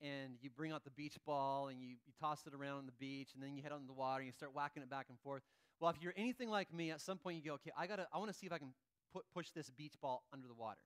and 0.00 0.34
you 0.40 0.50
bring 0.50 0.70
out 0.70 0.84
the 0.84 0.92
beach 0.92 1.16
ball 1.26 1.66
and 1.66 1.80
you, 1.80 1.88
you 1.88 2.12
toss 2.20 2.46
it 2.46 2.54
around 2.54 2.78
on 2.78 2.86
the 2.86 2.92
beach, 2.92 3.30
and 3.34 3.42
then 3.42 3.56
you 3.56 3.62
head 3.62 3.72
out 3.72 3.80
in 3.80 3.88
the 3.88 3.92
water 3.92 4.20
and 4.20 4.26
you 4.26 4.32
start 4.32 4.54
whacking 4.54 4.84
it 4.84 4.88
back 4.88 5.06
and 5.08 5.18
forth. 5.18 5.42
Well, 5.80 5.90
if 5.90 5.96
you're 6.00 6.14
anything 6.16 6.48
like 6.48 6.72
me, 6.72 6.92
at 6.92 7.00
some 7.00 7.18
point 7.18 7.36
you 7.36 7.42
go, 7.42 7.54
okay, 7.54 7.72
I 7.76 7.88
gotta, 7.88 8.06
I 8.12 8.18
want 8.18 8.30
to 8.30 8.38
see 8.38 8.46
if 8.46 8.52
I 8.52 8.58
can 8.58 8.72
put, 9.12 9.24
push 9.34 9.50
this 9.50 9.68
beach 9.70 9.94
ball 10.00 10.22
under 10.32 10.46
the 10.46 10.54
water. 10.54 10.78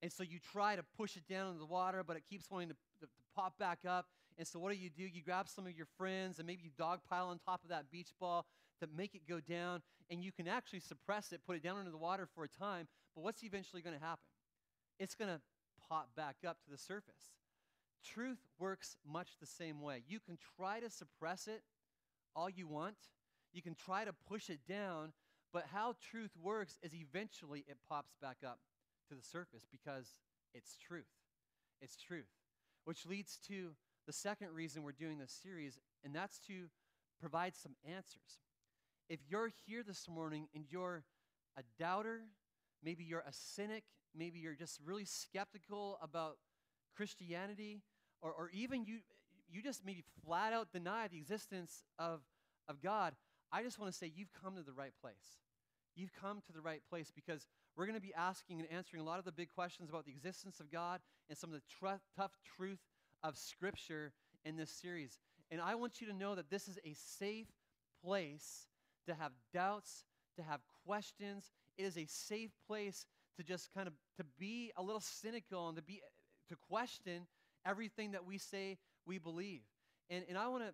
And 0.00 0.12
so 0.12 0.22
you 0.22 0.38
try 0.52 0.76
to 0.76 0.84
push 0.96 1.16
it 1.16 1.26
down 1.28 1.48
into 1.48 1.58
the 1.58 1.66
water, 1.66 2.04
but 2.06 2.16
it 2.16 2.22
keeps 2.30 2.48
wanting 2.48 2.68
to, 2.68 2.74
to, 3.00 3.06
to, 3.06 3.12
pop 3.34 3.58
back 3.58 3.80
up. 3.86 4.06
And 4.38 4.46
so 4.46 4.58
what 4.60 4.72
do 4.72 4.78
you 4.78 4.88
do? 4.88 5.02
You 5.02 5.22
grab 5.22 5.48
some 5.48 5.66
of 5.66 5.76
your 5.76 5.88
friends 5.98 6.38
and 6.38 6.46
maybe 6.46 6.62
you 6.62 6.70
dogpile 6.78 7.26
on 7.26 7.38
top 7.44 7.64
of 7.64 7.70
that 7.70 7.90
beach 7.90 8.10
ball 8.20 8.46
to 8.80 8.88
make 8.96 9.14
it 9.14 9.22
go 9.28 9.40
down. 9.40 9.82
And 10.10 10.22
you 10.22 10.30
can 10.30 10.46
actually 10.46 10.80
suppress 10.80 11.32
it, 11.32 11.40
put 11.44 11.56
it 11.56 11.62
down 11.62 11.78
under 11.78 11.90
the 11.90 11.98
water 11.98 12.28
for 12.34 12.44
a 12.44 12.48
time. 12.48 12.86
But 13.14 13.24
what's 13.24 13.42
eventually 13.42 13.82
going 13.82 13.98
to 13.98 14.04
happen? 14.04 14.22
It's 15.00 15.16
going 15.16 15.30
to 15.30 15.40
pop 15.88 16.10
back 16.16 16.36
up 16.46 16.58
to 16.64 16.70
the 16.70 16.78
surface. 16.78 17.32
Truth 18.04 18.38
works 18.58 18.96
much 19.04 19.30
the 19.40 19.46
same 19.46 19.80
way. 19.82 20.02
You 20.06 20.20
can 20.20 20.38
try 20.56 20.78
to 20.80 20.88
suppress 20.88 21.48
it 21.48 21.62
all 22.36 22.48
you 22.48 22.68
want, 22.68 22.96
you 23.52 23.62
can 23.62 23.74
try 23.74 24.04
to 24.04 24.12
push 24.28 24.48
it 24.48 24.60
down, 24.68 25.12
but 25.52 25.64
how 25.72 25.94
truth 26.10 26.30
works 26.40 26.78
is 26.82 26.94
eventually 26.94 27.64
it 27.66 27.78
pops 27.88 28.14
back 28.20 28.38
up 28.46 28.60
to 29.08 29.14
the 29.16 29.22
surface 29.22 29.66
because 29.70 30.20
it's 30.54 30.76
truth. 30.76 31.08
It's 31.80 31.96
truth. 31.96 32.28
Which 32.84 33.06
leads 33.06 33.38
to 33.48 33.72
the 34.08 34.12
second 34.14 34.48
reason 34.54 34.82
we're 34.82 34.92
doing 34.92 35.18
this 35.18 35.38
series, 35.42 35.78
and 36.02 36.14
that's 36.14 36.38
to 36.38 36.68
provide 37.20 37.54
some 37.54 37.72
answers. 37.86 38.40
If 39.10 39.20
you're 39.28 39.50
here 39.66 39.82
this 39.86 40.08
morning 40.08 40.48
and 40.54 40.64
you're 40.70 41.04
a 41.58 41.62
doubter, 41.78 42.22
maybe 42.82 43.04
you're 43.04 43.20
a 43.28 43.32
cynic, 43.32 43.84
maybe 44.16 44.38
you're 44.38 44.54
just 44.54 44.80
really 44.82 45.04
skeptical 45.04 45.98
about 46.02 46.38
Christianity, 46.96 47.82
or, 48.22 48.32
or 48.32 48.50
even 48.54 48.86
you, 48.86 49.00
you 49.50 49.60
just 49.60 49.84
maybe 49.84 50.02
flat 50.24 50.54
out 50.54 50.72
deny 50.72 51.06
the 51.08 51.18
existence 51.18 51.84
of, 51.98 52.20
of 52.66 52.80
God, 52.80 53.14
I 53.52 53.62
just 53.62 53.78
want 53.78 53.92
to 53.92 53.98
say 53.98 54.10
you've 54.16 54.32
come 54.42 54.56
to 54.56 54.62
the 54.62 54.72
right 54.72 54.94
place. 55.02 55.36
You've 55.94 56.14
come 56.18 56.40
to 56.46 56.52
the 56.52 56.62
right 56.62 56.80
place 56.88 57.12
because 57.14 57.46
we're 57.76 57.84
going 57.84 57.94
to 57.94 58.00
be 58.00 58.14
asking 58.14 58.60
and 58.60 58.72
answering 58.72 59.02
a 59.02 59.04
lot 59.04 59.18
of 59.18 59.26
the 59.26 59.32
big 59.32 59.50
questions 59.54 59.90
about 59.90 60.06
the 60.06 60.12
existence 60.12 60.60
of 60.60 60.72
God 60.72 61.00
and 61.28 61.36
some 61.36 61.52
of 61.52 61.60
the 61.60 61.62
tr- 61.78 62.00
tough 62.16 62.32
truth 62.56 62.78
of 63.22 63.36
Scripture 63.36 64.12
in 64.44 64.56
this 64.56 64.70
series. 64.70 65.18
And 65.50 65.60
I 65.60 65.74
want 65.74 66.00
you 66.00 66.06
to 66.08 66.12
know 66.12 66.34
that 66.34 66.50
this 66.50 66.68
is 66.68 66.78
a 66.84 66.94
safe 66.94 67.48
place 68.04 68.68
to 69.06 69.14
have 69.14 69.32
doubts, 69.52 70.04
to 70.36 70.42
have 70.42 70.60
questions. 70.86 71.50
It 71.76 71.84
is 71.84 71.96
a 71.96 72.06
safe 72.06 72.50
place 72.66 73.06
to 73.36 73.42
just 73.42 73.72
kind 73.72 73.86
of 73.86 73.94
to 74.16 74.24
be 74.38 74.72
a 74.76 74.82
little 74.82 75.00
cynical 75.00 75.68
and 75.68 75.76
to 75.76 75.82
be 75.82 76.00
to 76.48 76.56
question 76.68 77.26
everything 77.64 78.12
that 78.12 78.24
we 78.24 78.38
say 78.38 78.78
we 79.06 79.18
believe. 79.18 79.60
And, 80.10 80.24
and 80.28 80.38
I 80.38 80.48
want 80.48 80.64
to 80.64 80.72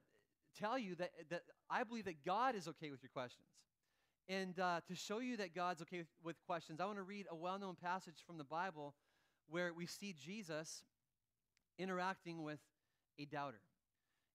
tell 0.61 0.79
you 0.79 0.95
that, 0.97 1.11
that 1.31 1.43
I 1.71 1.85
believe 1.85 2.05
that 2.05 2.25
God 2.25 2.55
is 2.55 2.69
okay 2.69 2.91
with 2.91 3.03
your 3.03 3.11
questions. 3.13 3.49
And 4.29 4.59
uh, 4.59 4.81
to 4.89 4.95
show 4.95 5.19
you 5.19 5.37
that 5.37 5.55
God's 5.55 5.83
okay 5.83 5.99
with, 5.99 6.09
with 6.23 6.37
questions, 6.47 6.81
I 6.81 6.87
want 6.87 6.99
to 6.99 7.03
read 7.03 7.27
a 7.31 7.35
well 7.35 7.59
known 7.59 7.77
passage 7.81 8.25
from 8.27 8.39
the 8.39 8.45
Bible 8.45 8.95
where 9.49 9.73
we 9.75 9.87
see 9.87 10.15
Jesus 10.19 10.83
interacting 11.79 12.43
with 12.43 12.61
a 13.19 13.25
doubter. 13.25 13.61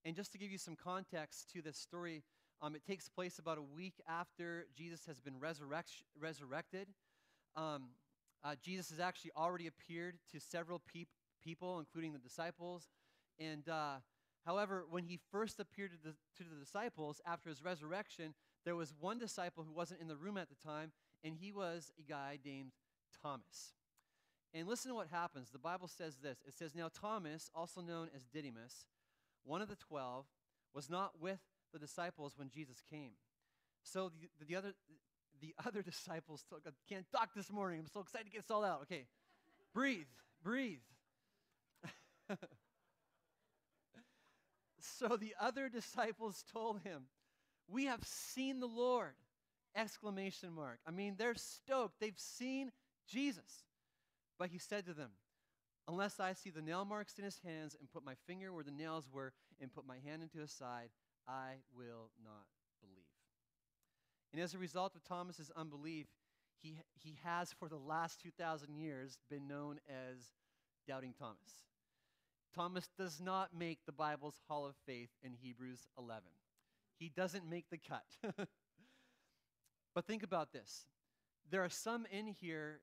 And 0.05 0.15
just 0.15 0.31
to 0.31 0.37
give 0.37 0.51
you 0.51 0.57
some 0.57 0.75
context 0.75 1.51
to 1.53 1.61
this 1.61 1.77
story, 1.77 2.23
um, 2.61 2.75
it 2.75 2.85
takes 2.85 3.07
place 3.09 3.39
about 3.39 3.57
a 3.57 3.61
week 3.61 3.95
after 4.07 4.65
Jesus 4.75 5.05
has 5.05 5.19
been 5.19 5.39
resurrect- 5.39 6.03
resurrected. 6.19 6.87
Um, 7.55 7.89
uh, 8.43 8.55
Jesus 8.61 8.89
has 8.91 8.99
actually 8.99 9.31
already 9.35 9.67
appeared 9.67 10.19
to 10.31 10.39
several 10.39 10.79
peop- 10.79 11.09
people, 11.43 11.79
including 11.79 12.13
the 12.13 12.19
disciples. 12.19 12.87
And 13.39 13.67
uh, 13.67 13.97
However, 14.45 14.85
when 14.89 15.03
he 15.03 15.19
first 15.31 15.59
appeared 15.59 15.91
to 15.91 15.97
the, 16.03 16.15
to 16.37 16.49
the 16.49 16.59
disciples 16.59 17.21
after 17.25 17.49
his 17.49 17.63
resurrection, 17.63 18.33
there 18.65 18.75
was 18.75 18.93
one 18.99 19.19
disciple 19.19 19.63
who 19.63 19.73
wasn't 19.73 20.01
in 20.01 20.07
the 20.07 20.15
room 20.15 20.37
at 20.37 20.49
the 20.49 20.55
time, 20.55 20.91
and 21.23 21.35
he 21.35 21.51
was 21.51 21.91
a 21.99 22.01
guy 22.01 22.39
named 22.43 22.71
Thomas. 23.21 23.73
And 24.53 24.67
listen 24.67 24.89
to 24.89 24.95
what 24.95 25.07
happens. 25.07 25.49
The 25.51 25.59
Bible 25.59 25.87
says 25.87 26.17
this 26.21 26.37
it 26.47 26.53
says, 26.57 26.75
Now 26.75 26.89
Thomas, 26.93 27.51
also 27.53 27.81
known 27.81 28.09
as 28.15 28.23
Didymus, 28.25 28.85
one 29.43 29.61
of 29.61 29.69
the 29.69 29.75
twelve, 29.75 30.25
was 30.73 30.89
not 30.89 31.21
with 31.21 31.39
the 31.71 31.79
disciples 31.79 32.33
when 32.35 32.49
Jesus 32.49 32.81
came. 32.89 33.11
So 33.83 34.09
the, 34.09 34.45
the 34.47 34.55
other, 34.55 34.73
the 35.41 35.53
other 35.65 35.81
disciples 35.83 36.43
took, 36.49 36.61
I 36.67 36.71
can't 36.87 37.05
talk 37.11 37.33
this 37.35 37.51
morning. 37.51 37.79
I'm 37.79 37.87
so 37.87 38.01
excited 38.01 38.25
to 38.25 38.31
get 38.31 38.41
this 38.41 38.51
all 38.51 38.63
out. 38.63 38.81
Okay, 38.83 39.05
breathe, 39.73 40.07
breathe. 40.43 40.79
so 44.79 45.15
the 45.17 45.35
other 45.39 45.69
disciples 45.69 46.43
told 46.51 46.81
him, 46.81 47.03
We 47.67 47.85
have 47.85 48.03
seen 48.03 48.59
the 48.59 48.67
Lord! 48.67 49.13
Exclamation 49.75 50.51
mark. 50.51 50.79
I 50.87 50.91
mean, 50.91 51.13
they're 51.15 51.35
stoked. 51.35 51.99
They've 51.99 52.17
seen 52.17 52.71
Jesus. 53.07 53.63
But 54.39 54.49
he 54.49 54.57
said 54.57 54.85
to 54.85 54.93
them, 54.93 55.11
Unless 55.87 56.19
I 56.19 56.33
see 56.33 56.49
the 56.49 56.61
nail 56.61 56.85
marks 56.85 57.17
in 57.19 57.25
his 57.25 57.39
hands 57.43 57.75
and 57.77 57.91
put 57.91 58.05
my 58.05 58.13
finger 58.25 58.53
where 58.53 58.63
the 58.63 58.71
nails 58.71 59.09
were 59.11 59.33
and 59.59 59.73
put 59.73 59.85
my 59.85 59.97
hand 60.05 60.23
into 60.23 60.39
his 60.39 60.51
side, 60.51 60.89
I 61.27 61.55
will 61.75 62.11
not 62.23 62.45
believe. 62.81 63.05
And 64.31 64.41
as 64.41 64.53
a 64.53 64.59
result 64.59 64.95
of 64.95 65.03
Thomas's 65.03 65.51
unbelief, 65.55 66.07
he, 66.61 66.77
he 66.93 67.17
has 67.23 67.53
for 67.53 67.67
the 67.67 67.77
last 67.77 68.21
2,000 68.21 68.75
years 68.75 69.17
been 69.29 69.47
known 69.47 69.79
as 69.89 70.33
Doubting 70.87 71.13
Thomas. 71.17 71.65
Thomas 72.53 72.89
does 72.97 73.19
not 73.19 73.49
make 73.57 73.79
the 73.85 73.91
Bible's 73.91 74.41
Hall 74.47 74.65
of 74.65 74.75
Faith 74.85 75.09
in 75.23 75.33
Hebrews 75.33 75.87
11. 75.97 76.23
He 76.97 77.09
doesn't 77.09 77.49
make 77.49 77.65
the 77.69 77.77
cut. 77.77 78.05
but 79.95 80.05
think 80.05 80.23
about 80.23 80.51
this. 80.51 80.85
There 81.49 81.63
are 81.63 81.69
some 81.69 82.05
in 82.11 82.27
here 82.27 82.81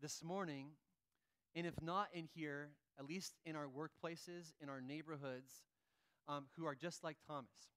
this 0.00 0.22
morning, 0.22 0.70
and 1.54 1.66
if 1.66 1.74
not 1.82 2.08
in 2.12 2.28
here, 2.34 2.70
at 2.98 3.06
least 3.06 3.34
in 3.44 3.56
our 3.56 3.66
workplaces, 3.66 4.52
in 4.60 4.68
our 4.68 4.80
neighborhoods, 4.80 5.64
um, 6.28 6.46
who 6.56 6.66
are 6.66 6.74
just 6.74 7.02
like 7.02 7.16
Thomas. 7.26 7.70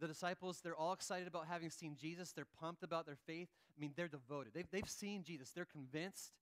The 0.00 0.06
disciples, 0.06 0.60
they're 0.62 0.76
all 0.76 0.92
excited 0.92 1.28
about 1.28 1.46
having 1.46 1.70
seen 1.70 1.96
Jesus. 2.00 2.32
They're 2.32 2.46
pumped 2.58 2.82
about 2.82 3.06
their 3.06 3.18
faith. 3.26 3.48
I 3.76 3.80
mean, 3.80 3.92
they're 3.96 4.08
devoted. 4.08 4.52
They've, 4.54 4.70
they've 4.70 4.88
seen 4.88 5.24
Jesus, 5.24 5.50
they're 5.50 5.66
convinced. 5.66 6.32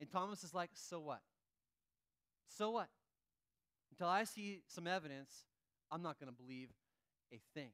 And 0.00 0.10
Thomas 0.10 0.42
is 0.42 0.54
like, 0.54 0.70
so 0.74 1.00
what? 1.00 1.20
So 2.48 2.70
what? 2.70 2.88
Until 3.90 4.08
I 4.08 4.24
see 4.24 4.60
some 4.66 4.86
evidence, 4.86 5.44
I'm 5.90 6.02
not 6.02 6.18
going 6.18 6.32
to 6.32 6.36
believe 6.36 6.70
a 7.32 7.40
thing. 7.54 7.70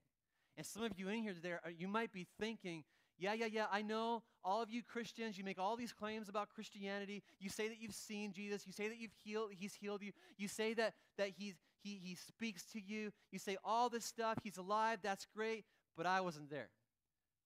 And 0.56 0.66
some 0.66 0.82
of 0.82 0.92
you 0.96 1.08
in 1.08 1.22
here 1.22 1.32
today, 1.32 1.54
you 1.76 1.86
might 1.86 2.12
be 2.12 2.26
thinking, 2.40 2.84
yeah, 3.18 3.32
yeah, 3.32 3.46
yeah, 3.46 3.66
I 3.72 3.82
know 3.82 4.22
all 4.44 4.62
of 4.62 4.70
you 4.70 4.82
Christians, 4.82 5.36
you 5.36 5.44
make 5.44 5.58
all 5.58 5.76
these 5.76 5.92
claims 5.92 6.28
about 6.28 6.48
Christianity. 6.50 7.22
You 7.40 7.48
say 7.48 7.68
that 7.68 7.80
you've 7.80 7.94
seen 7.94 8.32
Jesus. 8.32 8.66
You 8.66 8.72
say 8.72 8.88
that 8.88 8.98
you've 8.98 9.14
healed, 9.24 9.50
he's 9.52 9.74
healed 9.74 10.02
you. 10.02 10.12
You 10.36 10.46
say 10.48 10.74
that, 10.74 10.94
that 11.16 11.30
he's, 11.36 11.54
he, 11.82 12.00
he 12.02 12.14
speaks 12.14 12.64
to 12.72 12.80
you. 12.80 13.10
You 13.32 13.38
say 13.38 13.56
all 13.64 13.88
this 13.88 14.04
stuff. 14.04 14.38
He's 14.42 14.56
alive. 14.56 14.98
That's 15.02 15.26
great. 15.34 15.64
But 15.96 16.06
I 16.06 16.20
wasn't 16.20 16.50
there. 16.50 16.68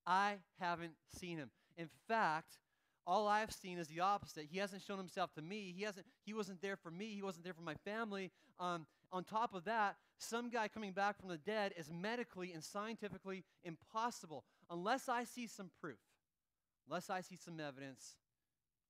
I 0.07 0.37
haven't 0.61 0.93
seen 1.19 1.39
him. 1.39 1.51
In 1.77 1.89
fact, 2.07 2.59
all 3.07 3.27
I've 3.27 3.53
seen 3.53 3.79
is 3.79 3.89
the 3.89 4.01
opposite. 4.01 4.47
He 4.51 4.59
hasn't 4.59 4.83
shown 4.83 4.99
himself 4.99 5.33
to 5.35 5.43
me. 5.43 5.75
He 5.77 5.83
hasn't. 5.85 6.07
He 6.25 6.35
wasn't 6.35 6.61
there 6.61 6.77
for 6.77 6.91
me. 6.91 7.15
He 7.15 7.23
wasn't 7.23 7.45
there 7.45 7.55
for 7.55 7.63
my 7.63 7.75
family. 7.85 8.31
Um, 8.61 8.87
on 9.11 9.25
top 9.25 9.55
of 9.55 9.65
that, 9.65 9.97
some 10.19 10.51
guy 10.51 10.69
coming 10.69 10.93
back 10.93 11.19
from 11.19 11.29
the 11.29 11.39
dead 11.39 11.73
is 11.77 11.91
medically 11.91 12.53
and 12.53 12.63
scientifically 12.63 13.45
impossible. 13.65 14.45
Unless 14.73 15.11
I 15.11 15.25
see 15.25 15.47
some 15.47 15.71
proof, 15.83 15.99
unless 16.89 17.11
I 17.11 17.21
see 17.21 17.37
some 17.37 17.61
evidence, 17.61 18.17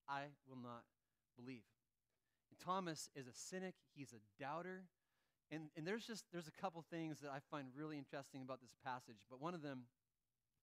I 0.08 0.22
will 0.48 0.56
not 0.62 0.84
believe. 1.36 1.64
And 2.50 2.58
Thomas 2.60 3.10
is 3.16 3.26
a 3.26 3.32
cynic, 3.34 3.74
he's 3.92 4.12
a 4.12 4.40
doubter. 4.40 4.84
And, 5.50 5.64
and 5.76 5.84
there's 5.84 6.06
just 6.06 6.24
there's 6.32 6.46
a 6.46 6.62
couple 6.62 6.84
things 6.88 7.18
that 7.20 7.30
I 7.30 7.38
find 7.50 7.66
really 7.76 7.98
interesting 7.98 8.42
about 8.42 8.60
this 8.60 8.76
passage, 8.84 9.26
but 9.28 9.40
one 9.40 9.54
of 9.54 9.62
them 9.62 9.82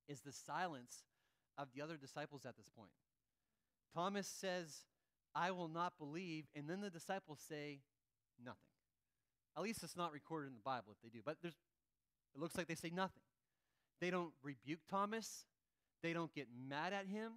is 0.07 0.21
the 0.21 0.31
silence 0.31 1.03
of 1.57 1.67
the 1.75 1.81
other 1.81 1.97
disciples 1.97 2.45
at 2.45 2.55
this 2.55 2.69
point. 2.69 2.91
Thomas 3.93 4.25
says, 4.25 4.85
I 5.35 5.51
will 5.51 5.67
not 5.67 5.93
believe, 5.99 6.45
and 6.55 6.69
then 6.69 6.79
the 6.79 6.89
disciples 6.89 7.39
say 7.47 7.81
nothing. 8.43 8.57
At 9.57 9.63
least 9.63 9.83
it's 9.83 9.97
not 9.97 10.13
recorded 10.13 10.47
in 10.47 10.53
the 10.53 10.61
Bible 10.61 10.91
if 10.91 11.01
they 11.03 11.09
do. 11.09 11.21
But 11.25 11.37
there's, 11.41 11.57
it 12.33 12.39
looks 12.39 12.57
like 12.57 12.67
they 12.67 12.75
say 12.75 12.89
nothing. 12.89 13.21
They 14.01 14.09
don't 14.09 14.31
rebuke 14.43 14.79
Thomas. 14.89 15.45
They 16.01 16.13
don't 16.13 16.33
get 16.33 16.47
mad 16.67 16.93
at 16.93 17.07
him. 17.07 17.33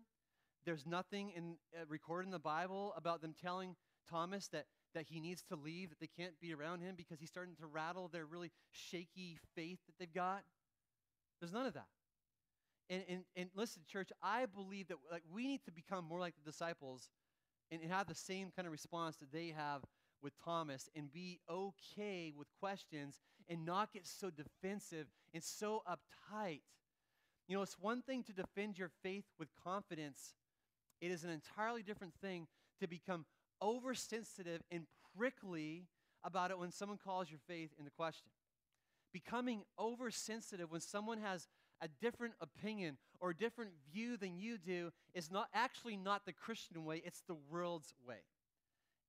There's 0.65 0.87
nothing 0.87 1.33
in, 1.37 1.57
uh, 1.75 1.85
recorded 1.89 2.27
in 2.27 2.33
the 2.33 2.39
Bible 2.39 2.95
about 2.97 3.21
them 3.21 3.35
telling 3.41 3.75
Thomas 4.09 4.49
that, 4.49 4.67
that 4.95 5.07
he 5.07 5.21
needs 5.21 5.43
to 5.45 5.57
leave, 5.57 5.91
that 5.91 5.99
they 6.01 6.07
can't 6.07 6.39
be 6.41 6.55
around 6.55 6.81
him 6.81 6.95
because 6.97 7.19
he's 7.19 7.31
starting 7.31 7.57
to 7.57 7.67
rattle 7.67 8.09
their 8.09 8.27
really 8.27 8.53
shaky 8.71 9.39
faith 9.57 9.81
that 9.87 9.95
they've 9.99 10.13
got. 10.13 10.43
There's 11.41 11.53
none 11.53 11.67
of 11.67 11.75
that. 11.75 11.89
And, 12.89 13.03
and, 13.09 13.25
and 13.37 13.51
listen, 13.55 13.83
church, 13.91 14.11
I 14.23 14.47
believe 14.47 14.89
that 14.89 14.99
like, 15.11 15.23
we 15.33 15.47
need 15.47 15.65
to 15.65 15.73
become 15.73 16.05
more 16.05 16.21
like 16.21 16.35
the 16.37 16.49
disciples 16.49 17.09
and, 17.71 17.81
and 17.81 17.91
have 17.91 18.07
the 18.07 18.15
same 18.15 18.53
kind 18.55 18.67
of 18.67 18.73
response 18.73 19.17
that 19.17 19.33
they 19.33 19.49
have 19.49 19.83
with 20.23 20.35
Thomas 20.45 20.89
and 20.95 21.13
be 21.13 21.41
okay 21.51 22.33
with 22.37 22.47
questions 22.61 23.19
and 23.53 23.67
not 23.67 23.93
get 23.93 24.07
so 24.07 24.31
defensive 24.31 25.07
and 25.35 25.43
so 25.43 25.83
uptight. 25.87 26.63
You 27.47 27.57
know, 27.57 27.63
it's 27.63 27.79
one 27.79 28.01
thing 28.01 28.23
to 28.25 28.33
defend 28.33 28.79
your 28.79 28.91
faith 29.03 29.27
with 29.39 29.49
confidence, 29.63 30.35
it 31.03 31.11
is 31.11 31.23
an 31.23 31.31
entirely 31.31 31.83
different 31.83 32.15
thing 32.23 32.47
to 32.81 32.89
become 32.89 33.27
oversensitive 33.61 34.63
and 34.71 34.87
prickly 35.17 35.87
about 36.25 36.51
it 36.51 36.59
when 36.59 36.73
someone 36.73 36.99
calls 36.99 37.31
your 37.31 37.41
faith 37.47 37.71
into 37.79 37.91
question. 37.91 38.31
Becoming 39.13 39.65
oversensitive 39.79 40.71
when 40.71 40.81
someone 40.81 41.19
has 41.19 41.47
a 41.83 41.89
different 42.01 42.33
opinion 42.41 42.97
or 43.21 43.31
a 43.31 43.37
different 43.37 43.73
view 43.93 44.17
than 44.17 44.39
you 44.39 44.57
do 44.57 44.91
is 45.13 45.31
not 45.31 45.49
actually 45.53 45.97
not 45.97 46.25
the 46.25 46.33
Christian 46.33 46.85
way, 46.87 47.03
it's 47.05 47.23
the 47.29 47.37
world's 47.51 47.93
way 48.07 48.23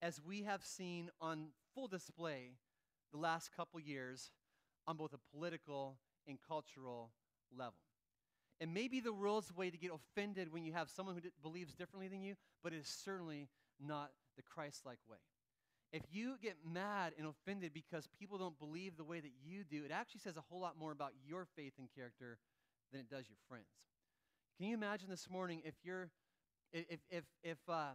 as 0.01 0.19
we 0.21 0.43
have 0.43 0.65
seen 0.65 1.09
on 1.21 1.45
full 1.73 1.87
display 1.87 2.51
the 3.13 3.19
last 3.19 3.51
couple 3.55 3.79
years 3.79 4.31
on 4.87 4.97
both 4.97 5.13
a 5.13 5.35
political 5.35 5.97
and 6.27 6.37
cultural 6.47 7.11
level. 7.55 7.75
And 8.59 8.73
maybe 8.73 8.99
the 8.99 9.13
world's 9.13 9.55
way 9.55 9.69
to 9.69 9.77
get 9.77 9.91
offended 9.93 10.51
when 10.51 10.63
you 10.63 10.73
have 10.73 10.89
someone 10.89 11.15
who 11.15 11.21
d- 11.21 11.29
believes 11.41 11.73
differently 11.73 12.07
than 12.07 12.23
you, 12.23 12.35
but 12.63 12.73
it 12.73 12.77
is 12.77 12.87
certainly 12.87 13.49
not 13.79 14.11
the 14.35 14.43
Christ 14.43 14.85
like 14.85 14.99
way. 15.09 15.17
If 15.91 16.01
you 16.11 16.35
get 16.41 16.55
mad 16.65 17.13
and 17.17 17.27
offended 17.27 17.71
because 17.73 18.07
people 18.19 18.37
don't 18.37 18.57
believe 18.57 18.97
the 18.97 19.03
way 19.03 19.19
that 19.19 19.31
you 19.45 19.63
do, 19.63 19.83
it 19.85 19.91
actually 19.91 20.21
says 20.21 20.37
a 20.37 20.41
whole 20.49 20.59
lot 20.59 20.77
more 20.79 20.91
about 20.91 21.11
your 21.27 21.45
faith 21.55 21.73
and 21.77 21.87
character 21.95 22.37
than 22.91 23.01
it 23.01 23.09
does 23.09 23.25
your 23.29 23.37
friends. 23.47 23.67
Can 24.57 24.67
you 24.67 24.73
imagine 24.73 25.09
this 25.09 25.29
morning 25.29 25.61
if 25.65 25.75
you're, 25.83 26.09
if, 26.71 26.99
if, 27.11 27.23
if, 27.43 27.57
uh, 27.69 27.91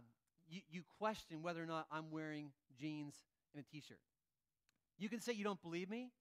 you, 0.49 0.61
you 0.69 0.83
question 0.97 1.41
whether 1.41 1.61
or 1.61 1.65
not 1.65 1.87
I'm 1.91 2.11
wearing 2.11 2.51
jeans 2.79 3.15
and 3.53 3.63
a 3.63 3.71
t 3.71 3.81
shirt. 3.81 3.99
You 4.99 5.09
can 5.09 5.21
say 5.21 5.33
you 5.33 5.43
don't 5.43 5.61
believe 5.61 5.89
me. 5.89 6.11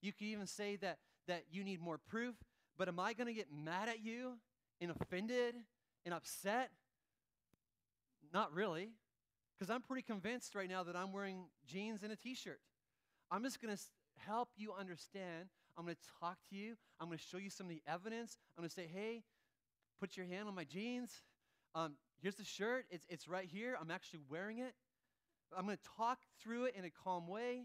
You 0.00 0.12
can 0.12 0.28
even 0.28 0.46
say 0.46 0.76
that, 0.76 0.98
that 1.26 1.44
you 1.50 1.64
need 1.64 1.80
more 1.80 1.98
proof. 1.98 2.34
But 2.78 2.88
am 2.88 2.98
I 2.98 3.12
going 3.12 3.26
to 3.26 3.34
get 3.34 3.48
mad 3.52 3.88
at 3.88 4.02
you 4.02 4.34
and 4.80 4.90
offended 4.90 5.54
and 6.06 6.14
upset? 6.14 6.70
Not 8.32 8.54
really. 8.54 8.90
Because 9.58 9.70
I'm 9.70 9.82
pretty 9.82 10.02
convinced 10.02 10.54
right 10.54 10.68
now 10.68 10.82
that 10.84 10.96
I'm 10.96 11.12
wearing 11.12 11.44
jeans 11.66 12.02
and 12.02 12.12
a 12.12 12.16
t 12.16 12.34
shirt. 12.34 12.60
I'm 13.30 13.42
just 13.42 13.60
going 13.60 13.76
to 13.76 13.82
help 14.26 14.48
you 14.56 14.72
understand. 14.72 15.48
I'm 15.76 15.84
going 15.84 15.96
to 15.96 16.08
talk 16.20 16.38
to 16.48 16.56
you. 16.56 16.76
I'm 17.00 17.08
going 17.08 17.18
to 17.18 17.24
show 17.24 17.36
you 17.36 17.50
some 17.50 17.66
of 17.66 17.70
the 17.70 17.82
evidence. 17.86 18.38
I'm 18.56 18.62
going 18.62 18.68
to 18.68 18.74
say, 18.74 18.88
hey, 18.92 19.22
put 19.98 20.16
your 20.16 20.26
hand 20.26 20.48
on 20.48 20.54
my 20.54 20.64
jeans. 20.64 21.22
Um, 21.74 21.94
here's 22.22 22.36
the 22.36 22.44
shirt. 22.44 22.86
It's, 22.90 23.04
it's 23.08 23.28
right 23.28 23.46
here. 23.46 23.76
I'm 23.80 23.90
actually 23.90 24.20
wearing 24.30 24.58
it. 24.58 24.72
I'm 25.56 25.66
going 25.66 25.76
to 25.76 25.90
talk 25.96 26.18
through 26.42 26.66
it 26.66 26.74
in 26.76 26.84
a 26.84 26.90
calm 26.90 27.28
way. 27.28 27.64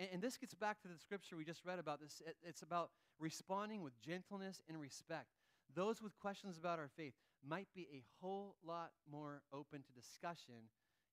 And, 0.00 0.08
and, 0.14 0.22
this 0.22 0.36
gets 0.36 0.54
back 0.54 0.80
to 0.80 0.88
the 0.88 0.98
scripture 0.98 1.36
we 1.36 1.44
just 1.44 1.64
read 1.64 1.78
about 1.78 2.00
this. 2.00 2.20
It, 2.26 2.36
it's 2.42 2.62
about 2.62 2.90
responding 3.20 3.82
with 3.82 3.92
gentleness 4.00 4.60
and 4.68 4.80
respect. 4.80 5.28
Those 5.74 6.02
with 6.02 6.18
questions 6.18 6.58
about 6.58 6.80
our 6.80 6.88
faith 6.96 7.12
might 7.46 7.68
be 7.74 7.86
a 7.92 8.02
whole 8.20 8.56
lot 8.66 8.90
more 9.10 9.42
open 9.52 9.82
to 9.82 9.92
discussion 9.92 10.70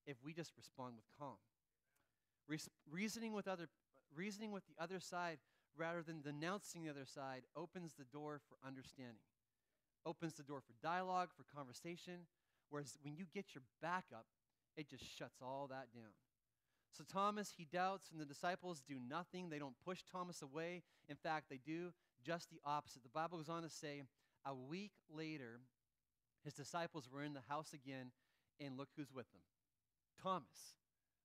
if 0.08 0.18
we 0.24 0.34
just 0.34 0.54
respond 0.58 0.96
with 0.96 1.06
calm. 1.20 1.36
Reasoning 2.90 3.34
with 3.34 3.48
other 3.48 3.68
reasoning 4.16 4.52
with 4.54 4.64
the 4.66 4.82
other 4.82 5.02
side 5.02 5.38
rather 5.78 6.02
than 6.02 6.22
denouncing 6.22 6.82
the 6.82 6.90
other 6.90 7.06
side 7.06 7.42
opens 7.56 7.94
the 7.94 8.06
door 8.06 8.40
for 8.48 8.56
understanding 8.66 9.20
opens 10.08 10.34
the 10.36 10.44
door 10.44 10.62
for 10.62 10.74
dialogue, 10.82 11.30
for 11.36 11.44
conversation. 11.54 12.26
Whereas 12.70 12.98
when 13.04 13.16
you 13.16 13.26
get 13.34 13.54
your 13.54 13.64
back 13.82 14.06
up, 14.14 14.26
it 14.78 14.90
just 14.90 15.04
shuts 15.04 15.42
all 15.42 15.68
that 15.70 15.88
down. 15.94 16.12
So 16.98 17.04
Thomas, 17.04 17.54
he 17.56 17.68
doubts, 17.72 18.10
and 18.12 18.20
the 18.20 18.26
disciples 18.26 18.82
do 18.82 18.96
nothing. 19.08 19.50
They 19.50 19.60
don't 19.60 19.76
push 19.86 20.00
Thomas 20.12 20.42
away. 20.42 20.82
In 21.08 21.16
fact, 21.16 21.46
they 21.48 21.60
do 21.64 21.92
just 22.26 22.50
the 22.50 22.60
opposite. 22.66 23.04
The 23.04 23.10
Bible 23.10 23.38
goes 23.38 23.50
on 23.50 23.62
to 23.62 23.70
say, 23.70 24.02
a 24.44 24.56
week 24.56 24.94
later, 25.08 25.60
his 26.44 26.56
disciples 26.56 27.08
were 27.12 27.22
in 27.22 27.34
the 27.34 27.44
house 27.48 27.72
again, 27.72 28.12
and 28.60 28.78
look 28.78 28.90
who's 28.98 29.14
with 29.14 29.32
them. 29.32 29.42
Thomas 30.24 30.76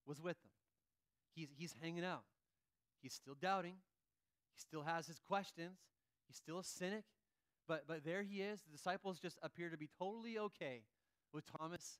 was 0.04 0.20
with 0.20 0.36
them. 0.42 0.50
He's, 1.34 1.48
he's 1.56 1.74
hanging 1.80 2.04
out. 2.04 2.24
He's 3.00 3.14
still 3.14 3.36
doubting. 3.40 3.76
He 4.54 4.60
still 4.60 4.82
has 4.82 5.06
his 5.06 5.20
questions. 5.20 5.78
He's 6.26 6.36
still 6.36 6.58
a 6.58 6.64
cynic. 6.64 7.04
But, 7.66 7.84
but 7.88 8.04
there 8.04 8.22
he 8.22 8.42
is. 8.42 8.60
The 8.60 8.76
disciples 8.76 9.18
just 9.18 9.38
appear 9.42 9.70
to 9.70 9.78
be 9.78 9.88
totally 9.98 10.38
okay 10.38 10.82
with 11.32 11.44
Thomas 11.58 11.98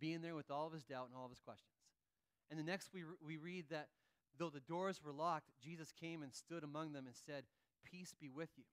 being 0.00 0.22
there 0.22 0.34
with 0.34 0.50
all 0.50 0.66
of 0.66 0.72
his 0.72 0.84
doubt 0.84 1.08
and 1.08 1.14
all 1.14 1.26
of 1.26 1.30
his 1.30 1.40
questions. 1.40 1.79
And 2.50 2.58
the 2.58 2.64
next 2.64 2.90
we, 2.92 3.02
we 3.24 3.36
read 3.36 3.66
that 3.70 3.88
though 4.38 4.50
the 4.50 4.60
doors 4.60 5.00
were 5.04 5.12
locked, 5.12 5.50
Jesus 5.62 5.92
came 5.92 6.22
and 6.22 6.34
stood 6.34 6.64
among 6.64 6.92
them 6.92 7.06
and 7.06 7.14
said, 7.14 7.44
Peace 7.84 8.14
be 8.18 8.28
with 8.28 8.50
you. 8.56 8.64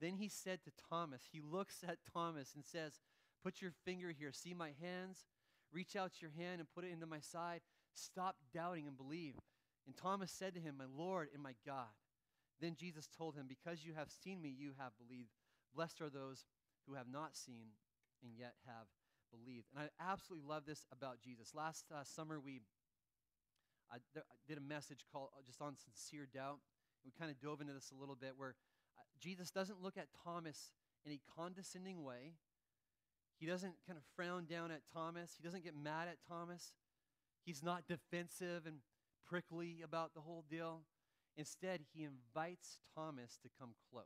Then 0.00 0.16
he 0.16 0.28
said 0.28 0.60
to 0.64 0.72
Thomas, 0.90 1.22
he 1.32 1.40
looks 1.40 1.84
at 1.86 1.98
Thomas 2.12 2.52
and 2.54 2.64
says, 2.64 3.00
Put 3.42 3.62
your 3.62 3.72
finger 3.84 4.10
here. 4.10 4.32
See 4.32 4.54
my 4.54 4.70
hands? 4.80 5.26
Reach 5.72 5.96
out 5.96 6.20
your 6.20 6.30
hand 6.36 6.60
and 6.60 6.70
put 6.74 6.84
it 6.84 6.92
into 6.92 7.06
my 7.06 7.20
side. 7.20 7.60
Stop 7.94 8.36
doubting 8.52 8.86
and 8.86 8.96
believe. 8.96 9.34
And 9.86 9.96
Thomas 9.96 10.30
said 10.30 10.54
to 10.54 10.60
him, 10.60 10.76
My 10.78 10.86
Lord 10.96 11.28
and 11.32 11.42
my 11.42 11.54
God. 11.66 11.92
Then 12.60 12.76
Jesus 12.78 13.08
told 13.18 13.34
him, 13.34 13.46
Because 13.48 13.84
you 13.84 13.94
have 13.94 14.10
seen 14.10 14.40
me, 14.40 14.54
you 14.56 14.72
have 14.78 14.92
believed. 14.96 15.30
Blessed 15.74 16.00
are 16.00 16.10
those 16.10 16.44
who 16.86 16.94
have 16.94 17.08
not 17.10 17.36
seen 17.36 17.74
and 18.22 18.32
yet 18.38 18.54
have 18.66 18.86
believed. 19.30 19.66
And 19.74 19.84
I 19.84 20.12
absolutely 20.12 20.48
love 20.48 20.64
this 20.66 20.86
about 20.92 21.20
Jesus. 21.20 21.54
Last 21.54 21.86
uh, 21.92 22.04
summer, 22.04 22.40
we 22.40 22.60
I, 23.94 24.20
did 24.48 24.58
a 24.58 24.60
message 24.60 25.06
called 25.12 25.28
uh, 25.36 25.42
just 25.46 25.62
on 25.62 25.76
sincere 25.76 26.26
doubt. 26.32 26.58
We 27.04 27.12
kind 27.18 27.30
of 27.30 27.40
dove 27.40 27.60
into 27.60 27.72
this 27.72 27.92
a 27.96 28.00
little 28.00 28.16
bit 28.16 28.32
where 28.36 28.56
uh, 28.98 29.02
Jesus 29.20 29.50
doesn't 29.50 29.82
look 29.82 29.96
at 29.96 30.08
Thomas 30.24 30.72
in 31.06 31.12
a 31.12 31.20
condescending 31.36 32.02
way. 32.02 32.34
He 33.38 33.46
doesn't 33.46 33.74
kind 33.86 33.98
of 33.98 34.04
frown 34.16 34.46
down 34.46 34.70
at 34.70 34.82
Thomas. 34.92 35.34
He 35.36 35.44
doesn't 35.44 35.64
get 35.64 35.74
mad 35.76 36.08
at 36.08 36.16
Thomas. 36.28 36.74
He's 37.44 37.62
not 37.62 37.84
defensive 37.86 38.66
and 38.66 38.78
prickly 39.28 39.80
about 39.84 40.14
the 40.14 40.20
whole 40.20 40.44
deal. 40.48 40.82
Instead, 41.36 41.80
he 41.92 42.04
invites 42.04 42.78
Thomas 42.94 43.38
to 43.42 43.48
come 43.58 43.74
close. 43.90 44.04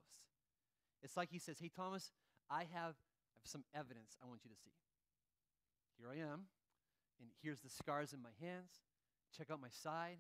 It's 1.02 1.16
like 1.16 1.30
he 1.30 1.38
says, 1.38 1.58
Hey, 1.60 1.70
Thomas, 1.74 2.10
I 2.50 2.60
have, 2.60 2.96
I 2.96 3.36
have 3.36 3.44
some 3.44 3.64
evidence 3.74 4.16
I 4.22 4.26
want 4.26 4.40
you 4.44 4.50
to 4.50 4.56
see. 4.56 4.72
Here 5.98 6.08
I 6.08 6.32
am, 6.32 6.46
and 7.20 7.30
here's 7.42 7.60
the 7.60 7.68
scars 7.68 8.12
in 8.12 8.22
my 8.22 8.30
hands. 8.40 8.87
Check 9.36 9.50
out 9.50 9.60
my 9.60 9.70
side. 9.70 10.18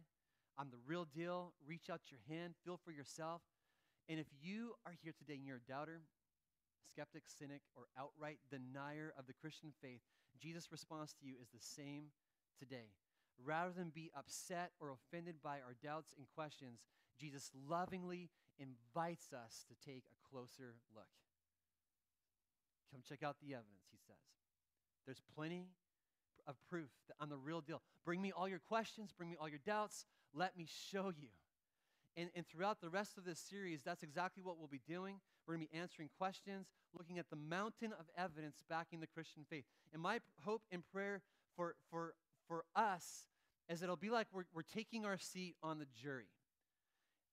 I'm 0.58 0.70
the 0.70 0.82
real 0.86 1.04
deal. 1.04 1.52
Reach 1.66 1.88
out 1.90 2.00
your 2.10 2.20
hand, 2.28 2.54
feel 2.64 2.78
for 2.84 2.90
yourself. 2.90 3.42
And 4.08 4.18
if 4.18 4.26
you 4.42 4.74
are 4.86 4.94
here 5.02 5.12
today 5.16 5.34
and 5.34 5.46
you're 5.46 5.60
a 5.64 5.70
doubter, 5.70 6.00
skeptic, 6.90 7.24
cynic, 7.26 7.60
or 7.76 7.84
outright 7.98 8.38
denier 8.50 9.12
of 9.18 9.26
the 9.26 9.34
Christian 9.34 9.72
faith, 9.80 10.00
Jesus' 10.40 10.72
response 10.72 11.12
to 11.14 11.26
you 11.26 11.34
is 11.40 11.48
the 11.48 11.60
same 11.60 12.06
today. 12.58 12.90
Rather 13.44 13.70
than 13.70 13.90
be 13.94 14.10
upset 14.16 14.72
or 14.80 14.90
offended 14.90 15.36
by 15.42 15.58
our 15.60 15.76
doubts 15.82 16.12
and 16.16 16.26
questions, 16.34 16.80
Jesus 17.18 17.50
lovingly 17.68 18.30
invites 18.58 19.32
us 19.32 19.64
to 19.68 19.74
take 19.88 20.04
a 20.10 20.28
closer 20.28 20.74
look. 20.94 21.06
Come 22.90 23.02
check 23.06 23.22
out 23.22 23.36
the 23.40 23.54
evidence, 23.54 23.86
he 23.92 23.98
says. 23.98 24.16
There's 25.04 25.22
plenty 25.36 25.68
of 26.48 26.56
proof 26.68 26.88
that 27.06 27.14
I'm 27.20 27.28
the 27.28 27.36
real 27.36 27.60
deal. 27.60 27.82
Bring 28.04 28.20
me 28.20 28.32
all 28.32 28.48
your 28.48 28.58
questions, 28.58 29.12
bring 29.16 29.30
me 29.30 29.36
all 29.40 29.48
your 29.48 29.60
doubts. 29.64 30.06
Let 30.34 30.56
me 30.56 30.66
show 30.90 31.12
you. 31.16 31.28
And, 32.16 32.30
and 32.34 32.44
throughout 32.46 32.80
the 32.80 32.88
rest 32.88 33.16
of 33.16 33.24
this 33.24 33.38
series, 33.38 33.82
that's 33.84 34.02
exactly 34.02 34.42
what 34.42 34.58
we'll 34.58 34.66
be 34.66 34.80
doing. 34.88 35.20
We're 35.46 35.54
going 35.54 35.66
to 35.66 35.72
be 35.72 35.78
answering 35.78 36.10
questions, 36.18 36.66
looking 36.96 37.18
at 37.18 37.30
the 37.30 37.36
mountain 37.36 37.92
of 37.92 38.06
evidence 38.16 38.64
backing 38.68 39.00
the 39.00 39.06
Christian 39.06 39.44
faith. 39.48 39.64
And 39.92 40.02
my 40.02 40.18
hope 40.44 40.62
and 40.72 40.82
prayer 40.92 41.22
for, 41.54 41.76
for, 41.90 42.14
for 42.48 42.64
us 42.74 43.24
is 43.68 43.82
it'll 43.82 43.96
be 43.96 44.10
like 44.10 44.26
we're, 44.32 44.44
we're 44.54 44.62
taking 44.62 45.04
our 45.04 45.18
seat 45.18 45.54
on 45.62 45.78
the 45.78 45.86
jury, 46.02 46.28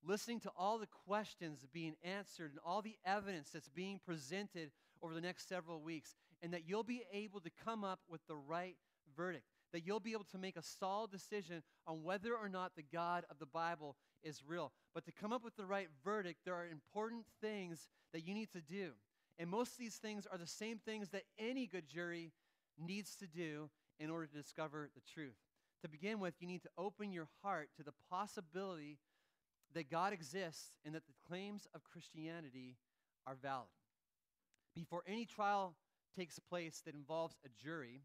listening 0.04 0.40
to 0.42 0.52
all 0.58 0.78
the 0.78 0.88
questions 1.08 1.66
being 1.74 1.96
answered 2.04 2.52
and 2.52 2.60
all 2.66 2.82
the 2.82 2.98
evidence 3.06 3.50
that's 3.52 3.70
being 3.70 4.00
presented 4.06 4.72
over 5.02 5.14
the 5.14 5.22
next 5.22 5.50
several 5.50 5.82
weeks, 5.82 6.16
and 6.42 6.54
that 6.54 6.68
you'll 6.68 6.84
be 6.84 7.04
able 7.12 7.40
to 7.40 7.50
come 7.64 7.84
up 7.84 8.00
with 8.10 8.22
the 8.28 8.36
right 8.36 8.76
verdict, 9.16 9.46
that 9.74 9.86
you'll 9.86 10.00
be 10.00 10.14
able 10.14 10.26
to 10.32 10.38
make 10.38 10.56
a 10.56 10.62
solid 10.62 11.12
decision 11.12 11.64
on 11.88 12.04
whether 12.04 12.36
or 12.36 12.50
not 12.50 12.72
the 12.76 12.84
God 12.94 13.26
of 13.30 13.40
the 13.40 13.46
Bible 13.46 13.96
is 14.24 14.44
real. 14.48 14.72
But 14.94 15.06
to 15.06 15.12
come 15.12 15.34
up 15.34 15.44
with 15.44 15.56
the 15.56 15.66
right 15.66 15.88
verdict, 16.04 16.40
there 16.46 16.56
are 16.56 16.68
important 16.68 17.26
things 17.42 17.88
that 18.14 18.26
you 18.26 18.34
need 18.34 18.52
to 18.54 18.62
do. 18.62 18.92
And 19.38 19.50
most 19.50 19.74
of 19.74 19.78
these 19.78 19.96
things 19.96 20.26
are 20.32 20.38
the 20.38 20.48
same 20.48 20.78
things 20.78 21.10
that 21.10 21.24
any 21.38 21.68
good 21.68 21.88
jury 21.88 22.32
needs 22.80 23.16
to 23.18 23.28
do 23.28 23.70
in 24.00 24.10
order 24.10 24.28
to 24.28 24.38
discover 24.38 24.90
the 24.96 25.02
truth. 25.14 25.36
To 25.82 25.90
begin 25.90 26.20
with, 26.20 26.36
you 26.40 26.48
need 26.48 26.64
to 26.64 26.70
open 26.78 27.12
your 27.12 27.28
heart 27.44 27.70
to 27.78 27.84
the 27.84 27.94
possibility 28.10 28.98
that 29.74 29.90
God 29.90 30.14
exists 30.14 30.72
and 30.86 30.96
that 30.96 31.06
the 31.06 31.14
claims 31.28 31.68
of 31.76 31.84
Christianity 31.84 32.78
are 33.28 33.36
valid. 33.42 33.68
Before 34.74 35.04
any 35.08 35.26
trial 35.26 35.76
takes 36.18 36.40
place 36.40 36.82
that 36.86 36.96
involves 36.96 37.36
a 37.46 37.50
jury, 37.64 38.02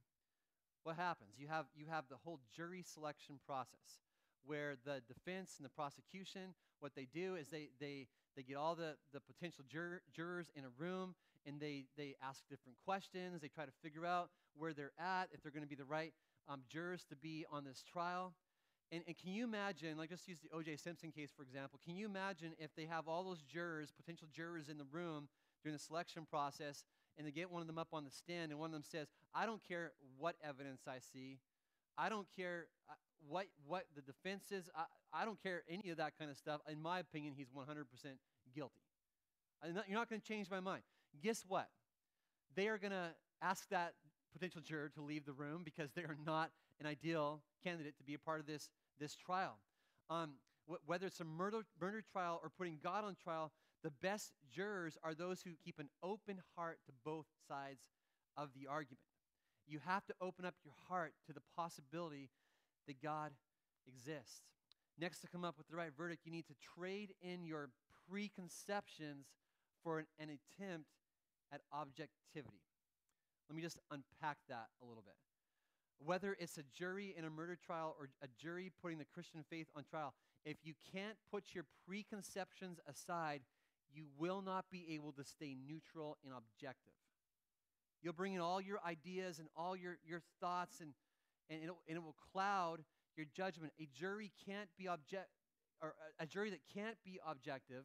what 0.83 0.97
happens? 0.97 1.33
You 1.39 1.49
have, 1.49 1.67
you 1.75 1.87
have 1.91 2.05
the 2.09 2.17
whole 2.25 2.41
jury 2.55 2.83
selection 2.83 3.39
process 3.47 4.01
where 4.45 4.77
the 4.85 5.03
defense 5.07 5.55
and 5.59 5.65
the 5.65 5.71
prosecution, 5.71 6.55
what 6.81 6.95
they 6.95 7.07
do 7.13 7.37
is 7.37 7.49
they, 7.49 7.69
they, 7.79 8.07
they 8.37 8.43
get 8.43 8.57
all 8.57 8.75
the, 8.75 8.97
the 9.13 9.21
potential 9.21 9.65
jur- 9.69 10.03
jurors 10.15 10.51
in 10.55 10.65
a 10.65 10.71
room 10.79 11.15
and 11.47 11.61
they, 11.61 11.85
they 11.97 12.15
ask 12.23 12.43
different 12.49 12.77
questions. 12.85 13.41
They 13.41 13.49
try 13.49 13.65
to 13.65 13.73
figure 13.83 14.07
out 14.07 14.31
where 14.57 14.73
they're 14.73 14.93
at, 14.99 15.29
if 15.33 15.43
they're 15.43 15.53
going 15.53 15.65
to 15.65 15.69
be 15.69 15.77
the 15.77 15.85
right 15.85 16.13
um, 16.49 16.63
jurors 16.69 17.05
to 17.11 17.17
be 17.17 17.45
on 17.51 17.65
this 17.65 17.83
trial. 17.83 18.33
And, 18.93 19.03
and 19.07 19.17
can 19.17 19.33
you 19.33 19.45
imagine, 19.45 19.97
like 19.97 20.11
just 20.11 20.27
use 20.27 20.41
the 20.41 20.55
O.J. 20.57 20.77
Simpson 20.77 21.13
case, 21.13 21.31
for 21.35 21.43
example, 21.43 21.79
can 21.85 21.97
you 21.97 22.07
imagine 22.07 22.53
if 22.59 22.75
they 22.75 22.87
have 22.87 23.07
all 23.07 23.23
those 23.23 23.43
jurors, 23.43 23.93
potential 23.97 24.27
jurors 24.35 24.69
in 24.69 24.79
the 24.79 24.87
room 24.91 25.29
during 25.63 25.75
the 25.75 25.83
selection 25.83 26.27
process, 26.29 26.85
and 27.17 27.27
they 27.27 27.31
get 27.31 27.51
one 27.51 27.61
of 27.61 27.67
them 27.67 27.79
up 27.79 27.89
on 27.93 28.05
the 28.05 28.11
stand, 28.11 28.51
and 28.51 28.59
one 28.59 28.71
of 28.71 28.73
them 28.73 28.83
says, 28.83 29.07
I 29.35 29.47
don't 29.47 29.63
care 29.67 29.93
what 30.19 30.37
evidence 30.43 30.83
I 30.87 30.99
see. 31.13 31.39
I 31.97 32.09
don't 32.09 32.27
care 32.37 32.67
uh, 32.89 32.95
what, 33.29 33.47
what 33.67 33.85
the 33.95 34.03
defense 34.03 34.51
is. 34.51 34.69
I, 34.75 34.85
I 35.13 35.25
don't 35.25 35.41
care 35.43 35.63
any 35.69 35.91
of 35.91 35.99
that 35.99 36.19
kind 36.19 36.31
of 36.31 36.37
stuff. 36.37 36.61
In 36.71 36.81
my 36.81 36.99
opinion, 36.99 37.35
he's 37.37 37.49
100% 37.49 37.85
guilty. 38.55 38.81
Not, 39.75 39.89
you're 39.89 39.99
not 39.99 40.09
going 40.09 40.21
to 40.21 40.27
change 40.27 40.51
my 40.51 40.61
mind. 40.61 40.83
Guess 41.23 41.45
what? 41.47 41.69
They 42.55 42.69
are 42.69 42.79
going 42.79 42.93
to 42.93 43.11
ask 43.43 43.69
that 43.71 43.95
potential 44.33 44.61
juror 44.61 44.89
to 44.95 45.03
leave 45.03 45.27
the 45.27 45.33
room 45.33 45.63
because 45.65 45.91
they 45.93 46.03
are 46.03 46.17
not 46.25 46.51
an 46.81 46.87
ideal 46.87 47.41
candidate 47.63 47.97
to 47.99 48.05
be 48.05 48.15
a 48.15 48.19
part 48.19 48.41
of 48.41 48.47
this, 48.47 48.71
this 48.99 49.15
trial. 49.15 49.59
Um, 50.09 50.35
wh- 50.69 50.89
whether 50.89 51.07
it's 51.07 51.21
a 51.21 51.25
murder, 51.25 51.63
murder 51.81 52.03
trial 52.13 52.41
or 52.43 52.51
putting 52.51 52.79
God 52.83 53.05
on 53.05 53.17
trial, 53.23 53.53
the 53.83 53.91
best 53.91 54.33
jurors 54.53 54.97
are 55.03 55.15
those 55.15 55.43
who 55.43 55.51
keep 55.65 55.79
an 55.79 55.89
open 56.03 56.41
heart 56.57 56.79
to 56.87 56.93
both 57.05 57.27
sides 57.49 57.81
of 58.37 58.51
the 58.55 58.67
argument. 58.67 59.01
You 59.67 59.81
have 59.87 60.05
to 60.07 60.15
open 60.21 60.45
up 60.45 60.55
your 60.65 60.75
heart 60.89 61.13
to 61.27 61.33
the 61.33 61.43
possibility 61.57 62.31
that 62.87 63.03
God 63.03 63.33
exists. 63.87 64.43
Next, 64.99 65.21
to 65.21 65.29
come 65.29 65.45
up 65.45 65.57
with 65.57 65.69
the 65.69 65.77
right 65.77 65.93
verdict, 65.97 66.23
you 66.25 66.33
need 66.33 66.47
to 66.49 66.55
trade 66.77 67.15
in 67.23 67.45
your 67.45 67.71
preconceptions 68.11 69.27
for 69.83 70.01
an, 70.01 70.07
an 70.19 70.29
attempt 70.29 70.89
at 71.53 71.61
objectivity. 71.73 72.61
Let 73.49 73.57
me 73.57 73.63
just 73.63 73.79
unpack 73.91 74.39
that 74.49 74.69
a 74.83 74.87
little 74.87 75.03
bit. 75.03 75.15
Whether 75.99 76.37
it's 76.39 76.57
a 76.59 76.63
jury 76.77 77.15
in 77.17 77.25
a 77.25 77.31
murder 77.31 77.57
trial 77.57 77.97
or 77.99 78.09
a 78.23 78.29
jury 78.41 78.71
putting 78.81 78.99
the 78.99 79.05
Christian 79.05 79.45
faith 79.51 79.67
on 79.77 79.85
trial, 79.85 80.15
if 80.45 80.57
you 80.63 80.75
can't 80.93 81.17
put 81.31 81.55
your 81.55 81.65
preconceptions 81.87 82.79
aside, 82.89 83.43
you 83.93 84.07
will 84.19 84.41
not 84.41 84.67
be 84.71 84.87
able 84.95 85.13
to 85.13 85.25
stay 85.25 85.57
neutral 85.67 86.17
and 86.25 86.33
objective. 86.33 86.93
You'll 88.03 88.15
bring 88.15 88.35
in 88.35 88.41
all 88.41 88.61
your 88.61 88.81
ideas 88.87 89.39
and 89.39 89.49
all 89.57 89.77
your, 89.77 89.99
your 90.07 90.23
thoughts, 90.41 90.81
and, 90.81 90.93
and, 91.49 91.63
it'll, 91.63 91.81
and 91.89 91.97
it 91.97 92.03
will 92.03 92.17
cloud 92.33 92.83
your 93.17 93.27
judgment. 93.35 93.73
A 93.81 93.87
jury 93.87 94.33
can't 94.47 94.69
be 94.79 94.89
object, 94.89 95.29
or 95.83 95.95
a, 96.19 96.25
a 96.25 96.27
jury 96.27 96.51
that 96.51 96.61
can't 96.73 96.97
be 97.05 97.21
objective 97.27 97.85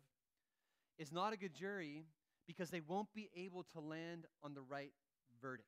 is 0.98 1.12
not 1.12 1.34
a 1.34 1.38
good 1.38 1.54
jury 1.54 2.06
because 2.48 2.70
they 2.70 2.80
won't 2.80 3.14
be 3.14 3.30
able 3.36 3.64
to 3.74 3.80
land 3.80 4.26
on 4.44 4.54
the 4.54 4.62
right 4.62 4.94
verdict. 5.42 5.68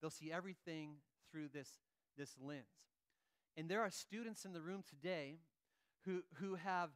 They'll 0.00 0.10
see 0.10 0.30
everything 0.32 0.96
through 1.30 1.48
this, 1.52 1.68
this 2.16 2.36
lens. 2.40 2.64
And 3.56 3.68
there 3.68 3.82
are 3.82 3.90
students 3.90 4.44
in 4.44 4.52
the 4.52 4.60
room 4.60 4.82
today 4.88 5.38
who, 6.04 6.22
who 6.34 6.54
have 6.54 6.90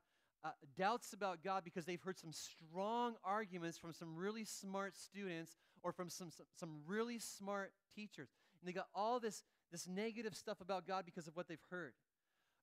uh, 0.44 0.50
doubts 0.76 1.12
about 1.12 1.42
God 1.42 1.64
because 1.64 1.84
they've 1.84 2.00
heard 2.00 2.18
some 2.18 2.32
strong 2.32 3.14
arguments 3.24 3.78
from 3.78 3.92
some 3.92 4.14
really 4.14 4.44
smart 4.44 4.96
students 4.96 5.56
or 5.84 5.92
from 5.92 6.08
some, 6.08 6.30
some, 6.30 6.46
some 6.58 6.80
really 6.86 7.18
smart 7.18 7.72
teachers. 7.94 8.30
And 8.60 8.68
they 8.68 8.72
got 8.72 8.88
all 8.94 9.20
this, 9.20 9.44
this 9.70 9.86
negative 9.86 10.34
stuff 10.34 10.60
about 10.60 10.86
God 10.86 11.04
because 11.04 11.28
of 11.28 11.36
what 11.36 11.46
they've 11.46 11.58
heard. 11.70 11.92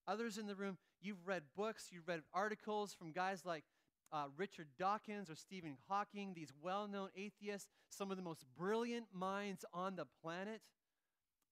Others 0.07 0.39
in 0.39 0.47
the 0.47 0.55
room, 0.55 0.77
you've 1.01 1.25
read 1.27 1.43
books, 1.55 1.89
you've 1.91 2.07
read 2.07 2.21
articles 2.33 2.93
from 2.93 3.11
guys 3.11 3.45
like 3.45 3.63
uh, 4.11 4.25
Richard 4.35 4.67
Dawkins 4.77 5.29
or 5.29 5.35
Stephen 5.35 5.77
Hawking, 5.87 6.33
these 6.33 6.51
well 6.61 6.87
known 6.87 7.09
atheists, 7.15 7.69
some 7.89 8.11
of 8.11 8.17
the 8.17 8.23
most 8.23 8.43
brilliant 8.57 9.05
minds 9.13 9.63
on 9.73 9.95
the 9.95 10.05
planet. 10.21 10.61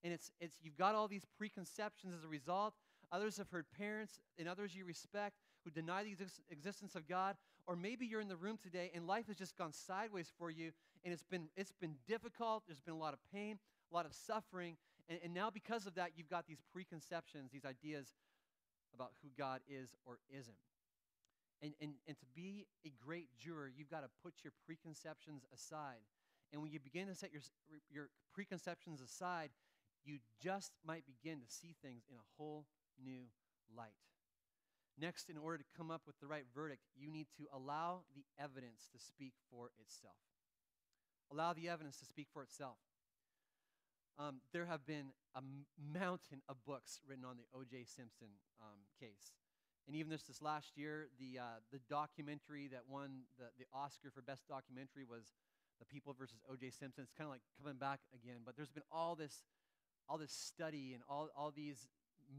And 0.03 0.11
it's, 0.11 0.31
it's, 0.41 0.57
you've 0.61 0.77
got 0.77 0.95
all 0.95 1.07
these 1.07 1.25
preconceptions 1.37 2.13
as 2.17 2.23
a 2.23 2.27
result. 2.27 2.73
Others 3.11 3.37
have 3.37 3.49
heard 3.49 3.65
parents 3.77 4.19
and 4.37 4.47
others 4.47 4.75
you 4.75 4.85
respect 4.85 5.35
who 5.63 5.69
deny 5.69 6.03
the 6.03 6.15
ex- 6.19 6.41
existence 6.49 6.95
of 6.95 7.07
God. 7.07 7.35
Or 7.67 7.75
maybe 7.75 8.05
you're 8.05 8.21
in 8.21 8.27
the 8.27 8.35
room 8.35 8.57
today 8.61 8.91
and 8.95 9.05
life 9.05 9.27
has 9.27 9.35
just 9.35 9.57
gone 9.57 9.73
sideways 9.73 10.31
for 10.37 10.49
you 10.49 10.71
and 11.03 11.13
it's 11.13 11.23
been, 11.23 11.47
it's 11.55 11.71
been 11.71 11.95
difficult. 12.07 12.63
There's 12.67 12.81
been 12.81 12.93
a 12.93 12.97
lot 12.99 13.13
of 13.13 13.19
pain, 13.33 13.59
a 13.91 13.95
lot 13.95 14.05
of 14.05 14.13
suffering. 14.13 14.77
And, 15.07 15.19
and 15.23 15.33
now, 15.33 15.49
because 15.49 15.85
of 15.85 15.95
that, 15.95 16.11
you've 16.15 16.29
got 16.29 16.47
these 16.47 16.61
preconceptions, 16.73 17.51
these 17.51 17.65
ideas 17.65 18.07
about 18.93 19.11
who 19.21 19.29
God 19.37 19.61
is 19.69 19.95
or 20.05 20.19
isn't. 20.29 20.57
And, 21.61 21.73
and, 21.81 21.93
and 22.07 22.17
to 22.17 22.25
be 22.35 22.67
a 22.85 22.91
great 23.05 23.27
juror, 23.37 23.69
you've 23.75 23.89
got 23.89 24.01
to 24.01 24.09
put 24.23 24.33
your 24.43 24.53
preconceptions 24.65 25.43
aside. 25.53 26.03
And 26.51 26.61
when 26.61 26.71
you 26.71 26.79
begin 26.79 27.07
to 27.07 27.15
set 27.15 27.31
your, 27.31 27.41
your 27.91 28.09
preconceptions 28.33 29.01
aside, 29.01 29.49
you 30.03 30.19
just 30.41 30.71
might 30.85 31.03
begin 31.05 31.39
to 31.39 31.47
see 31.47 31.75
things 31.83 32.03
in 32.09 32.15
a 32.15 32.27
whole 32.37 32.65
new 33.03 33.27
light. 33.75 33.99
Next, 34.99 35.29
in 35.29 35.37
order 35.37 35.57
to 35.57 35.63
come 35.77 35.91
up 35.91 36.01
with 36.07 36.19
the 36.19 36.27
right 36.27 36.45
verdict, 36.53 36.81
you 36.97 37.09
need 37.09 37.27
to 37.37 37.47
allow 37.53 38.01
the 38.15 38.23
evidence 38.41 38.89
to 38.91 38.99
speak 38.99 39.33
for 39.51 39.71
itself. 39.79 40.15
Allow 41.31 41.53
the 41.53 41.69
evidence 41.69 41.97
to 41.97 42.05
speak 42.05 42.27
for 42.33 42.43
itself. 42.43 42.77
Um, 44.17 44.41
there 44.51 44.65
have 44.65 44.85
been 44.85 45.13
a 45.35 45.41
mountain 45.93 46.41
of 46.49 46.57
books 46.65 46.99
written 47.07 47.23
on 47.23 47.37
the 47.37 47.45
O.J. 47.57 47.85
Simpson 47.85 48.27
um, 48.59 48.79
case. 48.99 49.31
And 49.87 49.95
even 49.95 50.11
this, 50.11 50.23
this 50.23 50.41
last 50.41 50.75
year, 50.75 51.07
the, 51.19 51.39
uh, 51.39 51.43
the 51.71 51.79
documentary 51.89 52.67
that 52.67 52.81
won 52.87 53.23
the, 53.37 53.45
the 53.57 53.65
Oscar 53.73 54.11
for 54.11 54.21
Best 54.21 54.47
Documentary 54.47 55.05
was 55.05 55.33
The 55.79 55.85
People 55.85 56.13
versus 56.13 56.43
O.J. 56.51 56.71
Simpson. 56.71 57.03
It's 57.03 57.13
kind 57.13 57.27
of 57.27 57.31
like 57.31 57.41
coming 57.57 57.77
back 57.79 57.99
again. 58.13 58.41
But 58.45 58.55
there's 58.57 58.69
been 58.69 58.83
all 58.91 59.15
this, 59.15 59.45
all 60.09 60.17
this 60.17 60.33
study 60.33 60.93
and 60.93 61.01
all, 61.09 61.29
all 61.35 61.51
these 61.55 61.87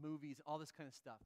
movies, 0.01 0.39
all 0.45 0.59
this 0.59 0.71
kind 0.71 0.87
of 0.87 0.93
stuff. 0.93 1.19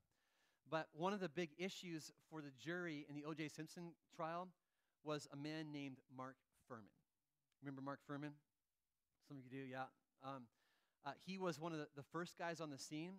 But 0.70 0.88
one 0.94 1.14
of 1.14 1.20
the 1.20 1.30
big 1.30 1.50
issues 1.58 2.12
for 2.30 2.42
the 2.42 2.52
jury 2.64 3.06
in 3.10 3.16
the 3.16 3.26
O.J. 3.26 3.50
Simpson 3.50 3.92
trial 4.16 4.48
was 5.04 5.28
a 5.32 5.36
man 5.36 5.72
named 5.72 5.98
Mark 6.16 6.38
Fuhrman. 6.72 7.05
Remember 7.62 7.82
Mark 7.82 8.00
Fuhrman? 8.10 8.34
Some 9.28 9.38
of 9.38 9.44
you 9.44 9.50
do, 9.50 9.66
yeah. 9.66 9.86
Um, 10.24 10.44
uh, 11.06 11.12
he 11.26 11.38
was 11.38 11.60
one 11.60 11.72
of 11.72 11.80
the, 11.80 11.88
the 11.96 12.04
first 12.04 12.38
guys 12.38 12.62
on 12.62 12.70
the 12.70 12.78
scene. 12.78 13.14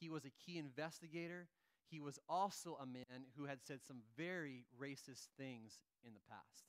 He 0.00 0.08
was 0.08 0.24
a 0.24 0.30
key 0.44 0.58
investigator. 0.58 1.48
He 1.90 2.00
was 2.00 2.18
also 2.28 2.76
a 2.80 2.86
man 2.86 3.26
who 3.36 3.44
had 3.44 3.58
said 3.62 3.80
some 3.86 4.02
very 4.16 4.66
racist 4.80 5.28
things 5.38 5.78
in 6.04 6.12
the 6.14 6.20
past. 6.28 6.64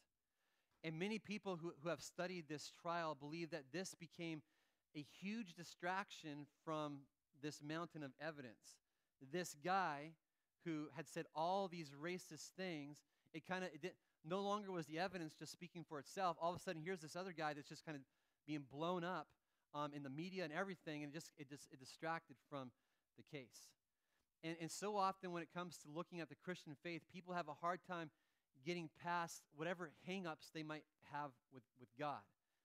And 0.84 0.98
many 0.98 1.20
people 1.20 1.58
who, 1.62 1.74
who 1.84 1.90
have 1.90 2.02
studied 2.02 2.46
this 2.48 2.72
trial 2.82 3.16
believe 3.20 3.52
that 3.52 3.66
this 3.74 3.96
became 3.96 4.42
a 4.96 5.06
huge 5.22 5.54
distraction 5.54 6.46
from 6.64 7.00
this 7.42 7.62
mountain 7.62 8.04
of 8.04 8.12
evidence. 8.22 8.78
This 9.32 9.56
guy 9.64 10.14
who 10.66 10.88
had 10.96 11.08
said 11.08 11.26
all 11.36 11.68
these 11.68 11.92
racist 12.02 12.52
things, 12.58 13.04
it 13.34 13.46
kind 13.46 13.64
of 13.64 13.70
no 14.26 14.42
longer 14.42 14.72
was 14.72 14.86
the 14.86 15.00
evidence 15.00 15.34
just 15.34 15.52
speaking 15.52 15.86
for 15.88 16.00
itself. 16.00 16.38
All 16.42 16.52
of 16.52 16.58
a 16.58 16.60
sudden, 16.60 16.82
here's 16.84 17.00
this 17.00 17.16
other 17.16 17.34
guy 17.34 17.54
that's 17.54 17.70
just 17.70 17.86
kind 17.86 17.96
of 17.96 18.02
being 18.46 18.64
blown 18.72 19.04
up 19.04 19.28
um, 19.74 19.92
in 19.96 20.04
the 20.04 20.10
media 20.10 20.44
and 20.44 20.54
everything, 20.54 21.04
and 21.04 21.14
it 21.14 21.16
just 21.16 21.32
it 21.38 21.50
just 21.50 21.68
it 21.72 21.80
distracted 21.80 22.36
from 22.50 22.72
the 23.18 23.38
case. 23.38 23.70
And, 24.44 24.56
and 24.62 24.72
so 24.72 24.96
often, 24.96 25.32
when 25.32 25.44
it 25.44 25.50
comes 25.54 25.78
to 25.80 25.90
looking 25.94 26.22
at 26.22 26.30
the 26.30 26.36
Christian 26.36 26.76
faith, 26.82 27.02
people 27.12 27.34
have 27.34 27.48
a 27.48 27.54
hard 27.54 27.80
time 27.88 28.10
getting 28.66 28.90
past 29.04 29.42
whatever 29.56 29.92
hangups 30.08 30.52
they 30.54 30.64
might 30.64 30.84
have 31.12 31.32
with, 31.54 31.64
with 31.80 31.90
God. 31.98 32.22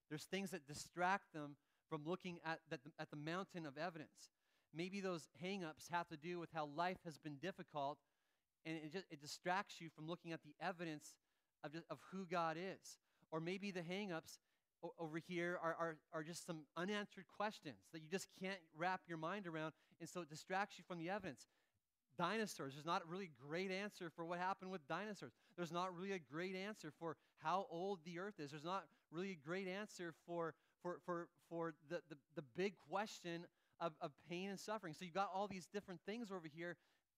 There's 0.08 0.24
things 0.24 0.50
that 0.50 0.66
distract 0.66 1.32
them 1.32 1.56
from 1.88 2.02
looking 2.04 2.38
at, 2.44 2.60
the, 2.70 2.78
at 2.98 3.10
the 3.10 3.16
mountain 3.16 3.66
of 3.66 3.78
evidence. 3.78 4.30
Maybe 4.74 5.00
those 5.00 5.28
hangups 5.42 5.90
have 5.90 6.08
to 6.08 6.16
do 6.16 6.38
with 6.38 6.50
how 6.52 6.68
life 6.76 6.98
has 7.04 7.18
been 7.18 7.36
difficult, 7.36 7.98
and 8.66 8.76
it, 8.76 8.92
just, 8.92 9.04
it 9.10 9.20
distracts 9.20 9.80
you 9.80 9.88
from 9.94 10.08
looking 10.08 10.32
at 10.32 10.40
the 10.42 10.54
evidence 10.60 11.14
of, 11.64 11.72
just, 11.72 11.84
of 11.90 11.98
who 12.12 12.26
God 12.26 12.56
is. 12.56 12.98
Or 13.32 13.40
maybe 13.40 13.70
the 13.70 13.80
hangups 13.80 14.38
over 14.98 15.18
here 15.18 15.58
are, 15.62 15.74
are, 15.78 15.96
are 16.12 16.22
just 16.22 16.46
some 16.46 16.60
unanswered 16.76 17.24
questions 17.36 17.76
that 17.92 18.02
you 18.02 18.08
just 18.08 18.28
can't 18.40 18.58
wrap 18.76 19.00
your 19.08 19.18
mind 19.18 19.46
around, 19.46 19.72
and 20.00 20.08
so 20.08 20.20
it 20.20 20.28
distracts 20.28 20.76
you 20.78 20.84
from 20.86 20.98
the 20.98 21.10
evidence. 21.10 21.46
Dinosaurs, 22.16 22.74
there's 22.74 22.86
not 22.86 23.02
a 23.02 23.10
really 23.10 23.30
great 23.48 23.72
answer 23.72 24.10
for 24.14 24.24
what 24.24 24.38
happened 24.38 24.70
with 24.70 24.86
dinosaurs. 24.86 25.32
There's 25.56 25.72
not 25.72 25.96
really 25.96 26.12
a 26.12 26.18
great 26.18 26.54
answer 26.54 26.92
for 27.00 27.16
how 27.38 27.66
old 27.70 28.00
the 28.04 28.20
earth 28.20 28.38
is. 28.38 28.50
There's 28.50 28.64
not 28.64 28.84
really 29.10 29.32
a 29.32 29.46
great 29.48 29.66
answer 29.66 30.14
for, 30.26 30.54
for, 30.82 30.98
for, 31.04 31.28
for 31.48 31.74
the, 31.88 32.02
the, 32.08 32.16
the 32.36 32.44
big 32.56 32.74
question 32.88 33.46
of, 33.80 33.94
of 34.00 34.12
pain 34.28 34.50
and 34.50 34.60
suffering. 34.60 34.94
So 34.94 35.04
you've 35.04 35.14
got 35.14 35.30
all 35.34 35.48
these 35.48 35.66
different 35.66 36.00
things 36.06 36.30
over 36.30 36.46
here 36.46 36.76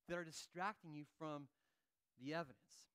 that 0.09 0.17
are 0.17 0.25
distracting 0.25 0.95
you 0.95 1.05
from 1.19 1.49
the 2.23 2.33
evidence. 2.33 2.87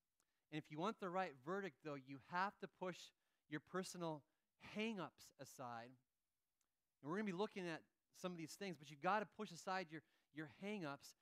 And 0.52 0.58
if 0.58 0.70
you 0.70 0.78
want 0.78 1.00
the 1.00 1.08
right 1.08 1.32
verdict, 1.46 1.76
though, 1.82 1.94
you 1.94 2.18
have 2.30 2.52
to 2.60 2.68
push 2.78 2.98
your 3.48 3.60
personal 3.72 4.22
hang-ups 4.74 5.30
aside. 5.40 5.90
And 7.02 7.10
we're 7.10 7.16
going 7.16 7.26
to 7.26 7.32
be 7.32 7.38
looking 7.38 7.66
at 7.66 7.80
some 8.20 8.32
of 8.32 8.38
these 8.38 8.52
things, 8.52 8.76
but 8.78 8.90
you've 8.90 9.00
got 9.00 9.20
to 9.20 9.26
push 9.36 9.50
aside 9.50 9.86
your, 9.90 10.02
your 10.34 10.50
hang-ups 10.60 11.16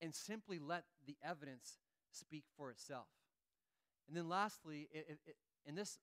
and 0.00 0.14
simply 0.14 0.58
let 0.58 0.84
the 1.06 1.16
evidence 1.22 1.78
speak 2.12 2.44
for 2.56 2.70
itself. 2.70 3.08
And 4.06 4.16
then 4.16 4.28
lastly, 4.28 4.88
it, 4.92 5.06
it, 5.08 5.18
it, 5.26 5.36
and 5.66 5.76
this 5.76 5.98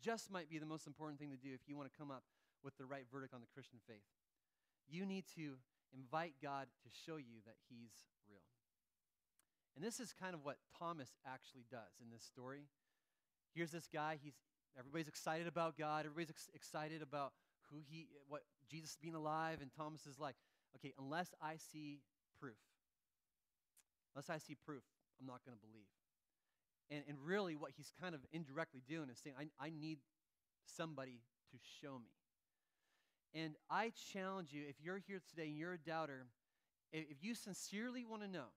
just 0.00 0.30
might 0.30 0.48
be 0.48 0.58
the 0.58 0.66
most 0.66 0.86
important 0.86 1.18
thing 1.18 1.30
to 1.30 1.36
do 1.36 1.52
if 1.52 1.60
you 1.66 1.76
want 1.76 1.92
to 1.92 1.98
come 1.98 2.10
up 2.10 2.22
with 2.62 2.76
the 2.78 2.86
right 2.86 3.04
verdict 3.12 3.34
on 3.34 3.40
the 3.40 3.46
Christian 3.52 3.78
faith. 3.86 4.06
You 4.88 5.04
need 5.04 5.24
to 5.36 5.54
invite 5.92 6.34
God 6.42 6.66
to 6.82 6.88
show 7.06 7.16
you 7.16 7.42
that 7.46 7.56
He's 7.68 7.92
real. 8.28 8.53
And 9.74 9.84
this 9.84 9.98
is 9.98 10.12
kind 10.12 10.34
of 10.34 10.44
what 10.44 10.56
Thomas 10.78 11.10
actually 11.26 11.64
does 11.70 11.98
in 12.00 12.10
this 12.10 12.22
story. 12.22 12.68
Here's 13.54 13.70
this 13.70 13.88
guy, 13.92 14.18
he's 14.22 14.34
everybody's 14.78 15.08
excited 15.08 15.46
about 15.46 15.78
God, 15.78 16.06
everybody's 16.06 16.30
ex- 16.30 16.50
excited 16.54 17.02
about 17.02 17.32
who 17.70 17.78
he 17.88 18.06
what 18.28 18.42
Jesus 18.68 18.96
being 19.00 19.14
alive 19.14 19.58
and 19.60 19.70
Thomas 19.76 20.06
is 20.06 20.18
like, 20.18 20.36
okay, 20.76 20.92
unless 20.98 21.34
I 21.40 21.56
see 21.56 22.00
proof. 22.40 22.58
Unless 24.14 24.30
I 24.30 24.38
see 24.38 24.54
proof, 24.54 24.82
I'm 25.20 25.26
not 25.26 25.44
going 25.44 25.56
to 25.56 25.66
believe. 25.66 25.90
And, 26.90 27.02
and 27.08 27.18
really, 27.24 27.56
what 27.56 27.72
he's 27.76 27.92
kind 28.00 28.14
of 28.14 28.20
indirectly 28.32 28.82
doing 28.86 29.08
is 29.10 29.18
saying, 29.18 29.34
I, 29.38 29.66
I 29.66 29.70
need 29.70 29.98
somebody 30.66 31.20
to 31.50 31.56
show 31.80 31.98
me. 31.98 32.12
And 33.34 33.54
I 33.68 33.92
challenge 34.12 34.50
you, 34.52 34.62
if 34.68 34.76
you're 34.80 34.98
here 34.98 35.20
today 35.28 35.48
and 35.48 35.56
you're 35.56 35.72
a 35.72 35.78
doubter, 35.78 36.26
if 36.92 37.22
you 37.22 37.34
sincerely 37.34 38.04
want 38.04 38.22
to 38.22 38.28
know 38.28 38.52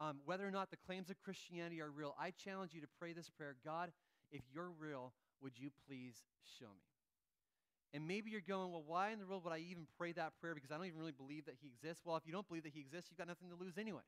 um, 0.00 0.18
whether 0.24 0.46
or 0.46 0.50
not 0.50 0.70
the 0.70 0.76
claims 0.76 1.10
of 1.10 1.20
Christianity 1.20 1.80
are 1.80 1.90
real, 1.90 2.14
I 2.18 2.30
challenge 2.30 2.72
you 2.74 2.80
to 2.80 2.88
pray 2.98 3.12
this 3.12 3.28
prayer 3.28 3.54
God, 3.64 3.92
if 4.32 4.42
you're 4.52 4.70
real, 4.78 5.12
would 5.42 5.58
you 5.58 5.70
please 5.86 6.16
show 6.58 6.66
me? 6.66 6.90
And 7.92 8.06
maybe 8.06 8.30
you're 8.30 8.40
going, 8.40 8.70
well, 8.70 8.84
why 8.86 9.10
in 9.10 9.18
the 9.18 9.26
world 9.26 9.44
would 9.44 9.52
I 9.52 9.58
even 9.58 9.86
pray 9.98 10.12
that 10.12 10.32
prayer? 10.40 10.54
Because 10.54 10.70
I 10.70 10.76
don't 10.76 10.86
even 10.86 10.98
really 10.98 11.12
believe 11.12 11.46
that 11.46 11.56
he 11.60 11.68
exists. 11.68 12.02
Well, 12.04 12.16
if 12.16 12.24
you 12.24 12.32
don't 12.32 12.46
believe 12.46 12.62
that 12.62 12.72
he 12.72 12.80
exists, 12.80 13.10
you've 13.10 13.18
got 13.18 13.26
nothing 13.26 13.48
to 13.50 13.56
lose, 13.56 13.78
anyways. 13.78 14.04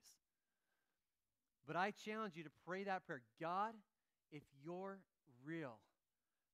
But 1.66 1.76
I 1.76 1.92
challenge 2.04 2.36
you 2.36 2.44
to 2.44 2.50
pray 2.64 2.84
that 2.84 3.04
prayer 3.06 3.22
God, 3.40 3.74
if 4.30 4.42
you're 4.64 4.98
real, 5.44 5.78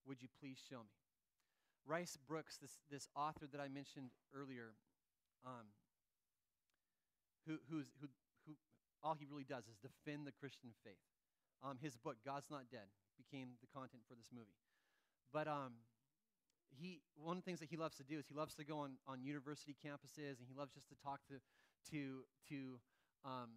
would 0.06 0.22
you 0.22 0.28
please 0.40 0.56
show 0.70 0.78
me? 0.78 0.96
Rice 1.86 2.18
Broocks, 2.28 2.58
this, 2.60 2.78
this 2.90 3.08
author 3.14 3.46
that 3.52 3.60
I 3.60 3.68
mentioned 3.68 4.10
earlier, 4.34 4.72
um, 5.46 5.68
who, 7.46 7.56
who 7.70 7.82
all 9.02 9.14
he 9.14 9.26
really 9.26 9.46
does 9.46 9.64
is 9.66 9.78
defend 9.78 10.26
the 10.26 10.32
Christian 10.32 10.70
faith. 10.84 11.02
Um, 11.62 11.78
his 11.82 11.96
book, 11.96 12.16
God's 12.24 12.46
Not 12.50 12.70
Dead, 12.70 12.86
became 13.18 13.58
the 13.60 13.66
content 13.70 14.02
for 14.08 14.14
this 14.14 14.30
movie. 14.30 14.58
But 15.32 15.48
um, 15.48 15.82
he, 16.70 17.00
one 17.16 17.36
of 17.36 17.42
the 17.42 17.46
things 17.46 17.60
that 17.60 17.68
he 17.68 17.76
loves 17.76 17.96
to 17.96 18.06
do 18.06 18.18
is 18.18 18.26
he 18.26 18.34
loves 18.34 18.54
to 18.56 18.64
go 18.64 18.78
on, 18.80 18.98
on 19.06 19.22
university 19.22 19.74
campuses 19.74 20.38
and 20.38 20.46
he 20.46 20.54
loves 20.56 20.72
just 20.72 20.88
to 20.88 20.96
talk 21.02 21.20
to, 21.28 21.42
to, 21.90 22.24
to, 22.48 22.78
um, 23.24 23.50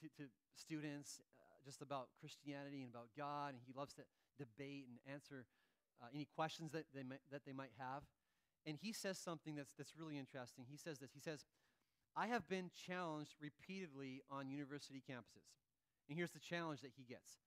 to, 0.00 0.08
to 0.16 0.30
students 0.54 1.20
uh, 1.40 1.58
just 1.64 1.82
about 1.82 2.08
Christianity 2.20 2.82
and 2.82 2.90
about 2.94 3.10
God. 3.16 3.54
And 3.54 3.62
he 3.66 3.72
loves 3.74 3.92
to 3.94 4.02
debate 4.38 4.86
and 4.88 4.98
answer 5.10 5.46
uh, 6.00 6.06
any 6.14 6.26
questions 6.36 6.72
that 6.72 6.86
they, 6.94 7.02
might, 7.02 7.20
that 7.30 7.42
they 7.44 7.52
might 7.52 7.74
have. 7.78 8.02
And 8.66 8.76
he 8.80 8.92
says 8.92 9.18
something 9.18 9.56
that's, 9.56 9.72
that's 9.76 9.96
really 9.96 10.18
interesting. 10.18 10.64
He 10.68 10.76
says 10.76 10.98
this 10.98 11.10
He 11.12 11.20
says, 11.20 11.44
I 12.16 12.26
have 12.26 12.48
been 12.48 12.70
challenged 12.86 13.34
repeatedly 13.40 14.22
on 14.30 14.50
university 14.50 15.02
campuses. 15.08 15.46
And 16.08 16.16
here's 16.16 16.32
the 16.32 16.40
challenge 16.40 16.80
that 16.82 16.92
he 16.96 17.04
gets 17.04 17.38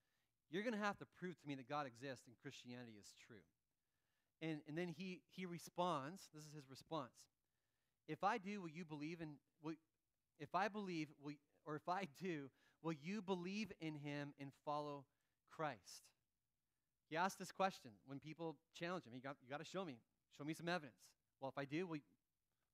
You're 0.50 0.64
going 0.64 0.74
to 0.74 0.80
have 0.80 0.98
to 1.00 1.06
prove 1.20 1.40
to 1.42 1.48
me 1.48 1.56
that 1.56 1.70
God 1.70 1.86
exists 1.86 2.26
and 2.28 2.36
Christianity 2.42 2.94
is 3.00 3.14
true. 3.28 3.44
And, 4.42 4.60
and 4.68 4.78
then 4.78 4.88
he, 4.88 5.22
he 5.30 5.46
responds 5.46 6.30
this 6.34 6.44
is 6.44 6.54
his 6.54 6.70
response. 6.70 7.14
If 8.08 8.24
I 8.24 8.38
do, 8.38 8.62
will 8.62 8.70
you 8.70 8.84
believe 8.84 9.22
in, 9.22 9.36
will, 9.62 9.76
if 10.40 10.54
I 10.54 10.68
believe, 10.68 11.08
will, 11.22 11.36
or 11.66 11.76
if 11.76 11.88
I 11.88 12.08
do, 12.22 12.50
will 12.82 12.94
you 12.94 13.22
believe 13.22 13.72
in 13.80 13.96
him 13.96 14.34
and 14.40 14.52
follow 14.66 15.06
Christ? 15.52 16.04
He 17.10 17.18
asked 17.18 17.38
this 17.38 17.52
question 17.52 17.92
when 18.06 18.20
people 18.20 18.56
challenge 18.78 19.06
him. 19.06 19.14
You 19.14 19.22
got, 19.22 19.36
you 19.44 19.50
got 19.50 19.60
to 19.60 19.70
show 19.70 19.86
me. 19.86 20.00
Show 20.38 20.44
me 20.44 20.54
some 20.54 20.68
evidence. 20.68 20.98
Well, 21.40 21.50
if 21.50 21.58
I 21.58 21.66
do, 21.66 21.86
will, 21.86 22.00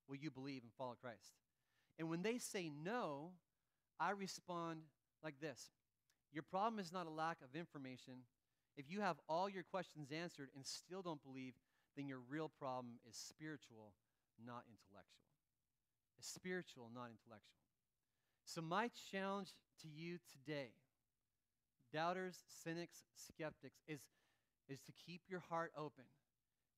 will 0.08 0.16
you 0.16 0.32
believe 0.32 0.64
and 0.64 0.72
follow 0.78 0.96
Christ? 1.00 1.34
And 2.00 2.10
when 2.10 2.24
they 2.24 2.38
say 2.38 2.72
no, 2.84 3.32
I 4.00 4.12
respond 4.12 4.80
like 5.24 5.40
this 5.42 5.70
Your 6.32 6.44
problem 6.44 6.80
is 6.80 6.92
not 6.92 7.06
a 7.06 7.12
lack 7.12 7.38
of 7.44 7.60
information. 7.60 8.24
If 8.78 8.86
you 8.90 9.02
have 9.02 9.18
all 9.28 9.50
your 9.50 9.64
questions 9.64 10.10
answered 10.10 10.50
and 10.56 10.66
still 10.66 11.02
don't 11.02 11.22
believe, 11.22 11.54
then 11.98 12.08
your 12.08 12.20
real 12.30 12.50
problem 12.58 12.94
is 13.08 13.18
spiritual, 13.18 13.92
not 14.46 14.64
intellectual. 14.72 15.28
It's 16.18 16.30
spiritual, 16.30 16.90
not 16.94 17.10
intellectual. 17.12 17.60
So, 18.46 18.62
my 18.62 18.90
challenge 19.12 19.50
to 19.82 19.88
you 19.90 20.18
today, 20.32 20.70
doubters, 21.94 22.38
cynics, 22.64 23.04
skeptics, 23.16 23.82
is, 23.86 24.00
is 24.70 24.80
to 24.82 24.94
keep 25.06 25.22
your 25.28 25.42
heart 25.50 25.74
open. 25.78 26.06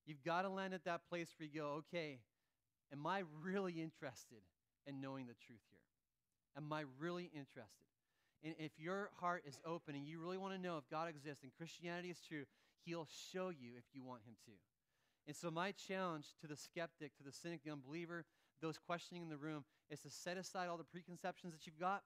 You've 0.08 0.24
got 0.24 0.42
to 0.42 0.50
land 0.50 0.74
at 0.74 0.86
that 0.86 1.02
place 1.08 1.30
where 1.38 1.48
you 1.48 1.62
go, 1.62 1.84
okay, 1.94 2.20
am 2.92 3.06
I 3.06 3.24
really 3.44 3.74
interested 3.74 4.42
in 4.88 5.02
knowing 5.02 5.28
the 5.28 5.36
truth 5.46 5.62
here? 5.70 5.82
Am 6.58 6.72
I 6.72 6.84
really 7.00 7.32
interested? 7.34 7.88
And 8.44 8.56
if 8.58 8.72
your 8.78 9.10
heart 9.20 9.44
is 9.46 9.60
open 9.66 9.96
and 9.96 10.08
you 10.08 10.20
really 10.20 10.38
want 10.38 10.54
to 10.56 10.62
know 10.62 10.78
if 10.78 10.90
God 10.90 11.08
exists 11.08 11.44
and 11.44 11.52
Christianity 11.58 12.10
is 12.10 12.20
true, 12.28 12.46
He'll 12.86 13.08
show 13.32 13.50
you 13.50 13.72
if 13.78 13.84
you 13.94 14.04
want 14.04 14.22
Him 14.26 14.36
to. 14.46 14.52
And 15.28 15.36
so, 15.36 15.52
my 15.52 15.72
challenge 15.72 16.26
to 16.42 16.48
the 16.48 16.58
skeptic, 16.58 17.16
to 17.18 17.24
the 17.24 17.32
cynic, 17.32 17.64
the 17.64 17.72
unbeliever, 17.72 18.26
those 18.62 18.78
questioning 18.78 19.22
in 19.24 19.30
the 19.30 19.38
room, 19.38 19.64
is 19.90 20.00
to 20.02 20.10
set 20.10 20.38
aside 20.38 20.68
all 20.68 20.78
the 20.78 20.84
preconceptions 20.84 21.54
that 21.54 21.68
you've 21.68 21.80
got, 21.80 22.02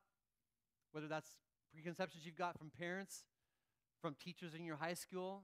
whether 0.92 1.08
that's 1.08 1.30
preconceptions 1.74 2.26
you've 2.26 2.38
got 2.38 2.58
from 2.58 2.72
parents, 2.78 3.24
from 4.02 4.16
teachers 4.22 4.54
in 4.54 4.66
your 4.66 4.76
high 4.76 4.94
school, 4.94 5.44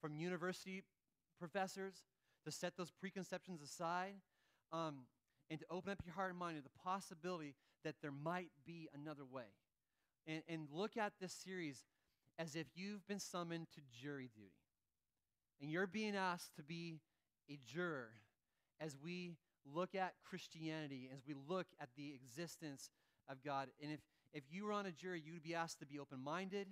from 0.00 0.16
university 0.16 0.82
professors, 1.38 2.02
to 2.44 2.50
set 2.50 2.76
those 2.76 2.90
preconceptions 2.90 3.62
aside 3.62 4.14
um, 4.72 5.06
and 5.50 5.60
to 5.60 5.66
open 5.70 5.92
up 5.92 5.98
your 6.04 6.14
heart 6.14 6.30
and 6.30 6.38
mind 6.38 6.56
to 6.56 6.62
the 6.62 6.82
possibility 6.82 7.54
that 7.84 7.96
there 8.00 8.12
might 8.12 8.50
be 8.64 8.88
another 8.94 9.24
way. 9.24 9.54
And, 10.26 10.42
and 10.48 10.68
look 10.72 10.96
at 10.96 11.12
this 11.20 11.32
series 11.32 11.82
as 12.38 12.56
if 12.56 12.66
you've 12.74 13.06
been 13.06 13.18
summoned 13.18 13.66
to 13.74 13.80
jury 14.00 14.30
duty. 14.34 14.52
And 15.60 15.70
you're 15.70 15.86
being 15.86 16.16
asked 16.16 16.56
to 16.56 16.62
be 16.62 17.00
a 17.50 17.58
juror 17.64 18.10
as 18.80 18.96
we 19.02 19.36
look 19.64 19.94
at 19.94 20.14
Christianity, 20.28 21.08
as 21.12 21.20
we 21.26 21.34
look 21.34 21.66
at 21.80 21.88
the 21.96 22.14
existence 22.14 22.90
of 23.28 23.42
God. 23.44 23.68
And 23.80 23.92
if, 23.92 24.00
if 24.32 24.44
you 24.50 24.64
were 24.64 24.72
on 24.72 24.86
a 24.86 24.92
jury, 24.92 25.22
you 25.24 25.32
would 25.34 25.42
be 25.42 25.54
asked 25.54 25.78
to 25.80 25.86
be 25.86 25.98
open 25.98 26.22
minded, 26.22 26.66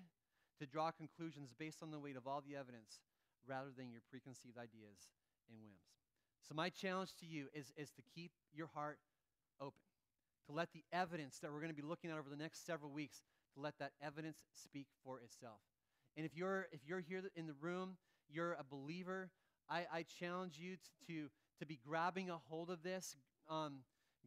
to 0.59 0.67
draw 0.67 0.91
conclusions 0.91 1.55
based 1.57 1.83
on 1.83 1.91
the 1.91 1.99
weight 1.99 2.17
of 2.17 2.27
all 2.27 2.43
the 2.45 2.57
evidence 2.57 3.01
rather 3.47 3.71
than 3.77 3.91
your 3.91 4.03
preconceived 4.11 4.59
ideas 4.59 5.15
and 5.49 5.61
whims. 5.61 6.00
So, 6.47 6.55
my 6.55 6.71
challenge 6.71 7.11
to 7.21 7.27
you 7.27 7.47
is, 7.55 7.73
is 7.77 7.91
to 7.91 8.03
keep 8.15 8.33
your 8.53 8.69
heart 8.69 8.99
open, 9.61 9.81
to 10.47 10.53
let 10.53 10.73
the 10.73 10.85
evidence 10.93 11.39
that 11.39 11.53
we're 11.53 11.61
going 11.61 11.75
to 11.75 11.81
be 11.81 11.87
looking 11.87 12.11
at 12.11 12.19
over 12.19 12.29
the 12.31 12.37
next 12.37 12.67
several 12.67 12.91
weeks, 12.91 13.23
to 13.55 13.61
let 13.61 13.79
that 13.79 13.93
evidence 14.03 14.39
speak 14.55 14.87
for 15.05 15.21
itself. 15.21 15.61
And 16.17 16.27
if 16.27 16.37
you're, 16.37 16.69
if 16.73 16.81
you're 16.87 17.01
here 17.01 17.23
in 17.37 17.47
the 17.47 17.55
room, 17.61 17.97
you're 18.29 18.55
a 18.55 18.65
believer, 18.65 19.31
I, 19.69 19.87
I 19.93 20.05
challenge 20.19 20.59
you 20.59 20.77
to, 20.77 21.13
to, 21.13 21.29
to 21.61 21.67
be 21.67 21.79
grabbing 21.87 22.31
a 22.31 22.39
hold 22.49 22.71
of 22.71 22.83
this. 22.83 23.17
Um, 23.49 23.81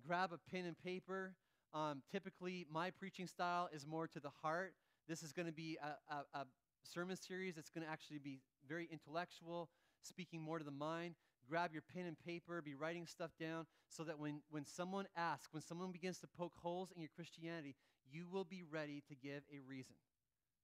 grab 0.05 0.31
a 0.31 0.51
pen 0.51 0.65
and 0.65 0.77
paper. 0.77 1.35
Um, 1.73 2.01
typically, 2.11 2.65
my 2.71 2.91
preaching 2.91 3.27
style 3.27 3.69
is 3.73 3.85
more 3.85 4.07
to 4.07 4.19
the 4.19 4.31
heart. 4.41 4.73
This 5.07 5.21
is 5.21 5.33
going 5.33 5.47
to 5.47 5.53
be 5.53 5.77
a, 5.81 6.13
a, 6.13 6.39
a 6.39 6.45
sermon 6.83 7.17
series 7.17 7.55
that's 7.55 7.69
going 7.69 7.85
to 7.85 7.91
actually 7.91 8.19
be 8.19 8.39
very 8.67 8.87
intellectual, 8.91 9.69
speaking 10.01 10.41
more 10.41 10.59
to 10.59 10.65
the 10.65 10.71
mind. 10.71 11.15
Grab 11.49 11.73
your 11.73 11.83
pen 11.93 12.05
and 12.05 12.17
paper, 12.19 12.61
be 12.61 12.75
writing 12.75 13.05
stuff 13.05 13.31
down 13.39 13.65
so 13.89 14.03
that 14.03 14.19
when, 14.19 14.41
when 14.49 14.65
someone 14.65 15.05
asks, 15.15 15.49
when 15.51 15.61
someone 15.61 15.91
begins 15.91 16.19
to 16.19 16.27
poke 16.27 16.53
holes 16.61 16.91
in 16.95 17.01
your 17.01 17.11
Christianity, 17.15 17.75
you 18.11 18.27
will 18.31 18.45
be 18.45 18.63
ready 18.63 19.03
to 19.09 19.15
give 19.15 19.43
a 19.51 19.59
reason 19.67 19.95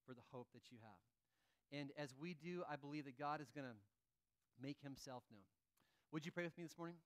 for 0.05 0.13
the 0.13 0.21
hope 0.31 0.47
that 0.53 0.71
you 0.71 0.77
have. 0.81 1.79
And 1.79 1.91
as 1.97 2.15
we 2.19 2.33
do, 2.33 2.63
I 2.69 2.75
believe 2.75 3.05
that 3.05 3.19
God 3.19 3.41
is 3.41 3.51
going 3.51 3.67
to 3.67 3.75
make 4.61 4.77
himself 4.81 5.23
known. 5.31 5.41
Would 6.11 6.25
you 6.25 6.31
pray 6.31 6.43
with 6.43 6.57
me 6.57 6.63
this 6.63 6.77
morning? 6.77 6.97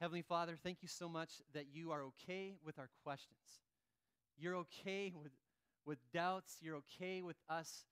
Heavenly 0.00 0.22
Father, 0.22 0.56
thank 0.62 0.82
you 0.82 0.88
so 0.88 1.08
much 1.08 1.30
that 1.54 1.66
you 1.72 1.92
are 1.92 2.02
okay 2.02 2.56
with 2.64 2.78
our 2.78 2.90
questions. 3.04 3.60
You're 4.36 4.56
okay 4.56 5.12
with, 5.14 5.32
with 5.86 5.98
doubts. 6.12 6.56
You're 6.60 6.76
okay 6.76 7.22
with 7.22 7.36
us 7.48 7.84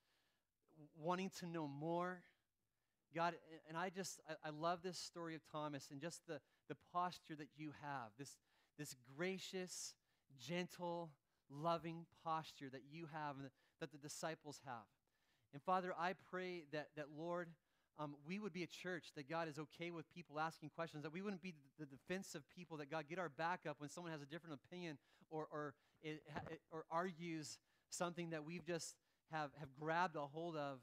wanting 1.00 1.30
to 1.40 1.46
know 1.46 1.68
more. 1.68 2.22
God, 3.14 3.34
and 3.68 3.76
I 3.76 3.90
just, 3.90 4.20
I, 4.44 4.50
love 4.50 4.80
this 4.82 4.98
story 4.98 5.34
of 5.34 5.42
Thomas 5.50 5.88
and 5.90 6.00
just 6.00 6.26
the, 6.26 6.40
the 6.68 6.76
posture 6.92 7.34
that 7.36 7.48
you 7.56 7.72
have, 7.82 8.10
this, 8.18 8.36
this 8.78 8.96
gracious, 9.16 9.94
gentle, 10.40 11.10
loving 11.50 12.06
posture 12.24 12.68
that 12.70 12.82
you 12.90 13.08
have 13.12 13.36
and 13.36 13.48
that 13.80 13.92
the 13.92 13.98
disciples 13.98 14.60
have. 14.64 14.86
And 15.52 15.62
Father, 15.62 15.92
I 15.98 16.14
pray 16.30 16.64
that, 16.72 16.88
that 16.96 17.06
Lord, 17.16 17.48
um, 17.98 18.14
we 18.26 18.38
would 18.38 18.52
be 18.52 18.62
a 18.62 18.66
church 18.66 19.08
that 19.16 19.28
God 19.28 19.48
is 19.48 19.58
okay 19.58 19.90
with 19.90 20.12
people 20.14 20.40
asking 20.40 20.70
questions, 20.70 21.02
that 21.02 21.12
we 21.12 21.20
wouldn't 21.20 21.42
be 21.42 21.52
the, 21.78 21.84
the 21.84 21.86
defensive 21.86 22.42
people, 22.54 22.78
that 22.78 22.90
God 22.90 23.04
get 23.08 23.18
our 23.18 23.28
back 23.28 23.60
up 23.68 23.76
when 23.78 23.90
someone 23.90 24.12
has 24.12 24.22
a 24.22 24.26
different 24.26 24.58
opinion 24.64 24.96
or, 25.30 25.46
or, 25.52 25.74
it, 26.02 26.22
or 26.70 26.84
argues 26.90 27.58
something 27.90 28.30
that 28.30 28.44
we've 28.44 28.64
just 28.64 28.94
have, 29.30 29.50
have 29.58 29.68
grabbed 29.78 30.16
a 30.16 30.20
hold 30.20 30.56
of, 30.56 30.78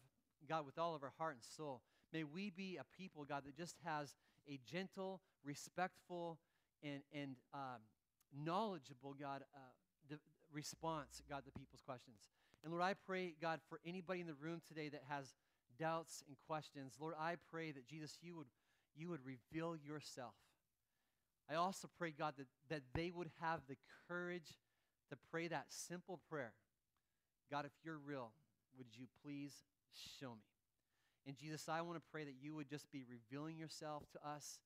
God, 0.47 0.65
with 0.65 0.77
all 0.77 0.95
of 0.95 1.03
our 1.03 1.13
heart 1.17 1.35
and 1.35 1.43
soul. 1.43 1.81
May 2.11 2.23
we 2.23 2.49
be 2.49 2.77
a 2.77 2.83
people, 2.97 3.25
God, 3.25 3.43
that 3.45 3.55
just 3.55 3.75
has 3.85 4.15
a 4.47 4.59
gentle, 4.69 5.21
respectful, 5.43 6.39
and, 6.83 7.01
and 7.13 7.35
um, 7.53 7.81
knowledgeable, 8.33 9.15
God, 9.19 9.43
uh, 9.53 10.15
response, 10.51 11.21
God, 11.29 11.43
to 11.45 11.51
people's 11.51 11.81
questions. 11.85 12.27
And 12.63 12.73
Lord, 12.73 12.83
I 12.83 12.93
pray, 13.05 13.35
God, 13.41 13.59
for 13.69 13.79
anybody 13.85 14.21
in 14.21 14.27
the 14.27 14.33
room 14.33 14.61
today 14.67 14.89
that 14.89 15.03
has 15.07 15.33
doubts 15.79 16.23
and 16.27 16.35
questions, 16.47 16.95
Lord, 16.99 17.13
I 17.19 17.35
pray 17.51 17.71
that 17.71 17.87
Jesus, 17.87 18.17
you 18.21 18.35
would, 18.35 18.47
you 18.95 19.09
would 19.09 19.21
reveal 19.23 19.75
yourself. 19.75 20.33
I 21.49 21.55
also 21.55 21.89
pray, 21.97 22.11
God, 22.11 22.33
that, 22.37 22.47
that 22.69 22.81
they 22.93 23.11
would 23.11 23.29
have 23.41 23.61
the 23.67 23.75
courage 24.07 24.59
to 25.09 25.17
pray 25.31 25.47
that 25.47 25.65
simple 25.69 26.19
prayer 26.29 26.53
God, 27.51 27.65
if 27.65 27.71
you're 27.83 27.97
real, 27.97 28.31
would 28.77 28.87
you 28.93 29.07
please 29.23 29.63
show 30.19 30.35
me? 30.35 30.48
And 31.29 31.37
Jesus, 31.37 31.69
I 31.69 31.81
want 31.81 31.93
to 31.93 32.01
pray 32.11 32.23
that 32.23 32.41
you 32.41 32.55
would 32.55 32.67
just 32.67 32.91
be 32.91 33.05
revealing 33.05 33.55
yourself 33.55 34.01
to 34.13 34.27
us, 34.27 34.57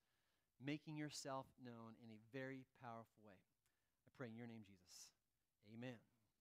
making 0.64 0.95
yourself 0.95 1.45
known 1.59 1.99
in 1.99 2.07
a 2.07 2.16
very 2.32 2.64
powerful 2.82 3.20
way. 3.22 3.36
I 3.36 4.09
pray 4.16 4.28
in 4.28 4.38
your 4.38 4.47
name, 4.47 4.64
Jesus. 4.64 5.11
Amen. 5.76 5.99